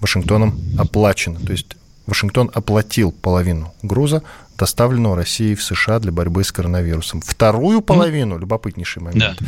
Вашингтоном 0.01 0.59
оплачена. 0.78 1.40
То 1.40 1.53
есть 1.53 1.76
Вашингтон 2.07 2.51
оплатил 2.53 3.12
половину 3.12 3.72
груза, 3.82 4.22
доставленного 4.59 5.16
Россией 5.16 5.55
в 5.55 5.62
США 5.62 6.01
для 6.01 6.12
борьбы 6.12 6.44
с 6.44 6.53
коронавирусом. 6.53 7.22
Вторую 7.22 7.80
половину, 7.80 8.36
любопытнейший 8.36 9.03
момент, 9.03 9.36
Да. 9.40 9.46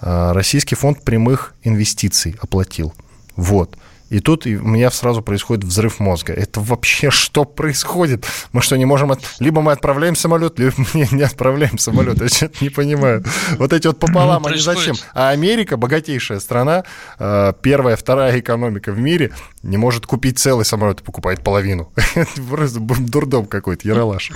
А, 0.00 0.32
Российский 0.32 0.74
фонд 0.74 1.02
прямых 1.02 1.54
инвестиций 1.62 2.36
оплатил. 2.40 2.94
Вот. 3.36 3.76
И 4.08 4.20
тут 4.20 4.46
у 4.46 4.50
меня 4.50 4.90
сразу 4.92 5.20
происходит 5.20 5.64
взрыв 5.64 5.98
мозга. 5.98 6.32
Это 6.32 6.60
вообще 6.60 7.10
что 7.10 7.44
происходит? 7.44 8.24
Мы 8.52 8.62
что, 8.62 8.76
не 8.76 8.84
можем... 8.84 9.10
От... 9.10 9.20
Либо 9.40 9.60
мы 9.62 9.72
отправляем 9.72 10.14
самолет, 10.14 10.58
либо 10.60 10.74
мы 10.94 11.08
не 11.10 11.22
отправляем 11.22 11.76
самолет. 11.78 12.20
Я 12.20 12.28
что-то 12.28 12.62
не 12.62 12.70
понимаю. 12.70 13.24
Вот 13.58 13.72
эти 13.72 13.88
вот 13.88 13.98
пополам, 13.98 14.42
Ну, 14.42 14.48
они 14.48 14.58
зачем? 14.58 14.94
А 15.12 15.30
Америка, 15.30 15.76
богатейшая 15.76 16.38
страна, 16.38 16.84
э, 17.18 17.52
первая, 17.60 17.96
вторая 17.96 18.38
экономика 18.38 18.92
в 18.92 18.98
мире, 19.00 19.32
не 19.64 19.76
может 19.76 20.06
купить 20.06 20.38
целый 20.38 20.64
самолет 20.64 21.00
и 21.00 21.02
покупает 21.02 21.42
половину. 21.42 21.92
Это 22.14 22.42
просто 22.48 22.78
дурдом 22.78 23.46
какой-то, 23.46 23.88
яролаж. 23.88 24.30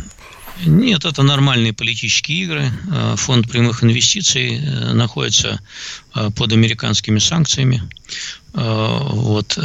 Нет, 0.66 1.05
это 1.05 1.22
нормальные 1.22 1.72
политические 1.72 2.42
игры. 2.42 2.72
Э, 2.90 3.14
Фонд 3.16 3.51
прямых 3.51 3.82
инвестиций 3.82 4.59
э, 4.59 4.92
находится 4.92 5.61
э, 6.14 6.30
под 6.36 6.53
американскими 6.53 7.18
санкциями. 7.18 7.82
Вот, 8.53 9.57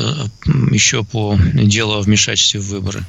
еще 0.71 1.03
по 1.03 1.35
делу 1.53 1.95
о 1.95 2.01
вмешательстве 2.01 2.59
в 2.59 2.67
выборы. 2.67 3.03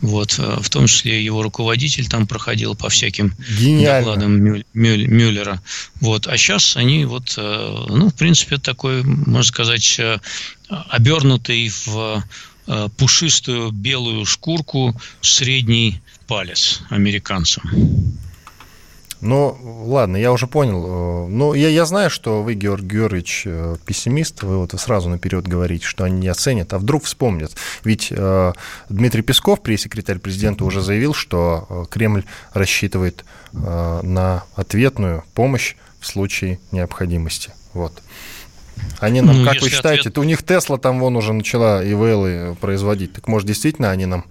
Вот, 0.00 0.38
в 0.38 0.70
том 0.70 0.86
числе 0.86 1.22
его 1.22 1.42
руководитель 1.42 2.08
там 2.08 2.26
проходил 2.26 2.74
по 2.74 2.88
всяким 2.88 3.34
Гениально. 3.58 4.06
докладам 4.14 4.42
Мюль- 4.42 4.64
Мюль- 4.72 5.06
Мюллера. 5.06 5.60
Вот. 6.00 6.26
А 6.28 6.38
сейчас 6.38 6.78
они 6.78 7.04
вот, 7.04 7.34
ну, 7.36 8.08
в 8.08 8.14
принципе, 8.14 8.56
такой, 8.56 9.02
можно 9.02 9.42
сказать, 9.42 10.00
обернутый 10.70 11.70
в 11.84 12.24
пушистую 12.96 13.70
белую 13.70 14.24
шкурку 14.24 14.98
средний 15.20 16.00
палец 16.28 16.82
американцам. 16.90 17.64
Ну, 19.20 19.58
ладно, 19.86 20.16
я 20.16 20.30
уже 20.30 20.46
понял. 20.46 21.26
Ну, 21.28 21.52
я, 21.54 21.68
я 21.68 21.86
знаю, 21.86 22.08
что 22.08 22.44
вы, 22.44 22.54
Георгий 22.54 22.98
Георгиевич, 22.98 23.42
э, 23.46 23.76
пессимист. 23.84 24.44
Вы 24.44 24.58
вот 24.58 24.72
сразу 24.78 25.08
наперед 25.08 25.48
говорите, 25.48 25.84
что 25.84 26.04
они 26.04 26.20
не 26.20 26.28
оценят, 26.28 26.72
а 26.72 26.78
вдруг 26.78 27.02
вспомнят. 27.02 27.52
Ведь 27.82 28.12
э, 28.12 28.52
Дмитрий 28.88 29.22
Песков, 29.22 29.60
пресс-секретарь 29.60 30.20
президента, 30.20 30.64
уже 30.64 30.82
заявил, 30.82 31.14
что 31.14 31.66
э, 31.68 31.84
Кремль 31.90 32.22
рассчитывает 32.52 33.24
э, 33.54 34.00
на 34.04 34.44
ответную 34.54 35.24
помощь 35.34 35.74
в 35.98 36.06
случае 36.06 36.60
необходимости. 36.70 37.50
Вот. 37.74 38.00
Они 39.00 39.20
нам, 39.20 39.38
Ну, 39.40 39.44
как 39.44 39.60
вы 39.60 39.70
считаете, 39.70 40.00
ответ- 40.00 40.18
у 40.18 40.22
них 40.24 40.42
Тесла 40.42 40.78
там 40.78 40.98
вон 41.00 41.16
уже 41.16 41.32
начала 41.32 41.82
ИВЛы 41.84 42.56
производить. 42.60 43.12
Так 43.12 43.28
может, 43.28 43.46
действительно 43.46 43.90
они 43.90 44.06
нам 44.06 44.24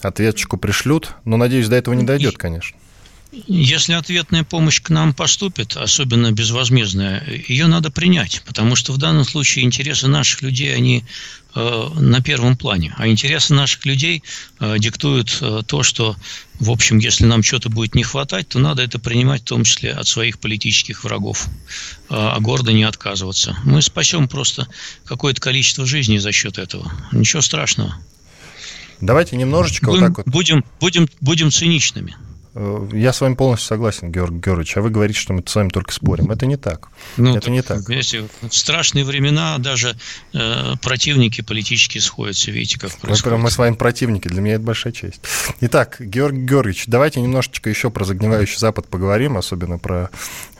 ответчику 0.00 0.56
пришлют? 0.56 1.10
Но, 1.24 1.36
надеюсь, 1.36 1.68
до 1.68 1.76
этого 1.76 1.94
не 1.94 2.04
дойдет, 2.04 2.36
конечно. 2.38 2.76
Если 3.46 3.92
ответная 3.92 4.42
помощь 4.42 4.80
к 4.82 4.90
нам 4.90 5.14
поступит, 5.14 5.76
особенно 5.76 6.32
безвозмездная, 6.32 7.22
ее 7.46 7.68
надо 7.68 7.90
принять, 7.92 8.42
потому 8.44 8.74
что 8.74 8.92
в 8.92 8.98
данном 8.98 9.24
случае 9.24 9.64
интересы 9.64 10.08
наших 10.08 10.42
людей, 10.42 10.74
они 10.74 11.04
на 11.54 12.20
первом 12.20 12.56
плане. 12.56 12.94
А 12.96 13.08
интересы 13.08 13.54
наших 13.54 13.84
людей 13.86 14.22
э, 14.60 14.78
диктуют 14.78 15.38
э, 15.40 15.62
то, 15.66 15.82
что, 15.82 16.16
в 16.58 16.70
общем, 16.70 16.98
если 16.98 17.24
нам 17.24 17.42
что-то 17.42 17.70
будет 17.70 17.94
не 17.94 18.04
хватать, 18.04 18.48
то 18.48 18.58
надо 18.58 18.82
это 18.82 18.98
принимать 18.98 19.42
в 19.42 19.46
том 19.46 19.64
числе 19.64 19.92
от 19.92 20.06
своих 20.06 20.38
политических 20.38 21.04
врагов, 21.04 21.46
э, 21.46 21.48
а 22.10 22.38
гордо 22.40 22.72
не 22.72 22.84
отказываться. 22.84 23.56
Мы 23.64 23.82
спасем 23.82 24.28
просто 24.28 24.68
какое-то 25.04 25.40
количество 25.40 25.86
жизней 25.86 26.18
за 26.18 26.32
счет 26.32 26.58
этого. 26.58 26.92
Ничего 27.12 27.42
страшного. 27.42 27.96
Давайте 29.00 29.36
немножечко 29.36 29.86
вот 29.86 29.94
Будем, 29.94 30.06
так 30.06 30.16
вот 30.18 30.26
будем, 30.28 30.64
будем, 30.78 31.08
будем 31.20 31.50
циничными. 31.50 32.16
Э, 32.54 32.88
Я 32.92 33.12
с 33.12 33.20
вами 33.20 33.34
полностью 33.34 33.68
согласен, 33.68 34.10
Георгий 34.10 34.38
Георгиевич, 34.40 34.76
а 34.76 34.80
вы 34.82 34.90
говорите, 34.90 35.18
что 35.20 35.32
мы 35.32 35.42
с 35.46 35.54
вами 35.54 35.68
только 35.68 35.92
спорим. 35.92 36.30
Это 36.30 36.46
не 36.46 36.56
так. 36.56 36.88
Ну, 37.16 37.36
Это 37.36 37.50
не 37.50 37.62
так. 37.62 37.84
Понимаете, 37.84 38.28
в 38.42 38.52
страшные 38.54 39.04
времена 39.04 39.58
даже 39.58 39.96
э, 40.32 40.74
противники 40.82 41.40
политические 41.42 42.00
сходятся. 42.00 42.50
Видите, 42.50 42.78
как 42.80 42.90
Мы, 42.94 42.98
происходит. 43.00 43.24
прям- 43.24 43.40
мы 43.42 43.50
с 43.50 43.58
вами 43.58 43.74
противники, 43.74 44.28
для 44.28 44.40
меня 44.40 44.54
это 44.54 44.64
большая 44.64 44.92
честь. 44.92 45.20
Итак, 45.60 45.96
Георгий 46.00 46.42
Георгиевич, 46.42 46.84
давайте 46.86 47.20
немножечко 47.20 47.70
еще 47.70 47.90
про 47.90 48.04
загнивающий 48.04 48.58
Запад 48.58 48.88
поговорим, 48.88 49.36
особенно 49.36 49.78
про 49.78 50.10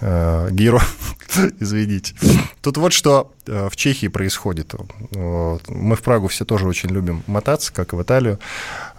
э, 0.01 0.49
Гиро. 0.53 0.83
Извините. 1.61 2.15
Тут 2.63 2.77
вот 2.77 2.93
что 2.93 3.33
э, 3.47 3.69
в 3.71 3.77
Чехии 3.77 4.09
происходит. 4.09 4.75
Мы 5.13 5.97
в 5.97 6.03
Прагу 6.03 6.29
все 6.29 6.45
тоже 6.45 6.67
очень 6.67 6.91
любим 6.91 7.23
мотаться, 7.27 7.73
как 7.73 7.93
и 7.93 7.97
в 7.97 8.03
Италию. 8.03 8.39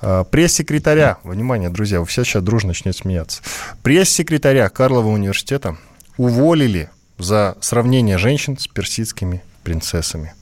Э, 0.02 0.26
Пресс-секретаря, 0.30 1.18
внимание, 1.24 1.70
друзья, 1.70 2.00
вы 2.00 2.06
все 2.06 2.24
сейчас 2.24 2.44
дружно 2.44 2.70
начнете 2.70 3.00
смеяться. 3.00 3.42
Пресс-секретаря 3.84 4.70
Карлова 4.70 5.08
университета 5.08 5.78
уволили 6.18 6.90
за 7.18 7.56
сравнение 7.62 8.18
женщин 8.18 8.58
с 8.58 8.68
персидскими 8.68 9.44
принцессами. 9.64 10.34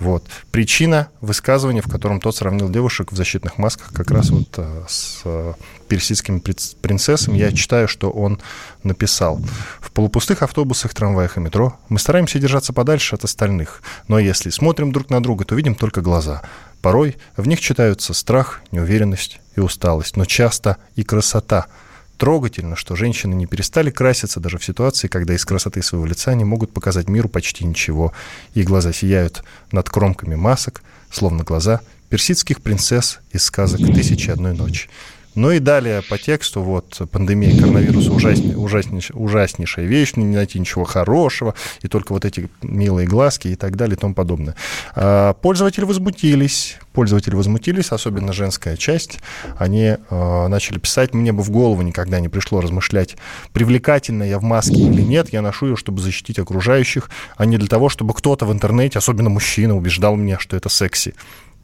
Вот. 0.00 0.24
Причина 0.50 1.08
высказывания, 1.20 1.80
в 1.80 1.88
котором 1.88 2.20
тот 2.20 2.34
сравнил 2.34 2.68
девушек 2.68 3.12
в 3.12 3.16
защитных 3.16 3.58
масках 3.58 3.92
как 3.92 4.10
раз 4.10 4.30
вот 4.30 4.48
э, 4.56 4.84
с 4.88 5.22
э, 5.24 5.54
персидскими 5.88 6.40
приц- 6.40 6.76
принцессами. 6.80 7.38
Я 7.38 7.52
читаю, 7.52 7.86
что 7.86 8.10
он 8.10 8.40
написал. 8.82 9.40
В 9.80 9.92
полупустых 9.92 10.42
автобусах, 10.42 10.94
трамваях 10.94 11.36
и 11.36 11.40
метро 11.40 11.78
мы 11.88 11.98
стараемся 11.98 12.38
держаться 12.38 12.72
подальше 12.72 13.14
от 13.14 13.24
остальных. 13.24 13.82
Но 14.08 14.18
если 14.18 14.50
смотрим 14.50 14.92
друг 14.92 15.10
на 15.10 15.22
друга, 15.22 15.44
то 15.44 15.54
видим 15.54 15.76
только 15.76 16.00
глаза. 16.00 16.42
Порой 16.84 17.16
в 17.34 17.48
них 17.48 17.60
читаются 17.60 18.12
страх, 18.12 18.60
неуверенность 18.70 19.40
и 19.56 19.60
усталость, 19.60 20.18
но 20.18 20.26
часто 20.26 20.76
и 20.96 21.02
красота– 21.02 21.66
Трогательно, 22.16 22.76
что 22.76 22.94
женщины 22.94 23.34
не 23.34 23.46
перестали 23.46 23.90
краситься 23.90 24.38
даже 24.38 24.58
в 24.58 24.64
ситуации, 24.64 25.08
когда 25.08 25.34
из 25.34 25.44
красоты 25.44 25.82
своего 25.82 26.06
лица 26.06 26.30
они 26.30 26.44
могут 26.44 26.72
показать 26.72 27.08
миру 27.08 27.28
почти 27.28 27.64
ничего. 27.64 28.12
Их 28.54 28.66
глаза 28.66 28.92
сияют 28.92 29.42
над 29.72 29.90
кромками 29.90 30.36
масок, 30.36 30.82
словно 31.10 31.42
глаза 31.42 31.80
персидских 32.10 32.62
принцесс 32.62 33.18
из 33.32 33.42
сказок 33.42 33.80
«Тысячи 33.80 34.28
и 34.28 34.30
одной 34.30 34.54
ночи». 34.54 34.88
Ну 35.34 35.50
и 35.50 35.58
далее 35.58 36.02
по 36.02 36.16
тексту, 36.16 36.62
вот, 36.62 37.00
пандемия 37.10 37.58
коронавируса 37.58 38.10
ужасни- 38.10 38.54
ужаснейш- 38.54 39.12
ужаснейшая 39.12 39.86
вещь, 39.86 40.14
не 40.14 40.24
найти 40.24 40.60
ничего 40.60 40.84
хорошего, 40.84 41.54
и 41.82 41.88
только 41.88 42.12
вот 42.12 42.24
эти 42.24 42.48
милые 42.62 43.08
глазки 43.08 43.48
и 43.48 43.56
так 43.56 43.76
далее 43.76 43.96
и 43.96 43.98
тому 43.98 44.14
подобное. 44.14 44.54
А, 44.94 45.34
Пользователи 45.34 45.84
возмутились, 45.84 46.78
пользователи 46.92 47.34
возмутились, 47.34 47.90
особенно 47.90 48.32
женская 48.32 48.76
часть. 48.76 49.18
Они 49.58 49.96
а, 50.10 50.48
начали 50.48 50.78
писать, 50.78 51.14
мне 51.14 51.32
бы 51.32 51.42
в 51.42 51.50
голову 51.50 51.82
никогда 51.82 52.20
не 52.20 52.28
пришло 52.28 52.60
размышлять, 52.60 53.16
привлекательна 53.52 54.22
я 54.22 54.38
в 54.38 54.42
маске 54.42 54.76
или 54.76 55.02
нет, 55.02 55.32
я 55.32 55.42
ношу 55.42 55.66
ее, 55.66 55.76
чтобы 55.76 56.00
защитить 56.00 56.38
окружающих, 56.38 57.10
а 57.36 57.44
не 57.44 57.58
для 57.58 57.68
того, 57.68 57.88
чтобы 57.88 58.14
кто-то 58.14 58.46
в 58.46 58.52
интернете, 58.52 58.98
особенно 58.98 59.30
мужчина, 59.30 59.76
убеждал 59.76 60.16
меня, 60.16 60.38
что 60.38 60.56
это 60.56 60.68
секси. 60.68 61.14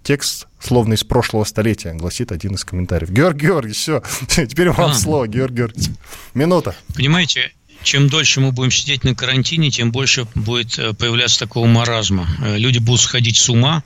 Текст, 0.02 0.46
словно 0.58 0.94
из 0.94 1.04
прошлого 1.04 1.44
столетия, 1.44 1.92
гласит 1.92 2.32
один 2.32 2.54
из 2.54 2.64
комментариев. 2.64 3.10
Георгий 3.10 3.46
Георгиевич, 3.46 3.76
все, 3.78 4.02
теперь 4.28 4.70
вам 4.70 4.90
А. 4.92 4.94
слово, 4.94 5.26
Георгий 5.28 5.56
Георгиевич. 5.58 5.90
Минута. 6.34 6.74
Понимаете, 6.94 7.52
чем 7.82 8.08
дольше 8.08 8.40
мы 8.40 8.52
будем 8.52 8.70
сидеть 8.70 9.04
на 9.04 9.14
карантине, 9.14 9.70
тем 9.70 9.92
больше 9.92 10.26
будет 10.34 10.78
э, 10.78 10.92
появляться 10.94 11.38
такого 11.38 11.66
маразма. 11.66 12.26
Э, 12.42 12.56
Люди 12.58 12.78
будут 12.78 13.00
сходить 13.02 13.36
с 13.36 13.48
ума, 13.48 13.82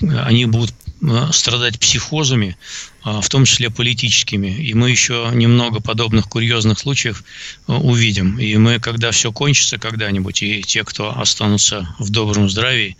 они 0.00 0.44
будут 0.46 0.72
страдать 1.32 1.78
психозами, 1.78 2.56
э, 3.04 3.20
в 3.20 3.28
том 3.28 3.44
числе 3.44 3.70
политическими. 3.70 4.48
И 4.48 4.74
мы 4.74 4.90
еще 4.90 5.30
немного 5.32 5.80
подобных 5.80 6.28
курьезных 6.28 6.78
случаев 6.78 7.22
э, 7.66 7.72
увидим. 7.72 8.38
И 8.38 8.56
мы, 8.56 8.80
когда 8.80 9.10
все 9.10 9.32
кончится 9.32 9.78
когда-нибудь, 9.78 10.42
и 10.42 10.62
те, 10.62 10.84
кто 10.84 11.18
останутся 11.18 11.94
в 11.98 12.10
добром 12.10 12.50
здравии, 12.50 12.96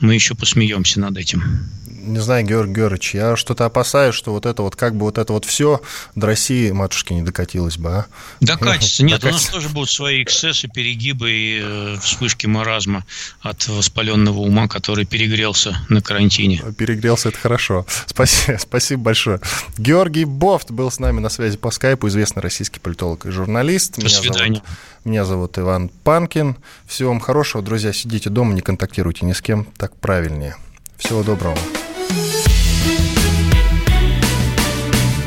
мы 0.00 0.14
еще 0.14 0.34
посмеемся 0.34 1.00
над 1.00 1.16
этим. 1.16 1.68
Не 2.08 2.20
знаю, 2.20 2.46
Георгий 2.46 2.74
Георгиевич, 2.74 3.14
я 3.14 3.36
что-то 3.36 3.66
опасаюсь, 3.66 4.14
что 4.14 4.32
вот 4.32 4.46
это 4.46 4.62
вот, 4.62 4.76
как 4.76 4.96
бы 4.96 5.04
вот 5.04 5.18
это 5.18 5.32
вот 5.32 5.44
все 5.44 5.82
до 6.14 6.26
России, 6.26 6.70
матушки, 6.70 7.12
не 7.12 7.22
докатилось 7.22 7.76
бы, 7.76 7.90
а? 7.90 8.06
Докатится. 8.40 9.04
Нет, 9.04 9.24
у 9.24 9.28
нас 9.28 9.46
тоже 9.46 9.68
будут 9.68 9.90
свои 9.90 10.22
эксцессы, 10.22 10.68
перегибы 10.68 11.30
и 11.30 11.60
э, 11.62 11.96
вспышки 12.00 12.46
маразма 12.46 13.04
от 13.42 13.68
воспаленного 13.68 14.38
ума, 14.38 14.68
который 14.68 15.04
перегрелся 15.04 15.76
на 15.88 16.02
карантине. 16.02 16.62
Перегрелся, 16.76 17.30
это 17.30 17.38
хорошо. 17.38 17.86
Спасибо, 18.06 18.58
спасибо 18.60 19.02
большое. 19.02 19.40
Георгий 19.76 20.24
Бофт 20.24 20.70
был 20.70 20.90
с 20.90 20.98
нами 20.98 21.20
на 21.20 21.28
связи 21.28 21.56
по 21.56 21.70
скайпу, 21.70 22.08
известный 22.08 22.40
российский 22.40 22.80
политолог 22.80 23.26
и 23.26 23.30
журналист. 23.30 23.98
До 23.98 24.08
свидания. 24.08 24.62
Зовут, 24.64 25.04
меня 25.04 25.24
зовут 25.24 25.58
Иван 25.58 25.90
Панкин. 26.04 26.56
Всего 26.86 27.10
вам 27.10 27.20
хорошего, 27.20 27.62
друзья. 27.62 27.92
Сидите 27.92 28.30
дома, 28.30 28.54
не 28.54 28.60
контактируйте 28.60 29.26
ни 29.26 29.32
с 29.32 29.40
кем, 29.40 29.66
так 29.76 29.96
правильнее. 29.96 30.56
Всего 30.96 31.22
доброго. 31.22 31.56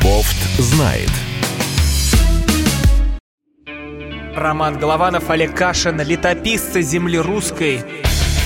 Бофт 0.04 0.38
знает. 0.60 1.10
Роман 4.36 4.80
Голованов, 4.80 5.30
Олег 5.30 5.56
Кашин, 5.56 6.02
летописцы 6.02 6.82
земли 6.82 7.18
русской. 7.18 7.84